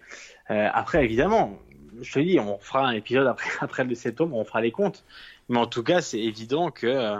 [0.50, 1.60] Euh, après, évidemment,
[2.02, 5.04] je te dis, on fera un épisode après, après le septembre, on fera les comptes.
[5.50, 7.20] Mais en tout cas, c'est évident que,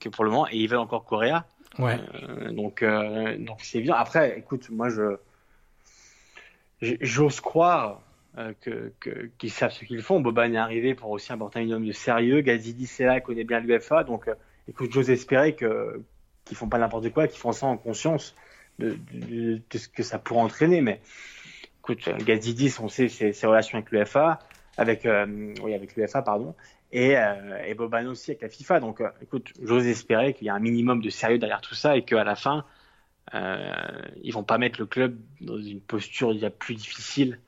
[0.00, 1.46] que pour le moment, et ils veulent encore Coréa.
[1.78, 1.98] Ouais.
[2.14, 3.94] Euh, donc, euh, donc c'est évident.
[3.94, 5.16] Après, écoute, moi, je,
[7.00, 8.02] j'ose croire
[8.38, 8.92] euh, que,
[9.38, 10.20] qu'ils savent ce qu'ils font.
[10.20, 12.40] Boban est arrivé pour aussi apporter un minimum de sérieux.
[12.40, 14.04] Gazidi, c'est là, connaît bien l'UFA.
[14.04, 14.28] Donc,
[14.68, 16.02] écoute, j'ose espérer que,
[16.50, 18.34] qu'ils font pas n'importe quoi, qu'ils font ça en conscience
[18.80, 18.98] de,
[19.72, 20.80] ce que ça pourrait entraîner.
[20.80, 21.00] Mais,
[21.78, 24.40] écoute, Gazidis, on sait ses, relations avec l'UFA,
[24.76, 26.56] avec, euh, oui, avec l'UFA, pardon,
[26.90, 28.80] et, euh, Boban aussi avec la FIFA.
[28.80, 31.96] Donc, euh, écoute, j'ose espérer qu'il y a un minimum de sérieux derrière tout ça
[31.96, 32.64] et qu'à la fin,
[33.34, 33.70] euh,
[34.22, 37.38] ils vont pas mettre le club dans une posture déjà plus difficile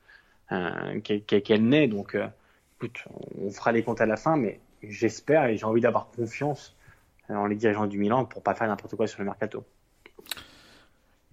[0.51, 1.87] euh, qu'elle n'est.
[1.87, 2.27] Donc, euh,
[2.77, 3.03] écoute,
[3.37, 6.75] on fera les comptes à la fin, mais j'espère et j'ai envie d'avoir confiance
[7.29, 9.63] en les dirigeants du Milan pour pas faire n'importe quoi sur le mercato.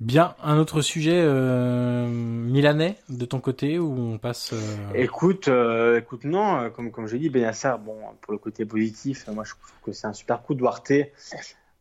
[0.01, 4.55] Bien, un autre sujet euh, milanais de ton côté où on passe.
[4.55, 4.95] Euh...
[4.95, 9.29] Écoute, euh, écoute non, euh, comme comme je dis, Benassar, bon pour le côté positif,
[9.29, 10.93] moi je trouve que c'est un super coup de Duarte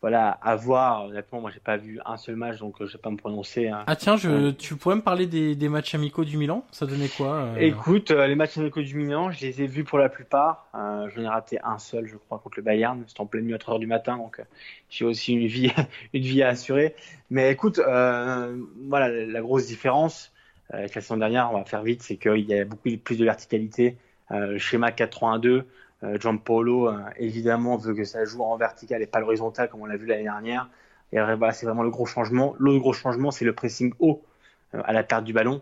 [0.02, 1.06] voilà, à voir.
[1.06, 3.68] Honnêtement, moi, j'ai pas vu un seul match, donc euh, je vais pas me prononcer.
[3.68, 3.84] Hein.
[3.88, 6.66] Ah tiens, je, tu pourrais me parler des, des matchs amicaux du Milan?
[6.72, 7.56] Ça donnait quoi euh?
[7.58, 10.68] Écoute, euh, les matchs amicaux du Milan, je les ai vus pour la plupart.
[10.74, 13.04] Euh, J'en ai raté un seul, je crois, contre le Bayern.
[13.08, 14.42] C'était en pleine nuit à 3 heures du matin, donc
[14.90, 15.72] j'ai aussi une vie,
[16.14, 16.96] une vie à assurer.
[17.30, 20.32] Mais écoute, voilà, la, grosse différence,
[20.70, 23.26] avec la saison dernière, on va faire vite, c'est qu'il y a beaucoup plus de
[23.26, 23.98] verticalité.
[24.32, 25.64] le schéma 4-3-1-2,
[26.02, 30.06] Giampolo, évidemment, veut que ça joue en vertical et pas l'horizontal comme on l'a vu
[30.06, 30.70] l'année dernière.
[31.12, 32.56] Et voilà, c'est vraiment le gros changement.
[32.58, 34.24] L'autre gros changement, c'est le pressing haut
[34.72, 35.62] à la perte du ballon.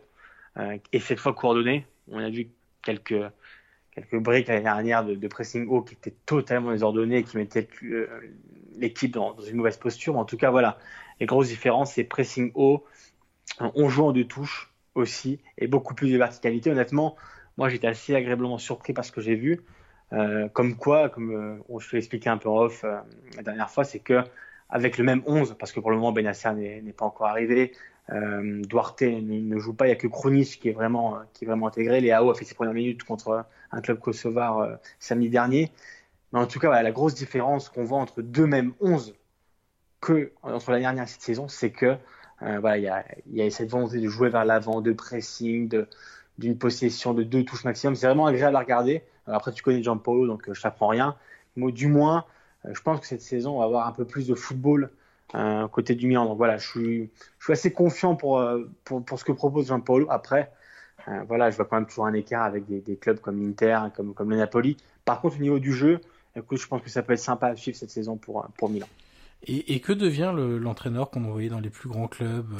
[0.93, 1.85] et cette fois coordonné.
[2.11, 2.49] On a vu
[2.83, 3.21] quelques
[3.97, 8.07] quelques briques l'année dernière de, pressing haut qui étaient totalement désordonnées et qui mettaient euh,
[8.77, 10.17] l'équipe dans, une mauvaise posture.
[10.17, 10.77] En tout cas, voilà,
[11.19, 12.85] les grosses différences, c'est pressing haut,
[13.59, 16.69] on joue en deux touches aussi et beaucoup plus de verticalité.
[16.69, 17.15] Honnêtement,
[17.57, 19.61] moi j'étais assez agréablement surpris par ce que j'ai vu.
[20.13, 23.69] Euh, comme quoi, comme euh, je te l'ai expliqué un peu en off la dernière
[23.69, 24.23] fois, c'est que
[24.69, 27.73] avec le même 11, parce que pour le moment Benacer n'est pas encore arrivé,
[28.11, 31.47] euh, Duarte ne joue pas, il n'y a que Kronich qui est vraiment, qui est
[31.47, 32.01] vraiment intégré.
[32.01, 35.71] Léao a fait ses premières minutes contre un club kosovar euh, samedi dernier.
[36.31, 39.15] Mais en tout cas, la grosse différence qu'on voit entre deux mêmes 11
[40.01, 41.97] que entre la dernière et cette saison, c'est que
[42.43, 45.85] euh, voilà, il y a, y a, cette volonté de jouer vers l'avant, de pressing,
[46.37, 47.95] d'une possession de deux touches maximum.
[47.95, 49.03] C'est vraiment agréable à regarder.
[49.27, 51.15] Après, tu connais Jean Paulo, donc je t'apprends rien.
[51.55, 52.25] Mais du moins,
[52.65, 54.91] je pense que cette saison, on va avoir un peu plus de football
[55.35, 56.25] euh, côté du Milan.
[56.25, 57.09] Donc voilà, je suis,
[57.49, 60.07] assez confiant pour, euh, pour, ce que propose Jean-Paulo.
[60.09, 60.51] Après,
[61.07, 64.13] euh, voilà, je vois quand même toujours un écart avec des, clubs comme l'Inter, comme,
[64.13, 64.77] comme le Napoli.
[65.03, 65.99] Par contre, au niveau du jeu,
[66.35, 68.87] je pense que ça peut être sympa à suivre cette saison pour, pour Milan.
[69.43, 72.53] Et, et, que devient l'entraîneur qu'on envoyait dans les plus grands clubs,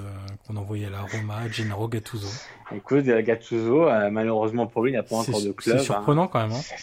[0.46, 2.28] qu'on envoyait à la Roma, Gennaro Gattuso?
[2.74, 5.78] Écoute, Gattuso, malheureusement pour lui, il n'a pas encore de club.
[5.80, 6.30] C'est surprenant hein.
[6.32, 6.52] quand même.
[6.52, 6.76] Hein.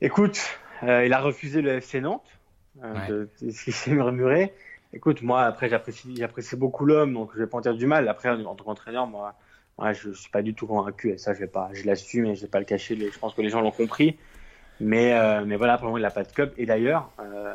[0.00, 0.38] Écoute,
[0.82, 2.34] il a refusé le FC Nantes.
[2.82, 4.52] Euh, de, ce qui s'est murmuré.
[4.92, 6.14] Écoute, moi, après, j'apprécie,
[6.56, 8.08] beaucoup l'homme, donc je vais pas en dire du mal.
[8.08, 9.34] Après, en tant qu'entraîneur, moi,
[9.92, 11.10] je, suis pas du tout convaincu.
[11.10, 12.96] Et ça, je vais pas, je l'assume et je vais pas le cacher.
[12.96, 14.18] Je pense que les gens l'ont compris.
[14.80, 16.52] Mais, euh, mais voilà, pour le moment, il n'a pas de club.
[16.56, 17.54] Et d'ailleurs, euh,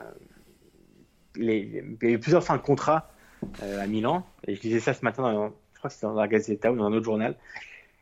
[1.40, 3.10] les, il y a eu plusieurs fins de contrat
[3.64, 4.26] euh, à Milan.
[4.48, 6.76] Et je disais ça ce matin, dans, je crois que c'était dans la Gazzetta ou
[6.76, 7.36] dans un autre journal.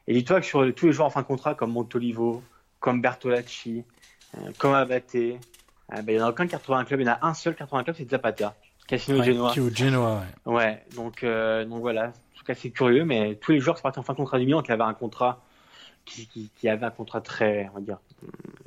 [0.08, 2.44] Et dis-toi que sur tous les joueurs en fin de contrat, comme Montolivo,
[2.80, 3.84] comme Bertolacci,
[4.58, 5.40] comme Abate,
[5.90, 7.00] ah, ben, il n'y en a aucun qui a retrouvé un club.
[7.00, 8.56] Il y en a un seul qui a retrouvé un club, c'est Zapata.
[8.88, 9.52] Casino Genoa.
[9.52, 10.54] Qui au Genoa, ouais.
[10.54, 12.08] Ouais, donc, euh, donc voilà.
[12.08, 14.40] En tout cas, c'est curieux, mais tous les joueurs sont partis en fin de contrat
[14.40, 15.42] du Milan qui avaient un contrat,
[16.08, 18.00] qui, qui, qui avait un contrat très, on va dire,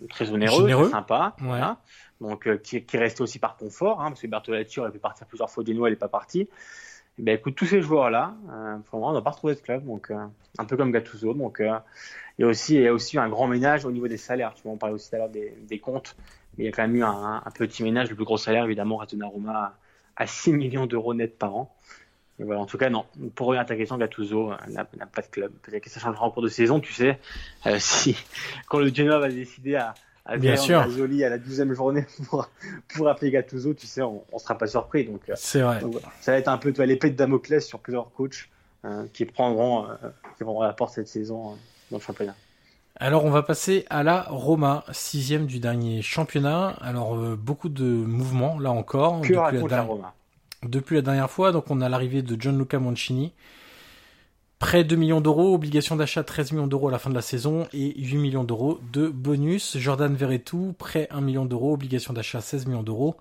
[0.08, 1.34] très onéreux, très sympa.
[1.40, 1.46] Ouais.
[1.46, 1.78] Voilà.
[2.20, 5.26] Donc, euh, qui, qui restait aussi par confort, hein, parce que Bertolacci aurait pu partir
[5.26, 6.48] plusieurs fois au Genoa, il n'est pas parti.
[7.18, 10.24] Et ben, écoute, tous ces joueurs-là, euh, on n'a pas retrouvé de club, donc euh,
[10.58, 11.34] un peu comme Gattuso.
[11.34, 11.78] Donc, euh,
[12.38, 14.54] il y a aussi, il y a aussi un grand ménage au niveau des salaires.
[14.54, 16.16] Tu vois, on parlait aussi tout à l'heure des, des comptes
[16.58, 18.10] il y a quand même eu un, petit ménage.
[18.10, 19.74] Le plus gros salaire, évidemment, reste Donnarumma
[20.16, 21.74] à 6 millions d'euros net par an.
[22.44, 23.04] Voilà, en tout cas, non.
[23.34, 25.52] Pour revenir à ta question, Gattuso euh, n'a pas de club.
[25.62, 27.18] Peut-être que ça changera en cours de saison, tu sais.
[27.66, 28.16] Euh, si,
[28.68, 30.80] quand le Genoa va décider à, à Bien sûr.
[30.80, 32.48] à la 12e journée pour,
[32.94, 35.04] pour appeler Gattuso, tu sais, on, ne sera pas surpris.
[35.04, 35.80] Donc, euh, c'est vrai.
[36.20, 38.48] ça va être un peu l'épée de Damoclès sur plusieurs coachs
[39.12, 39.88] qui prendront,
[40.38, 41.58] qui vont la porte cette saison
[41.90, 42.34] dans le championnat.
[43.02, 46.76] Alors on va passer à la Roma, sixième du dernier championnat.
[46.82, 49.22] Alors euh, beaucoup de mouvements là encore.
[49.22, 50.12] Que depuis, la, Roma?
[50.66, 53.32] Depuis la dernière fois, donc on a l'arrivée de Gianluca Mancini.
[54.58, 57.66] Prêt 2 millions d'euros, obligation d'achat 13 millions d'euros à la fin de la saison
[57.72, 59.78] et 8 millions d'euros de bonus.
[59.78, 63.16] Jordan Verretou, prêt 1 million d'euros, obligation d'achat 16 millions d'euros.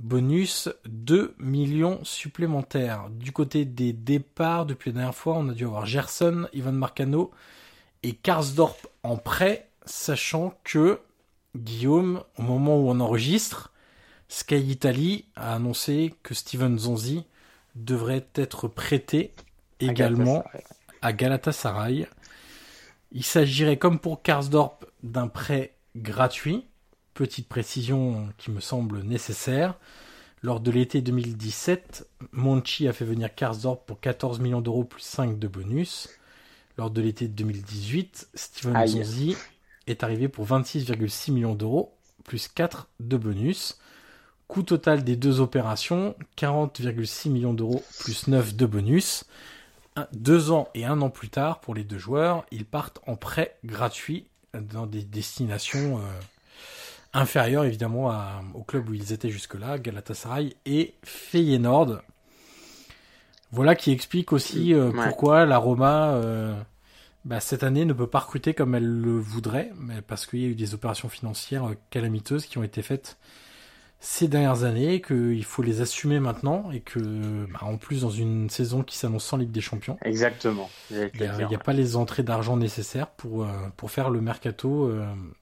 [0.00, 3.08] Bonus 2 millions supplémentaires.
[3.10, 7.30] Du côté des départs, depuis la dernière fois, on a dû avoir Gerson, Ivan Marcano,
[8.02, 10.98] et Karsdorp en prêt, sachant que
[11.56, 13.72] Guillaume, au moment où on enregistre,
[14.28, 17.24] Sky Italy a annoncé que Steven Zonzi
[17.74, 19.32] devrait être prêté
[19.80, 20.44] également
[21.02, 22.06] à Galatasaray.
[23.12, 26.64] Il s'agirait, comme pour Karsdorp, d'un prêt gratuit.
[27.14, 29.74] Petite précision qui me semble nécessaire.
[30.42, 35.38] Lors de l'été 2017, Monchi a fait venir Karsdorp pour 14 millions d'euros plus 5
[35.38, 36.08] de bonus.
[36.76, 39.36] Lors de l'été 2018, Steven Zonzi
[39.86, 43.78] est arrivé pour 26,6 millions d'euros, plus 4 de bonus.
[44.48, 49.24] Coût total des deux opérations, 40,6 millions d'euros, plus 9 de bonus.
[50.12, 53.56] deux ans et un an plus tard, pour les deux joueurs, ils partent en prêt
[53.64, 56.02] gratuit dans des destinations euh,
[57.12, 58.12] inférieures évidemment
[58.54, 62.02] au club où ils étaient jusque-là, Galatasaray et Feyenoord.
[63.52, 66.54] Voilà qui explique aussi euh, pourquoi la Roma euh,
[67.24, 70.44] bah, cette année ne peut pas recruter comme elle le voudrait, mais parce qu'il y
[70.44, 73.16] a eu des opérations financières calamiteuses qui ont été faites
[74.08, 77.00] ces dernières années, qu'il faut les assumer maintenant et que,
[77.52, 81.10] bah, en plus, dans une saison qui s'annonce sans Ligue des Champions, exactement, il
[81.48, 83.44] n'y a, pas les entrées d'argent nécessaires pour
[83.76, 84.92] pour faire le mercato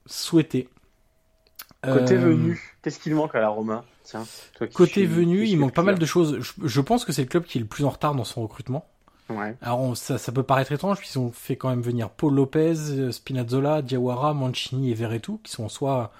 [0.06, 0.70] souhaité.
[1.82, 3.84] Côté venu, qu'est-ce qu'il manque à la Roma?
[4.72, 6.38] Côté venu, il manque pas mal de choses.
[6.40, 8.86] Je, pense que c'est le club qui est le plus en retard dans son recrutement.
[9.28, 9.56] Ouais.
[9.60, 13.82] Alors ça, ça peut paraître étrange puisqu'ils ont fait quand même venir Paul Lopez, Spinazzola,
[13.82, 16.12] Diawara, Mancini et Verretou qui sont en soi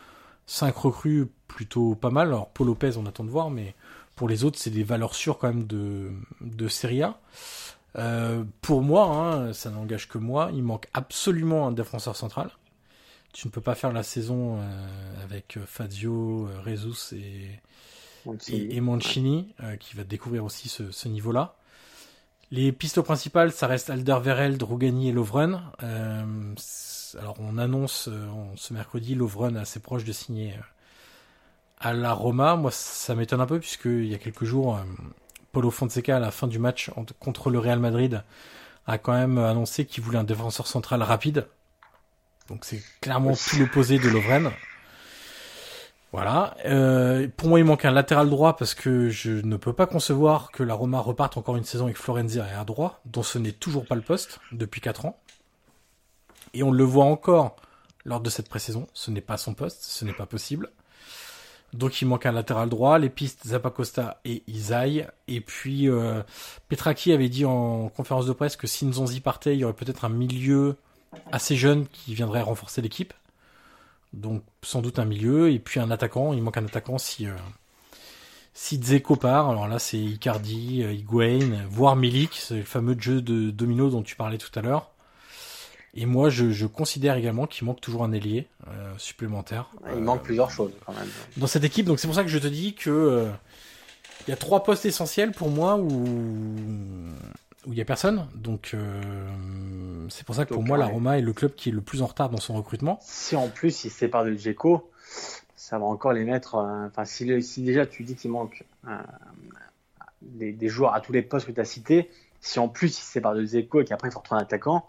[0.47, 2.29] cinq recrues plutôt pas mal.
[2.29, 3.75] Alors Paul Lopez on attend de voir mais
[4.17, 7.19] pour les autres c'est des valeurs sûres quand même de, de Serie A.
[7.97, 12.51] Euh, pour moi, hein, ça n'engage que moi, il manque absolument un défenseur central.
[13.33, 17.61] Tu ne peux pas faire la saison euh, avec Fazio, Rezus et,
[18.27, 18.59] Mancini.
[18.59, 21.55] et, et Mancini, euh, qui va découvrir aussi ce, ce niveau-là.
[22.51, 25.63] Les pistes principales, ça reste Alderweireld, Rougani et Lovren.
[27.19, 30.63] Alors on annonce euh, ce mercredi Lovren assez proche de signer euh,
[31.81, 32.57] à la Roma.
[32.57, 34.81] Moi, ça m'étonne un peu puisque il y a quelques jours, euh,
[35.53, 36.91] Paulo Fonseca à la fin du match
[37.21, 38.23] contre le Real Madrid
[38.87, 41.47] a quand même annoncé qu'il voulait un défenseur central rapide.
[42.49, 44.51] Donc c'est clairement tout l'opposé de Lovren.
[46.13, 46.55] Voilà.
[47.37, 50.63] Pour moi, il manque un latéral droit parce que je ne peux pas concevoir que
[50.63, 53.97] la Roma reparte encore une saison avec Florenzi arrière droit, dont ce n'est toujours pas
[53.97, 55.19] le poste depuis 4 ans.
[56.55, 57.57] Et on le voit encore
[58.05, 58.87] lors de cette pré-saison.
[58.95, 60.71] Ce n'est pas son poste, ce n'est pas possible.
[61.75, 65.09] Donc il manque un latéral droit, les pistes Zappacosta et Isaï.
[65.27, 66.23] Et puis euh,
[66.69, 70.05] Petraki avait dit en conférence de presse que si Nzonzi partait, il y aurait peut-être
[70.05, 70.77] un milieu
[71.33, 73.13] assez jeune qui viendrait renforcer l'équipe.
[74.13, 76.33] Donc sans doute un milieu et puis un attaquant.
[76.33, 77.35] Il manque un attaquant si euh,
[78.53, 79.51] si Dzeko part.
[79.51, 84.03] Alors là c'est Icardi, euh, Higuain, voire Milik, c'est le fameux jeu de domino dont
[84.03, 84.94] tu parlais tout à l'heure.
[85.97, 89.71] Et moi je, je considère également qu'il manque toujours un ailier euh, supplémentaire.
[89.95, 91.09] Il manque plusieurs choses quand même.
[91.37, 91.87] dans cette équipe.
[91.87, 93.31] Donc c'est pour ça que je te dis que euh,
[94.27, 95.89] il y a trois postes essentiels pour moi où
[97.67, 98.27] où il y a personne.
[98.35, 99.01] Donc euh,
[100.11, 100.87] c'est pour ça que pour Donc, moi la.
[100.87, 102.99] Roma est le club qui est le plus en retard dans son recrutement.
[103.03, 104.91] Si en plus il se sépare de Dzeko,
[105.57, 106.57] ça va encore les mettre.
[106.57, 108.97] euh, Enfin, si, le- si déjà tu dis qu'il manque euh,
[110.23, 113.01] des, des joueurs à tous les postes que tu as cités, si en plus il
[113.03, 114.87] se sépare de Dzeko et qu'après il faut retrouver un attaquant,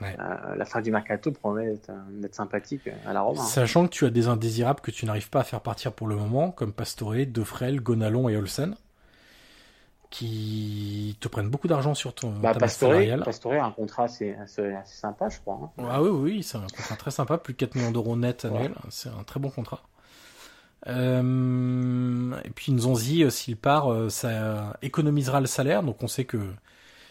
[0.00, 0.16] Ouais.
[0.20, 1.74] euh, la fin du mercato promet
[2.20, 3.40] d'être sympathique à la Roma.
[3.40, 3.44] hein.
[3.44, 6.14] Sachant que tu as des indésirables que tu n'arrives pas à faire partir pour le
[6.16, 8.76] moment, comme Pastore, Defrel, Gonalon et Olsen,
[10.10, 12.92] qui te prennent beaucoup d'argent sur ton Bah, Pastore.
[13.24, 15.72] Pastore a un contrat assez, assez, assez sympa, je crois.
[15.78, 15.84] hein.
[15.90, 18.74] Ah oui, oui, c'est un contrat très sympa, plus de 4 millions d'euros net annuels,
[18.88, 19.82] c'est un très bon contrat.
[20.86, 26.38] Euh, et puis Nzonzi, euh, s'il part, ça économisera le salaire, donc on sait que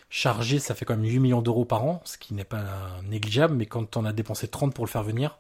[0.10, 2.64] chargé, ça fait quand même 8 millions d'euros par an, ce qui n'est pas
[3.04, 5.40] négligeable, mais quand on a dépensé 30 pour le faire venir,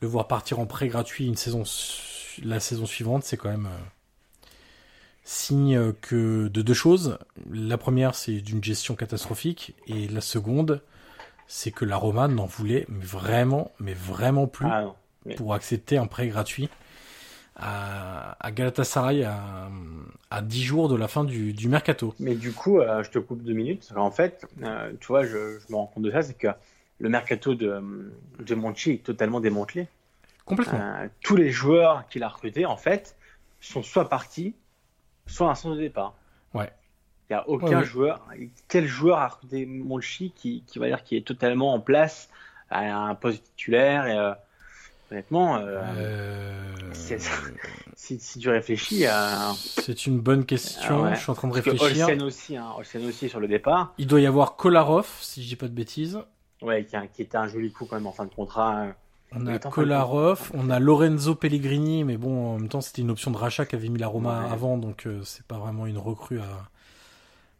[0.00, 1.62] le voir partir en prêt gratuit une saison,
[2.42, 4.46] la saison suivante, c'est quand même euh,
[5.24, 7.18] signe que de deux choses.
[7.50, 10.82] La première, c'est d'une gestion catastrophique, et la seconde,
[11.46, 15.34] c'est que la Roma n'en voulait mais vraiment, mais vraiment plus Ah non.
[15.36, 16.68] pour accepter un prêt gratuit
[17.62, 19.68] à, à Galatasaray à,
[20.30, 22.14] à 10 jours de la fin du, du mercato.
[22.18, 23.92] Mais du coup, euh, je te coupe deux minutes.
[23.96, 26.48] En fait, euh, tu vois, je, je me rends compte de ça, c'est que
[26.98, 28.10] le mercato de,
[28.40, 29.88] de Monchi est totalement démantelé.
[30.44, 30.80] Complètement.
[30.80, 33.16] Euh, tous les joueurs qu'il a recrutés, en fait,
[33.60, 34.54] sont soit partis,
[35.26, 36.14] soit à son de départ.
[36.54, 36.70] Ouais.
[37.30, 37.84] Il n'y a aucun Ouais, ouais.
[37.84, 38.26] joueur.
[38.68, 42.28] Quel joueur a recruté Monchi qui, qui va dire qui est totalement en place
[42.70, 44.34] à un poste titulaire et,
[45.12, 46.74] Honnêtement, euh, Euh,
[47.94, 49.52] si, si tu réfléchis à.
[49.56, 51.04] C'est une bonne question.
[51.04, 51.14] Ah ouais.
[51.14, 52.06] Je suis en train de réfléchir.
[52.06, 53.92] Olsen aussi, hein, Olsen aussi sur le départ.
[53.98, 56.18] Il doit y avoir Kolarov, si je dis pas de bêtises.
[56.62, 58.80] Ouais, qui, a- qui était un joli coup quand même en fin de contrat.
[58.84, 58.92] euh.
[59.34, 63.30] On a Kolarov, on a Lorenzo Pellegrini, mais bon, en même temps, c'était une option
[63.30, 64.52] de rachat qu'avait mis la Roma Ouais.
[64.52, 66.68] avant, donc euh, c'est pas vraiment une recrue à,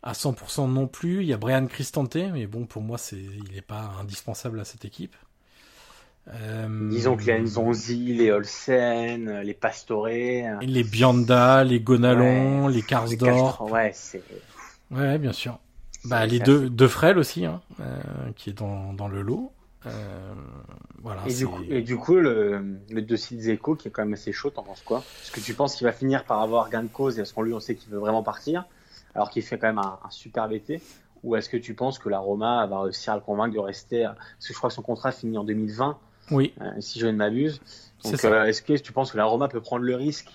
[0.03, 1.21] à 100% non plus.
[1.23, 4.65] Il y a Brian Cristante, mais bon, pour moi, c'est, il n'est pas indispensable à
[4.65, 5.17] cette équipe.
[6.29, 10.07] Euh, Disons que les Nzonzi, les Olsen, les Pastore.
[10.07, 13.31] euh, Les Bianda, les Gonalon, ouais, les Karsdorp.
[13.59, 14.23] Castro, Ouais, c'est.
[14.91, 15.59] Ouais, bien sûr.
[16.05, 18.01] Bah, les deux, deux frères aussi, hein, euh,
[18.37, 19.53] qui est dans, dans le lot.
[19.87, 20.33] Euh,
[21.03, 21.23] voilà.
[21.27, 24.15] Et du, coup, et du coup, le, le dossier de Zeko, qui est quand même
[24.15, 24.99] assez chaud, t'en penses quoi?
[25.23, 27.43] Est-ce que tu penses qu'il va finir par avoir gain de cause, et parce qu'on
[27.43, 28.65] lui, on sait qu'il veut vraiment partir,
[29.17, 30.81] alors qu'il fait quand même un, un super été
[31.25, 34.05] Ou est-ce que tu penses que la Roma va réussir à le convaincre de rester
[34.05, 35.99] Parce que je crois que son contrat finit en 2020,
[36.33, 37.61] Oui, euh, si je ne m'abuse.
[38.05, 40.29] Donc, euh, est-ce que tu penses que la Roma peut prendre le risque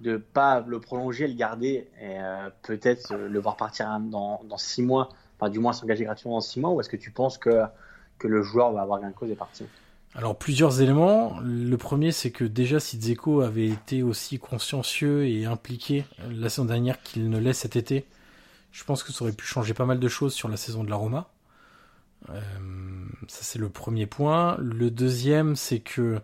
[0.00, 4.82] de pas le prolonger, le garder, et euh, peut-être le voir partir dans, dans six
[4.82, 5.08] mois,
[5.38, 7.64] enfin du moins s'engager gratuitement dans six mois, ou est-ce que tu penses que,
[8.18, 9.66] que le joueur va avoir gain de cause et partir
[10.14, 11.38] Alors plusieurs éléments.
[11.42, 16.66] Le premier, c'est que déjà si Dzeko avait été aussi consciencieux et impliqué la saison
[16.66, 18.06] dernière qu'il ne l'est cet été,
[18.70, 20.90] je pense que ça aurait pu changer pas mal de choses sur la saison de
[20.90, 21.28] la Roma.
[22.30, 22.40] Euh,
[23.28, 24.56] ça c'est le premier point.
[24.60, 26.20] Le deuxième, c'est que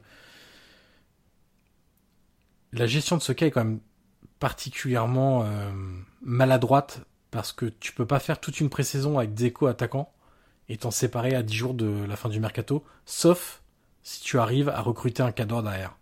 [2.72, 3.80] la gestion de ce cas est quand même
[4.38, 5.70] particulièrement euh,
[6.22, 10.12] maladroite parce que tu peux pas faire toute une pré-saison avec Dzeko attaquant
[10.68, 13.62] et t'en séparer à 10 jours de la fin du mercato, sauf
[14.03, 15.97] si tu arrives à recruter un cador derrière.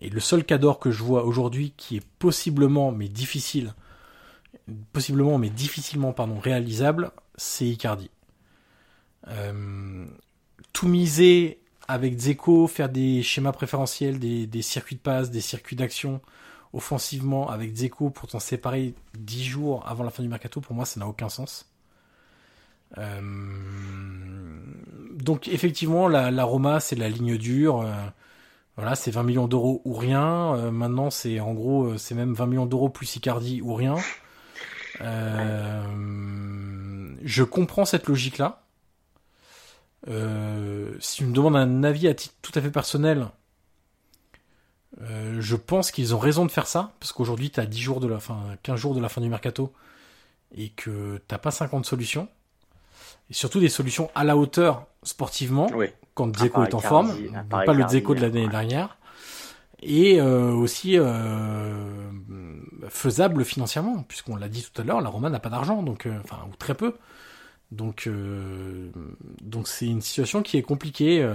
[0.00, 3.74] Et le seul cador que je vois aujourd'hui qui est possiblement mais difficile,
[4.92, 8.10] possiblement mais difficilement pardon réalisable, c'est Icardi.
[9.28, 10.06] Euh,
[10.72, 15.76] tout miser avec Zeko, faire des schémas préférentiels, des, des circuits de passe, des circuits
[15.76, 16.20] d'action
[16.72, 20.84] offensivement avec Zeko pour t'en séparer 10 jours avant la fin du mercato, pour moi
[20.84, 21.66] ça n'a aucun sens.
[22.96, 23.20] Euh,
[25.14, 27.82] donc effectivement, la, la Roma, c'est la ligne dure.
[27.82, 27.92] Euh,
[28.76, 30.54] voilà, c'est 20 millions d'euros ou rien.
[30.54, 33.96] Euh, maintenant, c'est en gros, c'est même 20 millions d'euros plus Icardi ou rien.
[37.24, 38.08] je comprends cette
[40.06, 41.00] logique-là.
[41.00, 43.28] si tu me demandes un avis à titre tout à fait personnel,
[45.00, 48.08] je pense qu'ils ont raison de faire ça, parce qu'aujourd'hui, tu as 10 jours de
[48.08, 49.72] la fin, 15 jours de la fin du mercato,
[50.56, 52.28] et que t'as pas 50 solutions
[53.30, 55.68] et surtout des solutions à la hauteur sportivement
[56.14, 57.12] quand Dzeko est en forme,
[57.48, 58.96] pas le Dzeko de l'année dernière,
[59.80, 62.10] et euh, aussi euh,
[62.88, 66.18] faisable financièrement, puisqu'on l'a dit tout à l'heure, la Roma n'a pas d'argent, donc euh,
[66.24, 66.96] enfin ou très peu,
[67.70, 68.08] donc
[69.42, 71.26] donc c'est une situation qui est compliquée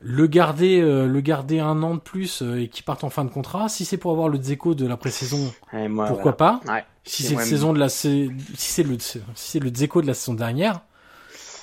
[0.00, 3.24] le garder, euh, le garder un an de plus euh, et qui parte en fin
[3.24, 3.68] de contrat.
[3.68, 5.52] Si c'est pour avoir le Dzeko de la pré-saison,
[6.06, 6.60] pourquoi pas?
[7.04, 10.14] Si c'est le saison de la, si c'est le, si c'est le Dzeko de la
[10.14, 10.82] saison dernière,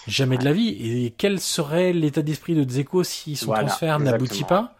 [0.08, 0.70] jamais de la vie.
[0.70, 4.76] Et quel serait l'état d'esprit de Dzeko si son transfert n'aboutit pas?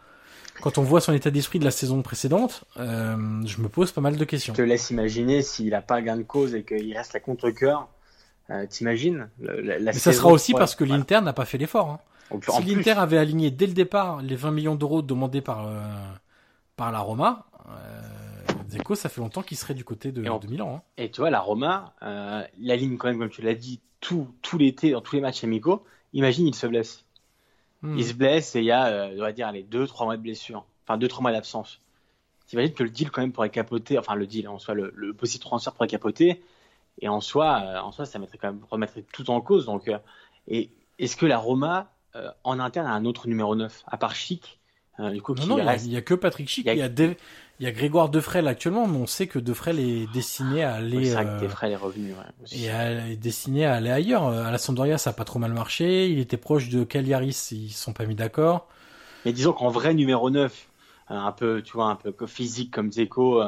[0.62, 3.16] Quand on voit son état d'esprit de la saison précédente, euh,
[3.46, 4.54] je me pose pas mal de questions.
[4.54, 7.20] Je te laisse imaginer s'il a pas gain de cause et qu'il reste à
[8.52, 8.70] contre-cœur.
[8.70, 11.90] T'imagines la, ça sera aussi parce que l'Inter n'a pas fait l'effort.
[11.90, 12.00] Hein
[12.40, 15.82] si l'Inter avait aligné dès le départ les 20 millions d'euros demandés par, euh,
[16.76, 18.02] par la Roma, euh,
[18.70, 20.76] Zeko, ça fait longtemps qu'il serait du côté de, de Milan.
[20.78, 20.82] Hein.
[20.98, 24.28] Et tu vois, la Roma, euh, la ligne quand même, comme tu l'as dit, tout,
[24.42, 25.84] tout l'été, dans tous les matchs amicaux,
[26.14, 27.06] imagine, il se blesse.
[27.82, 27.98] Hmm.
[27.98, 30.22] Il se blesse et il y a, euh, on va dire, les 2-3 mois de
[30.22, 31.82] blessure, enfin 2-3 mois d'absence.
[32.48, 35.14] T'imagines que le deal quand même pourrait capoter, enfin le deal, en soi, le, le
[35.14, 36.42] possible transfert pourrait capoter,
[37.00, 39.66] et en soi, euh, en soi, ça mettrait quand même, remettrait tout en cause.
[39.66, 39.90] Donc,
[40.48, 44.16] et est-ce que la Roma euh, en interne à un autre numéro 9, à part
[44.16, 44.60] Chic.
[45.00, 46.66] Euh, du coup, non, non, il n'y a, que Patrick Chic.
[46.66, 47.16] Il y a, il
[47.62, 51.06] y a, Grégoire Defrel actuellement, mais on sait que Defrel est destiné à aller.
[51.06, 52.14] c'est vrai que euh, Defrel est revenu.
[52.52, 54.28] et est destiné à aller ailleurs.
[54.28, 56.10] À la Sampdoria, ça a pas trop mal marché.
[56.10, 58.68] Il était proche de Cagliaris, ils se sont pas mis d'accord.
[59.24, 60.68] Mais disons qu'en vrai numéro 9,
[61.08, 63.42] un peu, tu vois, un peu physique comme Zeko.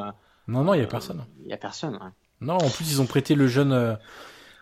[0.48, 1.22] non, non, il y a personne.
[1.44, 1.98] Il y a personne.
[2.44, 3.98] Non, en plus ils ont prêté le jeune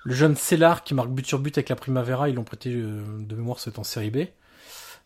[0.04, 3.02] le jeune Cellar qui marque but sur but avec la Primavera, ils l'ont prêté euh,
[3.20, 4.18] de mémoire, c'est en série B.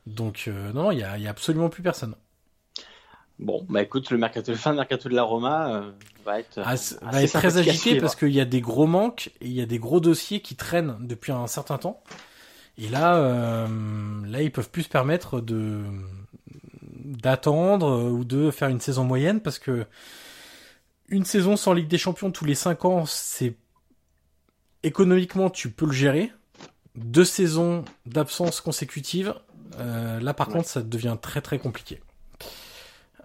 [0.07, 2.15] Donc euh, non, il y a, y a, absolument plus personne.
[3.39, 5.91] Bon, bah écoute, le mercato, le fin de mercato de la Roma euh,
[6.25, 9.47] va être, ah, va être très agité parce qu'il y a des gros manques et
[9.47, 12.03] il y a des gros dossiers qui traînent depuis un certain temps.
[12.79, 13.67] Et là,
[14.27, 15.83] là, ils peuvent plus se permettre de
[17.05, 19.87] d'attendre ou de faire une saison moyenne parce que
[21.09, 23.55] une saison sans Ligue des Champions tous les 5 ans, c'est
[24.83, 26.33] économiquement, tu peux le gérer.
[26.95, 29.35] Deux saisons d'absence consécutive,
[29.79, 32.01] euh, là par contre, ça devient très très compliqué.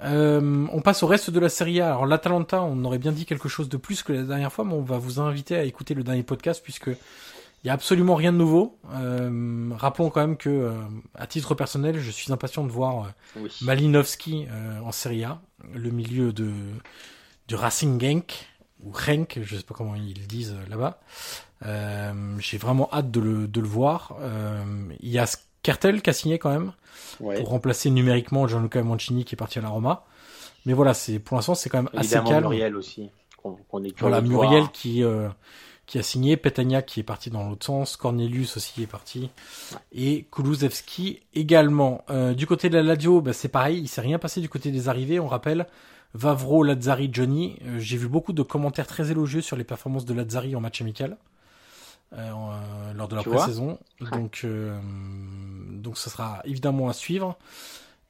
[0.03, 1.89] Euh, on passe au reste de la série A.
[1.89, 4.73] Alors l'Atalanta, on aurait bien dit quelque chose de plus que la dernière fois, mais
[4.73, 8.34] on va vous inviter à écouter le dernier podcast puisque il y a absolument rien
[8.34, 8.79] de nouveau.
[8.95, 10.73] Euh, rappelons quand même que,
[11.13, 13.13] à titre personnel, je suis impatient de voir
[13.61, 14.47] Malinowski
[14.84, 15.39] en Serie A,
[15.75, 16.51] le milieu de
[17.51, 18.47] du Racing Genk
[18.81, 21.01] ou Renk, je sais pas comment ils le disent là-bas.
[21.65, 24.15] Euh, j'ai vraiment hâte de le, de le voir.
[24.21, 24.63] Euh,
[25.01, 26.71] il y a Skertel qui a signé quand même
[27.17, 30.05] pour remplacer numériquement Gianluca Mancini qui est parti à la Roma.
[30.65, 32.47] Mais voilà, c'est pour l'instant c'est quand même assez calme.
[32.47, 33.09] Muriel aussi.
[33.99, 35.27] voilà, Muriel qui euh,
[35.87, 39.29] qui a signé, Petagna qui est parti dans l'autre sens, Cornelius aussi est parti,
[39.91, 42.05] et Kulusevski également.
[42.09, 44.71] Euh, du côté de la Ladio, bah, c'est pareil, il s'est rien passé du côté
[44.71, 45.19] des arrivées.
[45.19, 45.67] On rappelle,
[46.14, 47.57] Vavro, Lazzari, Johnny.
[47.66, 50.82] Euh, j'ai vu beaucoup de commentaires très élogieux sur les performances de Lazzari en match
[50.82, 51.18] amical
[52.14, 53.80] euh, euh, lors de la pré-saison.
[54.12, 57.38] Donc, donc, ça sera évidemment à suivre.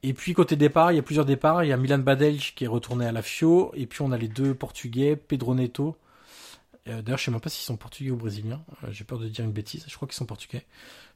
[0.04, 1.64] Et puis côté départ, il y a plusieurs départs.
[1.64, 4.18] Il y a Milan Badelj qui est retourné à la Fio, et puis on a
[4.18, 5.96] les deux Portugais, Pedro Neto.
[6.88, 8.64] D'ailleurs, je sais même pas s'ils sont portugais ou brésiliens.
[8.90, 9.86] J'ai peur de dire une bêtise.
[9.88, 10.66] Je crois qu'ils sont portugais.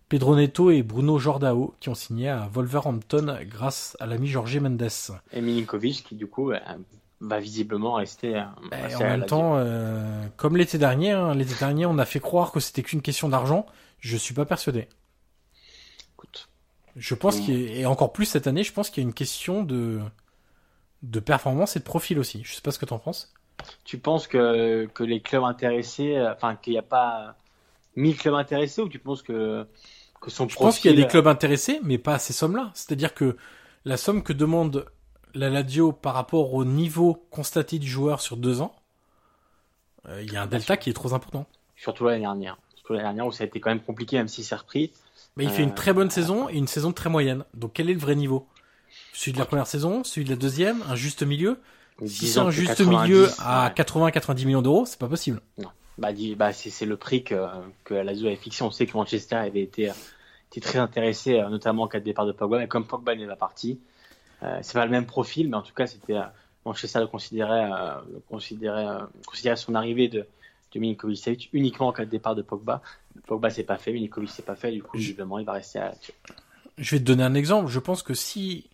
[0.10, 4.88] Pedro Neto et Bruno Jordao qui ont signé à Wolverhampton grâce à l'ami Jorge Mendes.
[5.34, 6.60] Et Milinkovic qui du coup euh,
[7.22, 8.36] va visiblement rester.
[8.36, 12.52] Euh, en même temps, euh, comme l'été dernier, hein, l'été dernier on a fait croire
[12.52, 13.66] que c'était qu'une question d'argent.
[14.00, 14.88] Je suis pas persuadé.
[16.14, 16.50] Écoute.
[16.96, 19.64] Je pense qu'il et encore plus cette année, je pense qu'il y a une question
[19.64, 20.00] de
[21.02, 22.42] de performance et de profil aussi.
[22.44, 23.34] Je sais pas ce que tu en penses.
[23.84, 27.36] tu penses que, que les clubs intéressés, enfin qu'il n'y a pas
[27.96, 29.68] 1000 clubs intéressés ou tu penses que,
[30.26, 32.72] que son Je pense qu'il y a des clubs intéressés, mais pas à ces sommes-là.
[32.74, 33.38] C'est-à-dire que
[33.86, 34.86] la somme que demande
[35.34, 38.76] la Lazio par rapport au niveau constaté du joueur sur deux ans,
[40.08, 41.46] euh, il y a un delta qui est trop important.
[41.76, 42.58] Surtout l'année dernière.
[42.76, 44.92] Surtout l'année dernière où ça a été quand même compliqué, même s'il s'est repris.
[45.38, 47.44] Mais il fait une très bonne saison et une saison très moyenne.
[47.54, 48.48] Donc quel est le vrai niveau?
[49.14, 51.60] Celui de la première saison, celui de la deuxième, un juste milieu
[52.06, 55.42] Si c'est un juste milieu à 80-90 millions d'euros, c'est pas possible.
[55.58, 55.70] Non.
[55.98, 57.36] Bah, bah c'est le prix que,
[57.84, 58.64] que la Lazio avait fixé.
[58.64, 59.92] On sait que Manchester avait été,
[60.60, 62.60] très intéressé, euh, notamment en cas de départ de Pogba.
[62.60, 63.80] Mais comme Pogba n'est pas parti,
[64.44, 66.24] euh, c'est pas le même profil, mais en tout cas, c'était euh,
[66.66, 70.28] Manchester le considérait, euh, le considérait, euh, considérait son arrivée de,
[70.74, 72.82] de Milinkovic Savic uniquement en cas de départ de Pogba.
[73.28, 75.94] Pogba s'est pas fait, Milinkovic s'est pas fait, du coup, visiblement, il va rester à
[76.78, 77.70] Je vais te donner un exemple.
[77.70, 78.70] Je pense que si,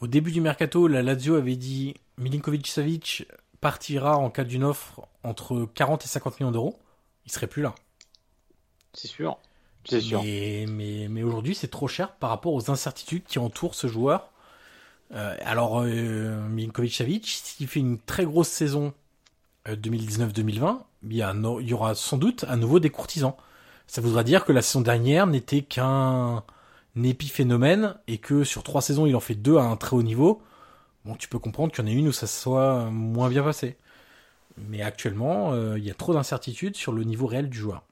[0.00, 3.26] au début du mercato, la Lazio avait dit Milinkovic Savic
[3.60, 6.78] partira en cas d'une offre entre 40 et 50 millions d'euros,
[7.26, 7.74] il serait plus là.
[8.94, 9.38] C'est sûr.
[10.68, 14.30] Mais, aujourd'hui, c'est trop cher par rapport aux incertitudes qui entourent ce joueur.
[15.14, 18.94] Euh, alors, euh, Milinkovic Savic, s'il fait une très grosse saison
[19.68, 23.34] euh, 2019-2020, il y, a no- il y aura sans doute à nouveau des courtisans.
[23.86, 26.44] Ça voudra dire que la saison dernière n'était qu'un
[27.02, 30.42] épiphénomène et que sur trois saisons, il en fait deux à un très haut niveau.
[31.04, 33.78] Bon, tu peux comprendre qu'il y en a une où ça soit moins bien passé.
[34.58, 37.82] Mais actuellement, euh, il y a trop d'incertitudes sur le niveau réel du joueur.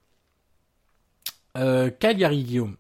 [1.58, 2.76] Euh, Cagliari, Guillaume.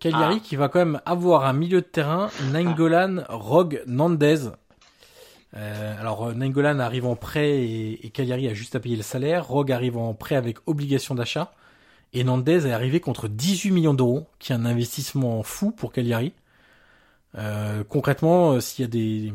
[0.00, 0.42] Cagliari Ah.
[0.42, 4.50] qui va quand même avoir un milieu de terrain, Nainggolan, Rogue, Nandez.
[5.54, 9.02] Euh, alors euh, Nainggolan arrive en prêt et, et Cagliari a juste à payer le
[9.02, 9.46] salaire.
[9.46, 11.52] Rogue arrive en prêt avec obligation d'achat.
[12.14, 16.34] Et Nandez est arrivé contre 18 millions d'euros, qui est un investissement fou pour Cagliari.
[17.38, 19.32] Euh, concrètement, euh, s'il y a des,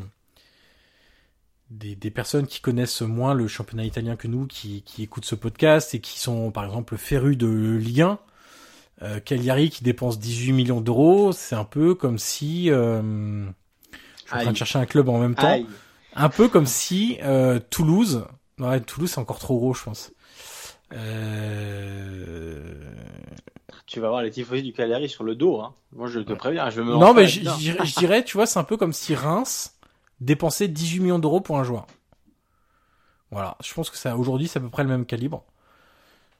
[1.69, 5.35] des, des personnes qui connaissent moins le championnat italien que nous, qui, qui écoutent ce
[5.35, 8.19] podcast et qui sont par exemple férus de Ligue 1,
[9.03, 12.71] euh, Cagliari qui dépense 18 millions d'euros, c'est un peu comme si...
[12.71, 13.45] Euh,
[14.25, 15.47] je suis en train de chercher un club en même temps.
[15.47, 15.65] Aïe.
[16.15, 18.25] Un peu comme si euh, Toulouse...
[18.57, 20.11] Non, ouais, Toulouse c'est encore trop gros je pense.
[20.93, 22.73] Euh...
[23.85, 25.61] Tu vas voir les tifosi du Cagliari sur le dos.
[25.61, 25.73] Hein.
[25.93, 28.75] Moi, je te préviens, je me Non, mais je dirais, tu vois, c'est un peu
[28.75, 29.76] comme si Reims
[30.19, 31.87] dépensait 18 millions d'euros pour un joueur.
[33.31, 35.43] Voilà, je pense que ça aujourd'hui c'est à peu près le même calibre.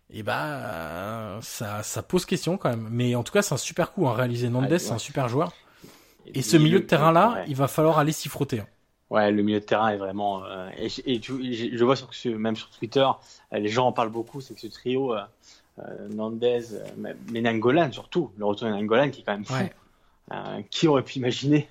[0.09, 2.87] Et bah euh, ça ça pose question quand même.
[2.91, 4.07] Mais en tout cas c'est un super coup.
[4.07, 4.13] Hein.
[4.13, 5.51] Réaliser Nandes, Ouais, c'est un super joueur.
[6.33, 8.61] Et ce milieu de terrain là, il va falloir aller s'y frotter.
[8.61, 8.67] hein.
[9.09, 10.43] Ouais, le milieu de terrain est vraiment.
[10.45, 13.05] euh, et je- et tu- je, je vois sur, même sur Twitter,
[13.53, 14.41] euh, les gens en parlent beaucoup.
[14.41, 15.21] C'est que ce trio, euh,
[15.79, 16.61] euh, Nandez,
[16.97, 19.53] mais Nangolan surtout, le retour de Nangolan qui est quand même fou.
[19.53, 20.65] Ouais.
[20.69, 21.69] Qui aurait pu imaginer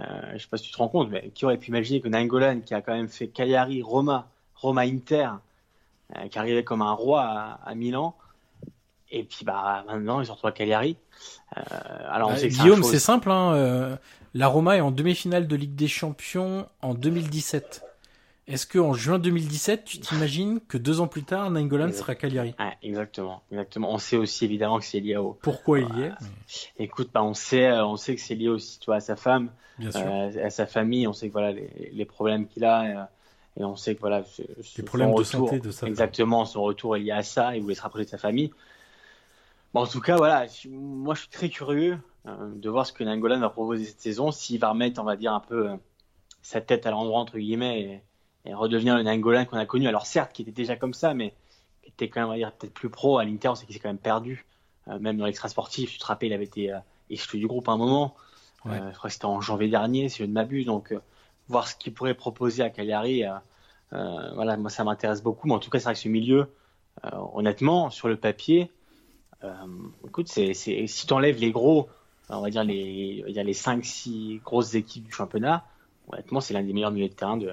[0.00, 2.08] euh, Je sais pas si tu te rends compte, mais qui aurait pu imaginer que
[2.08, 5.28] Nangolan, qui a quand même fait Cagliari, Roma, Roma Inter,
[6.16, 8.14] euh, qui arrivait comme un roi à, à Milan,
[9.10, 10.96] et puis bah maintenant il se retrouve à Cagliari.
[11.56, 11.60] Euh,
[12.10, 13.30] alors on sait que c'est un Guillaume, chose- c'est simple.
[13.30, 13.96] Hein, euh,
[14.34, 17.82] la Roma est en demi-finale de Ligue des Champions en 2017.
[18.48, 21.92] Est-ce que en juin 2017, tu t'imagines que deux ans plus tard, Nainggolan Ouais.
[21.92, 22.54] sera à Cagliari?
[22.82, 23.92] exactement, exactement.
[23.92, 26.12] On sait aussi évidemment que c'est lié au, Pourquoi il y est?
[26.78, 29.16] Écoute, bah, on sait, euh, on sait que c'est lié aussi, tu vois, à sa
[29.16, 29.50] femme,
[29.94, 31.06] euh, à sa famille.
[31.06, 33.04] On sait que voilà les, les problèmes qu'il a, euh,
[33.60, 35.80] et on sait que voilà ce- ce- Les problèmes son de retour, santé de sa
[35.80, 35.88] femme.
[35.90, 37.54] exactement, son retour est lié à ça.
[37.56, 38.50] Il voulait se rapprocher de sa famille.
[39.74, 43.04] Bon, en tout cas, voilà, moi je suis très curieux euh, de voir ce que
[43.04, 45.76] Nangolan va proposer cette saison, s'il va remettre, on va dire un peu euh,
[46.42, 48.02] sa tête à l'endroit entre guillemets et,
[48.44, 49.86] et redevenir le Nangolan qu'on a connu.
[49.86, 51.34] Alors certes, qui était déjà comme ça, mais
[51.82, 53.80] qui était quand même, on va dire, peut-être plus pro à l'Inter, sait qu'il s'est
[53.80, 54.46] quand même perdu.
[54.88, 56.78] Euh, même dans l'extra sportif, tu te rappelles, il avait été euh,
[57.10, 58.14] exclu du groupe à un moment.
[58.64, 58.72] Ouais.
[58.72, 60.66] Euh, je crois que c'était en janvier dernier, si je ne m'abuse.
[60.66, 60.94] Donc,
[61.48, 63.24] voir ce qu'il pourrait proposer à Cagliari,
[63.90, 65.48] voilà, moi ça m'intéresse beaucoup.
[65.48, 66.48] Mais en tout cas, c'est vrai que ce milieu,
[67.02, 68.70] honnêtement, sur le papier,
[70.06, 71.88] écoute, c'est, c'est, si tu enlèves les gros,
[72.28, 75.64] on va dire les, on va dire les 5-6 grosses équipes du championnat,
[76.08, 77.50] honnêtement, c'est l'un des meilleurs milieux de terrain de,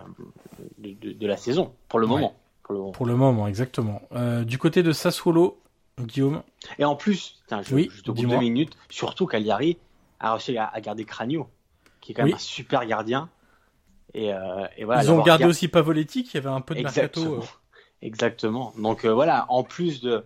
[0.78, 2.14] de, de- de la saison, pour le Ouais.
[2.14, 2.36] moment.
[2.64, 2.92] Pour le moment.
[2.92, 4.02] Pour le moment, exactement.
[4.12, 5.60] Euh, du côté de Sassuolo,
[6.00, 6.44] Guillaume,
[6.78, 9.78] Et en plus, tiens, je, Oui, je te coupe deux minutes, surtout Cagliari
[10.20, 11.50] a réussi à, à garder Cranio,
[12.02, 13.30] qui est quand même un super gardien.
[14.14, 16.80] Et, euh, et voilà, ils ont gardé gar- aussi Pavoletti qui avait un peu de
[16.80, 17.32] Exactement.
[17.32, 17.44] mercato.
[17.44, 17.56] euh,
[18.02, 18.74] Exactement.
[18.78, 20.26] Donc euh, voilà, en plus de.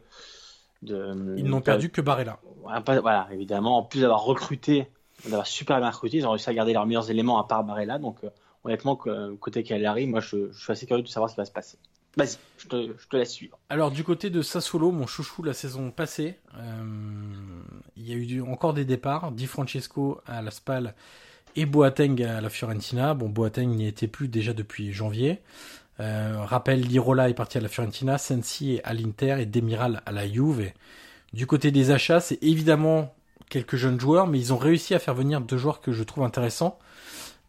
[0.83, 2.39] de Ils n'ont perdu que Barella.
[2.61, 3.77] Voilà, évidemment.
[3.79, 4.87] En plus d'avoir recruté,
[5.29, 7.99] d'avoir super bien recruté, ils ont réussi à garder leurs meilleurs éléments à part Barella.
[7.99, 8.29] Donc euh,
[8.63, 11.77] honnêtement, côté Cagliari, moi je, suis assez curieux de savoir ce qui va se passer.
[12.15, 13.57] Vas-y, je te, laisse suivre.
[13.69, 16.83] Alors du côté de Sassuolo, mon chouchou la saison passée, euh,
[17.97, 19.31] il y a eu encore des départs.
[19.31, 20.93] Di Francesco à la Spal
[21.55, 23.15] et Boateng à la Fiorentina.
[23.15, 25.41] Bon, Boateng n'y était plus déjà depuis janvier.
[25.97, 30.71] rappel, Lirola est parti à la Fiorentina, Sensi à l'Inter et Demiral à la Juve.
[31.33, 33.11] Du côté des achats, c'est évidemment
[33.53, 36.23] quelques jeunes joueurs, mais ils ont réussi à faire venir deux joueurs que je trouve
[36.23, 36.79] intéressants.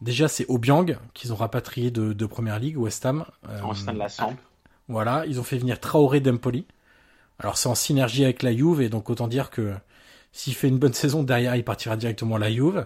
[0.01, 3.25] Déjà, c'est Obiang, qu'ils ont rapatrié de, de Première Ligue, West Ham.
[3.49, 4.07] Euh, en de la.
[4.87, 6.67] Voilà, ils ont fait venir Traoré d'Empoli.
[7.39, 9.73] Alors c'est en synergie avec la Juve, et donc autant dire que
[10.31, 12.85] s'il fait une bonne saison, derrière il partira directement à la Juve.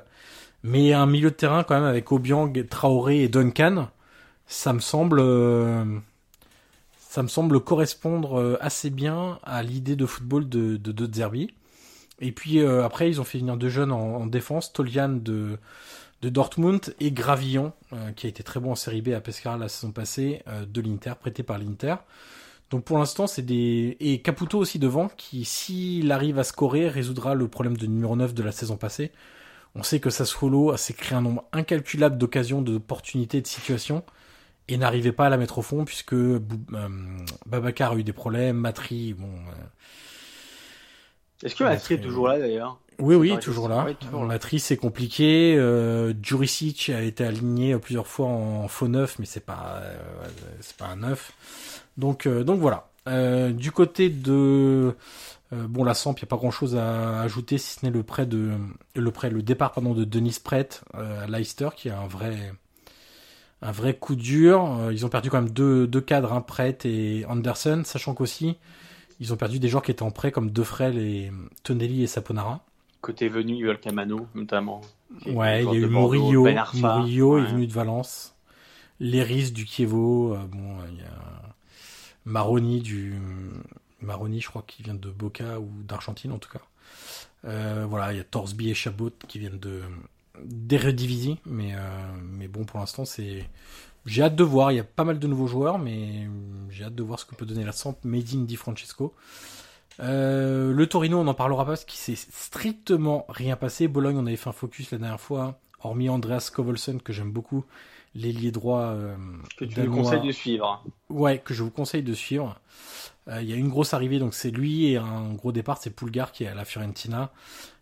[0.63, 3.89] Mais un milieu de terrain quand même avec Obiang, Traoré et Duncan,
[4.47, 5.19] ça me semble...
[5.19, 5.83] Euh,
[6.97, 11.49] ça me semble correspondre euh, assez bien à l'idée de football de, de, de Zerbi.
[12.19, 15.57] Et puis euh, après, ils ont fait venir deux jeunes en, défense, Tolian de,
[16.21, 19.57] de Dortmund et Gravillon, euh, qui a été très bon en Série B à Pescara
[19.57, 21.95] la saison passée, de l'Inter, prêté par l'Inter.
[22.69, 23.97] Donc pour l'instant, c'est des...
[23.99, 28.33] Et Caputo aussi devant, qui, s'il arrive à scorer, résoudra le problème de numéro 9
[28.33, 29.11] de la saison passée.
[29.75, 34.03] On sait que Sassuolo s'est créé un nombre incalculable d'occasions, d'opportunités, de situations
[34.67, 36.39] et n'arrivait pas à la mettre au fond puisque euh,
[37.45, 39.29] Babacar a eu des problèmes, Matri, bon.
[41.43, 42.79] Euh, Est-ce que Matri est toujours là d'ailleurs?
[42.99, 43.87] Oui, oui, toujours là.
[44.13, 45.55] Matri c'est compliqué.
[45.57, 49.97] Euh, Juricic a été aligné plusieurs fois en faux neuf, mais c'est pas, euh,
[50.59, 51.31] c'est pas un neuf.
[51.97, 52.89] Donc, donc voilà.
[53.51, 54.93] du côté de
[55.51, 58.03] bon, la Samp, il n'y a pas grand chose à ajouter si ce n'est le
[58.03, 58.51] prêt de
[58.95, 62.51] le prêt, le départ pardon de Denis Prett à Leicester, qui a un vrai
[63.61, 64.77] un vrai coup dur.
[64.79, 68.57] Euh, ils ont perdu quand même deux, deux cadres, un hein, et Anderson, sachant qu'aussi
[69.19, 71.31] ils ont perdu des joueurs qui étaient en prêt comme Defrel et
[71.63, 72.63] Tonelli et Saponara.
[73.01, 74.81] Côté venu, El Camano notamment.
[75.25, 78.35] Ouais, il y a eu Murillo, ben Murillo est venu de Valence.
[78.99, 81.55] Léris du Kievo, euh, bon, il y a
[82.25, 83.13] Maroni du
[84.01, 86.61] Maroni, je crois qu'il vient de Boca ou d'Argentine en tout cas.
[87.45, 89.81] Euh, voilà, il y a Torsby et Chabot qui viennent de
[90.43, 91.79] d'Eredivisie, mais euh,
[92.23, 93.49] mais bon pour l'instant c'est
[94.05, 94.71] j'ai hâte de voir.
[94.71, 96.27] Il y a pas mal de nouveaux joueurs, mais
[96.69, 99.13] j'ai hâte de voir ce que peut donner la Samp Made in Di Francesco.
[99.99, 103.87] Euh, le Torino, on n'en parlera pas parce qu'il s'est strictement rien passé.
[103.87, 107.65] Bologne, on avait fait un focus la dernière fois, hormis Andreas Kovolsen que j'aime beaucoup,
[108.15, 108.83] l'ailier droit.
[108.83, 109.15] Euh,
[109.57, 110.83] que tu me conseilles de suivre.
[111.09, 112.59] Ouais, que je vous conseille de suivre.
[113.31, 116.31] Il y a une grosse arrivée, donc c'est lui et un gros départ, c'est Pulgar
[116.31, 117.31] qui est à la Fiorentina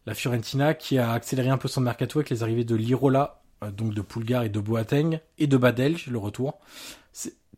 [0.08, 3.47] la Fiorentina qui a accéléré un peu son mercato avec les arrivées de Lirola, euh,
[3.72, 6.60] donc de Pulgar et de Boateng, et de Badelj, le retour.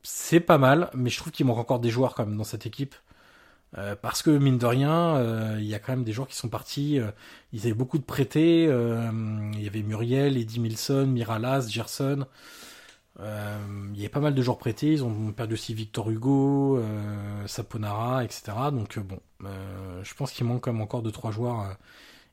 [0.01, 2.65] C'est pas mal, mais je trouve qu'il manque encore des joueurs quand même dans cette
[2.65, 2.95] équipe.
[3.77, 6.35] Euh, parce que mine de rien, euh, il y a quand même des joueurs qui
[6.35, 6.99] sont partis.
[7.53, 8.63] ils avaient beaucoup de prêtés.
[8.63, 12.25] il y avait Muriel, Eddie Milson, Miralas, Gerson.
[13.19, 14.93] il y avait pas mal de joueurs prêtés.
[14.93, 16.81] Ils ont perdu aussi Victor Hugo,
[17.45, 18.53] Saponara, etc.
[18.71, 21.75] Donc bon, je pense qu'il manque quand même encore deux trois joueurs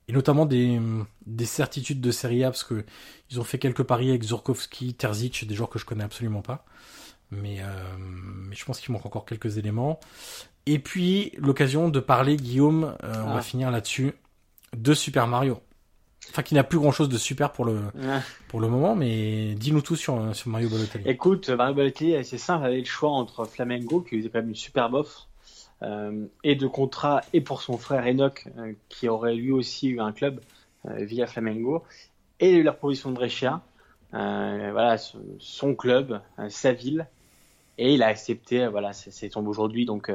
[0.09, 0.81] et notamment des,
[1.27, 2.85] des certitudes de Serie A parce que
[3.31, 6.65] ils ont fait quelques paris avec Zurkowski, Terzic, des joueurs que je connais absolument pas.
[7.33, 7.65] Mais, euh,
[7.99, 9.99] mais je pense qu'il manque encore quelques éléments.
[10.67, 13.43] Et puis l'occasion de parler, Guillaume, euh, on va ah.
[13.43, 14.13] finir là-dessus,
[14.77, 15.61] de Super Mario.
[16.31, 17.81] Enfin, qui n'a plus grand chose de super pour le,
[18.49, 21.05] pour le moment, mais dis-nous tout sur, sur Mario Balotelli.
[21.07, 24.49] Écoute, Mario Balotelli, c'est simple, il avait le choix entre Flamengo, qui faisait quand même
[24.49, 25.29] une superbe offre,
[25.83, 30.13] et de contrat et pour son frère Enoch euh, qui aurait lui aussi eu un
[30.13, 30.41] club
[30.87, 31.85] euh, via Flamengo
[32.41, 33.63] et la proposition de Brescia.
[34.13, 34.97] Voilà
[35.39, 37.07] son, club sa ville.
[37.77, 40.11] Et il a accepté voilà c'est tombé aujourd'hui donc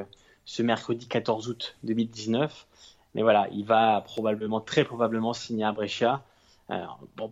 [0.45, 2.65] ce mercredi 14 août 2019
[3.13, 6.23] mais voilà il va probablement très probablement signer à Brescia.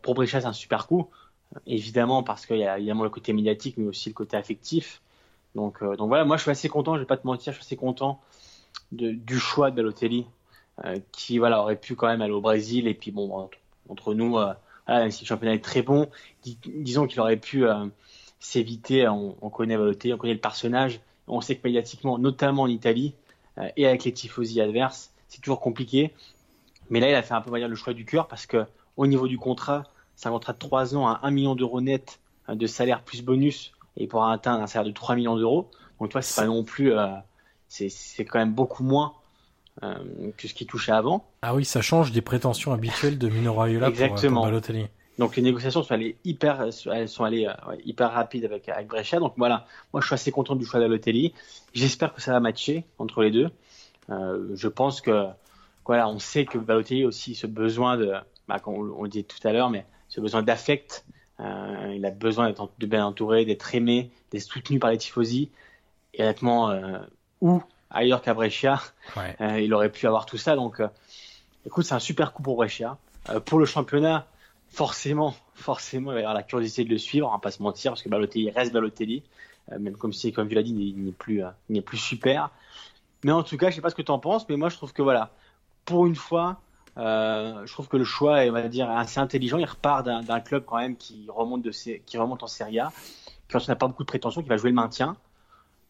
[0.03, 1.09] Pour Brescia c'est un super coup
[1.65, 5.01] évidemment parce qu'il y a évidemment le côté médiatique mais aussi le côté affectif
[5.55, 7.57] donc, euh, donc voilà, moi je suis assez content, je vais pas te mentir, je
[7.57, 8.21] suis assez content
[8.91, 10.25] du choix de Balotelli,
[10.85, 13.49] euh, qui voilà aurait pu quand même aller au Brésil et puis bon
[13.89, 14.53] entre, nous, euh,
[14.87, 16.07] même si le championnat est très bon,
[16.65, 17.65] disons qu'il aurait pu
[18.39, 19.07] s'éviter.
[19.07, 23.13] On, connaît Balotelli, on connaît le personnage, on sait que médiatiquement, notamment en Italie
[23.75, 26.13] et avec les tifosi adverses, c'est toujours compliqué.
[26.89, 28.65] Mais là, il a fait un peu le choix du cœur parce que
[28.97, 29.83] au niveau du contrat,
[30.15, 33.73] c'est un contrat de 3 ans à 1 million d'euros net de salaire plus bonus
[33.97, 35.69] et il pourra atteindre un salaire de 3 millions d'euros.
[35.99, 37.07] Donc, tu vois, c'est pas non plus, euh,
[37.67, 39.13] c'est quand même beaucoup moins
[39.83, 39.95] euh,
[40.37, 41.29] que ce qu'il touchait avant.
[41.41, 44.41] Ah oui, ça change des prétentions habituelles de Mino Raiola euh, Exactement.
[44.41, 44.87] pour, Balotelli.
[45.17, 46.61] Donc les négociations sont allées hyper,
[46.93, 47.45] elles sont allées
[47.83, 49.19] hyper rapides avec, avec Brescia.
[49.19, 51.33] Donc voilà, moi je suis assez content du choix de Balotelli.
[51.73, 53.49] J'espère que ça va matcher entre les deux.
[54.07, 55.27] je pense que
[55.85, 58.13] voilà, on sait que Balotelli a aussi ce besoin de,
[58.47, 61.03] bah, on, on le dit tout à l'heure, mais ce besoin d'affect
[61.39, 65.49] euh, il a besoin d'être bien entouré, d'être aimé, d'être soutenu par les tifosi.
[66.13, 66.99] Et honnêtement, euh,
[67.41, 68.81] où ailleurs qu'à Brescia,
[69.17, 70.55] euh, il aurait pu avoir tout ça.
[70.55, 70.81] Donc,
[71.65, 72.97] écoute, c'est un super coup pour Brescia.
[73.45, 74.27] pour le championnat,
[74.69, 77.63] forcément, forcément, il va y avoir la curiosité de le suivre, on va pas se
[77.63, 79.23] mentir, parce que Balotelli reste Balotelli.
[79.79, 82.49] même comme si, comme tu l'as dit, il n'est plus, il n'est plus super.
[83.23, 84.75] Mais en tout cas, je sais pas ce que tu en penses, mais moi je
[84.77, 85.31] trouve que voilà,
[85.85, 86.61] pour une fois,
[86.99, 89.57] euh, je trouve que le choix est, on va dire, assez intelligent.
[89.57, 92.91] Il repart d'un club quand même qui remonte, de, qui remonte en Serie A,
[93.47, 95.15] qui n'a pas beaucoup de prétention, qui va jouer le maintien.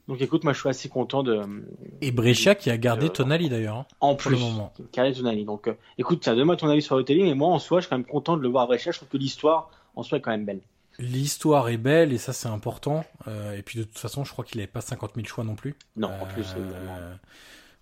[0.07, 1.41] Donc écoute, moi je suis assez content de.
[2.01, 3.77] Et Brescia qui a gardé Tonali d'ailleurs.
[3.77, 4.73] Hein, en plus, le moment.
[4.91, 5.45] qui a gardé Tonali.
[5.45, 7.97] Donc euh, écoute, donne-moi ton avis sur Tonali, mais moi en soi, je suis quand
[7.97, 8.91] même content de le voir à Brescia.
[8.91, 10.61] Je trouve que l'histoire en soi est quand même belle.
[10.97, 13.05] L'histoire est belle et ça c'est important.
[13.27, 15.55] Euh, et puis de toute façon, je crois qu'il n'avait pas 50 000 choix non
[15.55, 15.75] plus.
[15.95, 16.55] Non, en plus.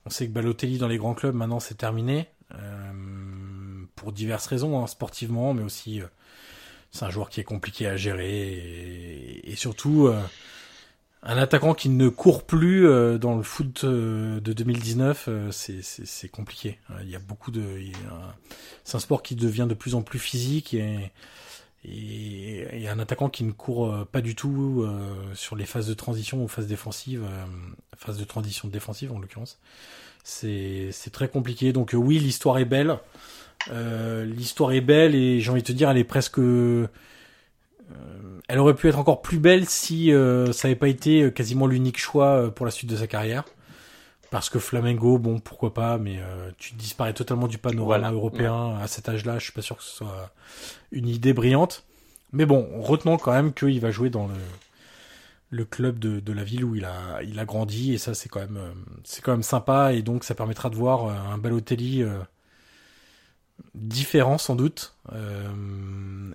[0.06, 2.28] on sait que Balotelli dans les grands clubs maintenant c'est terminé.
[2.54, 2.77] Euh,
[4.08, 6.06] pour diverses raisons, hein, sportivement, mais aussi euh,
[6.92, 10.18] c'est un joueur qui est compliqué à gérer et, surtout euh,
[11.24, 12.84] un attaquant qui ne court plus
[13.20, 16.80] dans le foot de 2019, c'est compliqué.
[17.02, 17.62] Il y a beaucoup de,
[18.86, 21.12] c'est un sport qui devient de plus en plus physique et
[21.84, 24.88] et, un attaquant qui ne court pas du tout
[25.34, 27.26] sur les phases de transition ou phases défensives,
[27.98, 29.60] phase de transition défensive en l'occurrence
[30.28, 31.74] c'est très compliqué.
[31.74, 32.98] Donc euh, oui, l'histoire est belle.
[33.72, 36.40] Euh, l'histoire est belle et j'ai envie de te dire, elle est presque.
[36.40, 36.88] Euh,
[38.48, 42.54] elle aurait pu être encore plus belle si ça n'avait pas été quasiment l'unique choix
[42.54, 43.44] pour la suite de sa carrière.
[44.30, 46.20] Parce que Flamengo, bon, pourquoi pas, mais
[46.58, 49.40] tu disparais totalement du panorama européen à cet âge-là.
[49.40, 50.32] Je suis pas sûr que ce soit
[50.92, 51.86] une idée brillante.
[52.32, 54.36] Mais bon, retenons quand même qu'il va jouer dans le
[55.50, 58.30] le club de, de, la ville où il a, il a grandi et ça c'est
[58.30, 58.74] quand même, euh,
[59.04, 62.20] c'est quand même sympa et donc ça permettra de voir euh, un Balotelli euh,
[63.74, 64.96] différent sans doute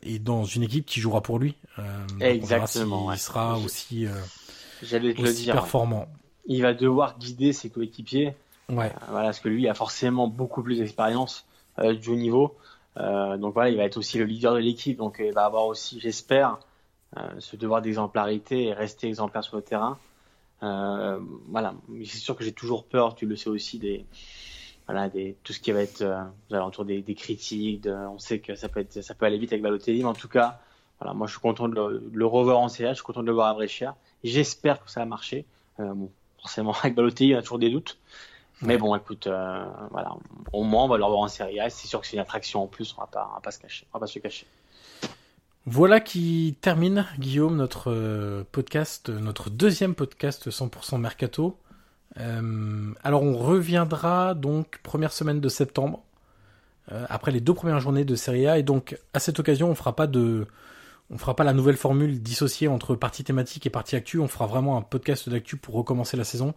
[0.02, 1.56] et dans une équipe qui jouera pour lui.
[2.20, 3.12] Exactement.
[3.12, 4.06] Il sera aussi,
[4.82, 6.06] J'allais te le dire, performant.
[6.46, 8.34] Il va devoir guider ses coéquipiers.
[8.68, 8.92] Ouais.
[9.08, 11.46] voilà, parce que lui a forcément beaucoup plus d'expérience
[11.78, 12.56] du haut niveau.
[12.96, 14.96] donc voilà, il va être aussi le leader de l'équipe.
[14.96, 16.58] Donc il va avoir aussi, j'espère,
[17.18, 19.98] euh, ce devoir d'exemplarité et rester exemplaire sur le terrain.
[20.62, 21.74] Euh, voilà,
[22.04, 24.06] c'est sûr que j'ai toujours peur, tu le sais aussi, des,
[24.92, 27.82] voilà, des, tout ce qui va être euh, alentours des, des critiques.
[27.82, 30.14] De, on sait que ça peut, être, ça peut aller vite avec Balotelli, mais en
[30.14, 30.60] tout cas,
[31.00, 33.26] voilà, moi je suis content de le, le revoir en CH, je suis content de
[33.26, 33.96] le voir à Brescia.
[34.22, 35.46] J'espère que ça a marché.
[35.80, 36.10] Euh, bon,
[36.40, 37.98] forcément, avec Balotelli, il y a toujours des doutes.
[38.60, 40.14] Mais bon, écoute, euh, voilà,
[40.52, 41.70] au moins on va le revoir en Serie A.
[41.70, 43.58] C'est sûr que c'est une attraction en plus, on va pas, on va pas se
[43.58, 44.46] cacher, on va pas se cacher.
[45.64, 51.56] Voilà qui termine, Guillaume, notre euh, podcast, notre deuxième podcast 100% Mercato.
[52.18, 56.02] Euh, alors on reviendra donc première semaine de septembre,
[56.90, 59.74] euh, après les deux premières journées de Serie A, et donc à cette occasion on
[59.74, 60.46] fera pas de,
[61.10, 64.46] on fera pas la nouvelle formule dissociée entre partie thématique et partie actu, on fera
[64.46, 66.54] vraiment un podcast d'actu pour recommencer la saison.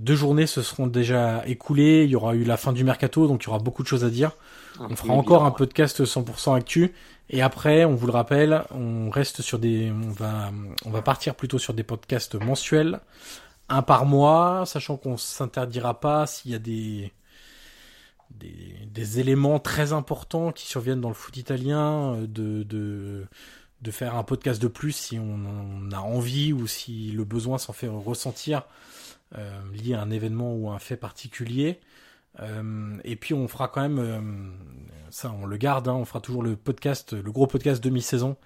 [0.00, 3.44] Deux journées se seront déjà écoulées, il y aura eu la fin du mercato, donc
[3.44, 4.32] il y aura beaucoup de choses à dire.
[4.80, 6.92] On fera encore un podcast 100% actu.
[7.30, 10.50] Et après, on vous le rappelle, on reste sur des, on va,
[10.84, 13.00] on va partir plutôt sur des podcasts mensuels,
[13.68, 17.12] un par mois, sachant qu'on s'interdira pas s'il y a des,
[19.18, 23.26] éléments très importants qui surviennent dans le foot italien, de, de,
[23.90, 27.88] faire un podcast de plus si on, a envie ou si le besoin s'en fait
[27.88, 28.62] ressentir
[29.36, 31.80] euh, lié à un événement ou un fait particulier.
[32.40, 34.20] Euh, et puis on fera quand même, euh,
[35.10, 38.36] ça on le garde, hein, on fera toujours le podcast, le gros podcast demi-saison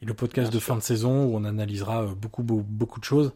[0.00, 3.04] et le podcast de fin de saison où on analysera euh, beaucoup, beaucoup, beaucoup de
[3.04, 3.32] choses.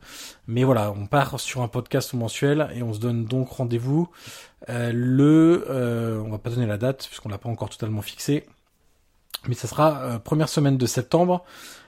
[0.47, 4.09] Mais voilà, on part sur un podcast mensuel et on se donne donc rendez-vous
[4.69, 8.47] euh, le, euh, on va pas donner la date puisqu'on l'a pas encore totalement fixé,
[9.49, 11.45] mais ça sera première semaine de septembre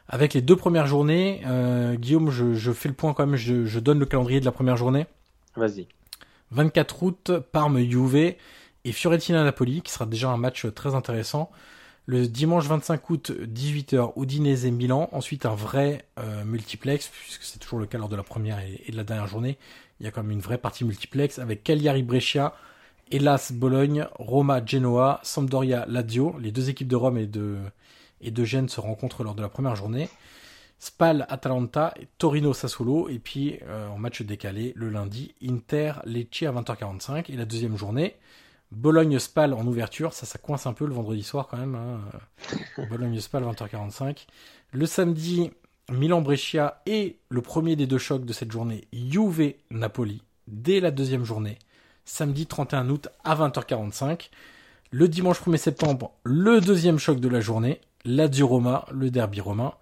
[0.09, 1.41] avec les deux premières journées.
[1.99, 4.53] Guillaume, je, je, fais le point quand même, je, je donne le calendrier de la
[4.53, 5.07] première journée.
[5.57, 5.87] Vas-y.
[6.51, 11.51] 24 août, Parme Juve et Fiorentina-Napoli, qui sera déjà un match très intéressant.
[12.07, 15.09] Le dimanche 25 août, 18h, Udinese Milan.
[15.13, 18.91] Ensuite, un vrai euh, multiplex, puisque c'est toujours le cas lors de la première et,
[18.91, 19.57] de la dernière journée.
[20.01, 22.55] Il y a quand même une vraie partie multiplex avec Cagliari Brescia,
[23.11, 26.37] Hellas Bologne, Roma Genoa, Sampdoria Lazio.
[26.39, 27.57] Les deux équipes de Rome et de,
[28.21, 30.11] et de Gênes se rencontrent lors de la première journée.
[30.79, 36.53] Spal Atalanta, Torino Sassuolo, et puis euh, en match décalé le lundi, Inter Lecce à
[36.53, 37.33] 20h45.
[37.33, 38.17] Et la deuxième journée,
[38.75, 41.75] Bologne-Spal en ouverture, ça, ça coince un peu le vendredi soir quand même.
[41.75, 42.01] Hein.
[42.91, 44.27] Bologne-Spal 20h45.
[44.73, 45.51] Le samedi,
[45.91, 51.59] Milan-Brescia et le premier des deux chocs de cette journée, Juve-Napoli, dès la deuxième journée,
[52.05, 54.31] samedi 31 août à 20h45.
[54.91, 59.75] Le dimanche 1er septembre, le deuxième choc de la journée, Lazio-Roma, le derby romain.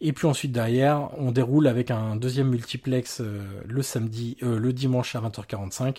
[0.00, 4.72] Et puis ensuite derrière, on déroule avec un deuxième multiplex euh, le samedi, euh, le
[4.72, 5.98] dimanche à 20h45.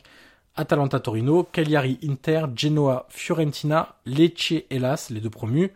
[0.55, 5.71] Atalanta Torino, Cagliari Inter, Genoa Fiorentina, Lecce Hellas, les deux promus,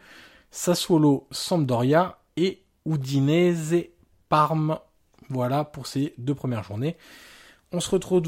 [0.52, 3.88] Sassuolo Sampdoria et Udinese
[4.30, 4.80] Parme.
[5.30, 6.96] Voilà pour ces deux premières journées.
[7.72, 8.24] On se retrouve,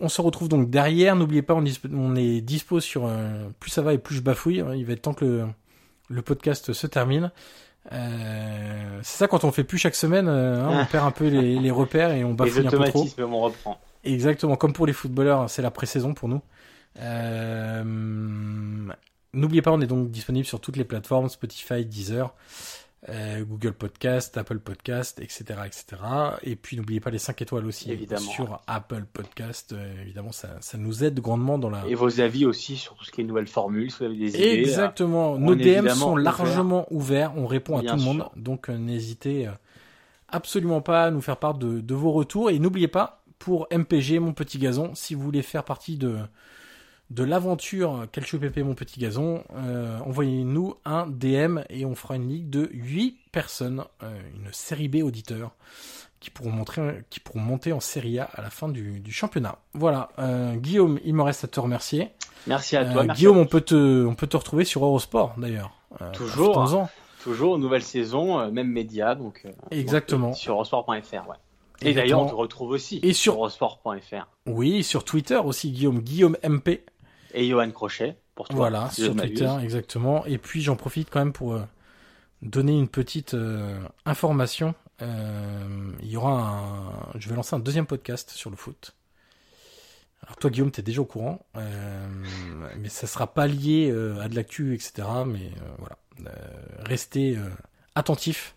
[0.00, 1.14] on se retrouve donc derrière.
[1.14, 3.06] N'oubliez pas, on, on, est dispo sur.
[3.06, 4.64] Euh, plus ça va et plus je bafouille.
[4.76, 5.46] Il va être temps que le,
[6.08, 7.30] le podcast se termine.
[7.92, 11.28] Euh, c'est ça quand on fait plus chaque semaine, euh, hein, on perd un peu
[11.28, 13.06] les, les, repères et on bafouille un peu trop.
[13.18, 13.80] on reprend.
[14.04, 16.40] Exactement, comme pour les footballeurs, c'est la pré-saison pour nous.
[17.00, 17.84] Euh,
[19.34, 22.34] N'oubliez pas, on est donc disponible sur toutes les plateformes Spotify, Deezer,
[23.10, 25.84] euh, Google Podcast, Apple Podcast, etc., etc.
[26.42, 28.30] Et puis n'oubliez pas les 5 étoiles aussi évidemment.
[28.30, 29.74] sur Apple Podcast.
[29.74, 31.86] Euh, évidemment, ça, ça nous aide grandement dans la.
[31.86, 34.34] Et vos avis aussi sur tout ce qui est nouvelles formules, si vous avez des
[34.34, 34.60] idées.
[34.60, 35.38] Exactement.
[35.38, 37.32] Nos DM sont largement ouverts.
[37.36, 39.48] On répond à tout le monde, donc n'hésitez
[40.30, 42.50] absolument pas à nous faire part de, de vos retours.
[42.50, 46.18] Et n'oubliez pas, pour MPG, mon petit gazon, si vous voulez faire partie de
[47.10, 52.28] de l'aventure Calcio Pépé mon petit gazon, euh, envoyez-nous un DM et on fera une
[52.28, 55.52] ligue de 8 personnes, euh, une série B auditeurs
[56.20, 59.56] qui pourront, montrer, qui pourront monter en série A à la fin du, du championnat.
[59.72, 62.10] Voilà, euh, Guillaume, il me reste à te remercier.
[62.46, 63.04] Merci à toi.
[63.04, 65.72] Merci Guillaume, à on peut te, on peut te retrouver sur Eurosport d'ailleurs.
[66.12, 66.88] toujours.
[67.22, 69.44] Toujours nouvelle saison, même média, donc.
[69.70, 70.34] Exactement.
[70.34, 71.36] sur Eurosport.fr, ouais.
[71.82, 74.26] Et d'ailleurs, on te retrouve aussi et sur, Eurosport.fr.
[74.46, 76.84] Oui, sur Twitter aussi, Guillaume, Guillaume MP
[77.34, 78.56] et Johan Crochet pour toi.
[78.56, 80.24] Voilà, sur Twitter, exactement.
[80.26, 81.62] Et puis j'en profite quand même pour euh,
[82.42, 84.74] donner une petite euh, information.
[85.02, 88.94] Euh, il y aura un, je vais lancer un deuxième podcast sur le foot.
[90.24, 93.90] Alors toi Guillaume, tu es déjà au courant, mais ça sera pas lié
[94.20, 95.06] à de l'actu, etc.
[95.24, 95.96] Mais voilà,
[96.80, 97.38] restez
[97.94, 98.56] attentifs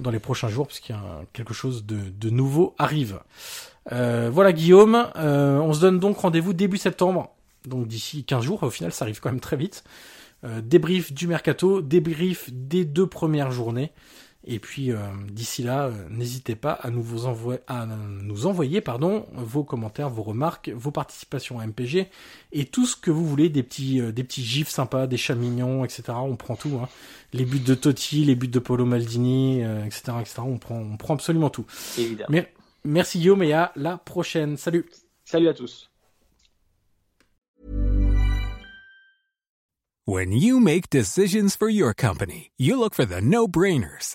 [0.00, 3.20] dans les prochains jours parce qu'il y a quelque chose de, de nouveau arrive.
[3.90, 7.36] voilà Guillaume, on se donne donc rendez-vous début septembre
[7.66, 9.84] donc d'ici 15 jours, au final ça arrive quand même très vite.
[10.44, 13.92] Euh, débrief du mercato, débrief des deux premières journées.
[14.48, 14.98] Et puis euh,
[15.28, 20.22] d'ici là, euh, n'hésitez pas à nous, envoyer, à nous envoyer pardon, vos commentaires, vos
[20.22, 22.06] remarques, vos participations à MPG
[22.52, 25.84] et tout ce que vous voulez, des petits, des petits gifs sympas, des chats mignons,
[25.84, 26.04] etc.
[26.14, 26.78] On prend tout.
[26.80, 26.88] Hein.
[27.32, 30.34] Les buts de Totti, les buts de Paulo Maldini, etc., etc.
[30.38, 31.66] On prend, on prend absolument tout.
[31.98, 32.28] Évidemment.
[32.30, 32.52] Mais,
[32.84, 34.56] merci Guillaume et à la prochaine.
[34.56, 34.86] Salut.
[35.24, 35.90] Salut à tous.
[40.08, 44.14] When you make decisions for your company, you look for the no-brainers.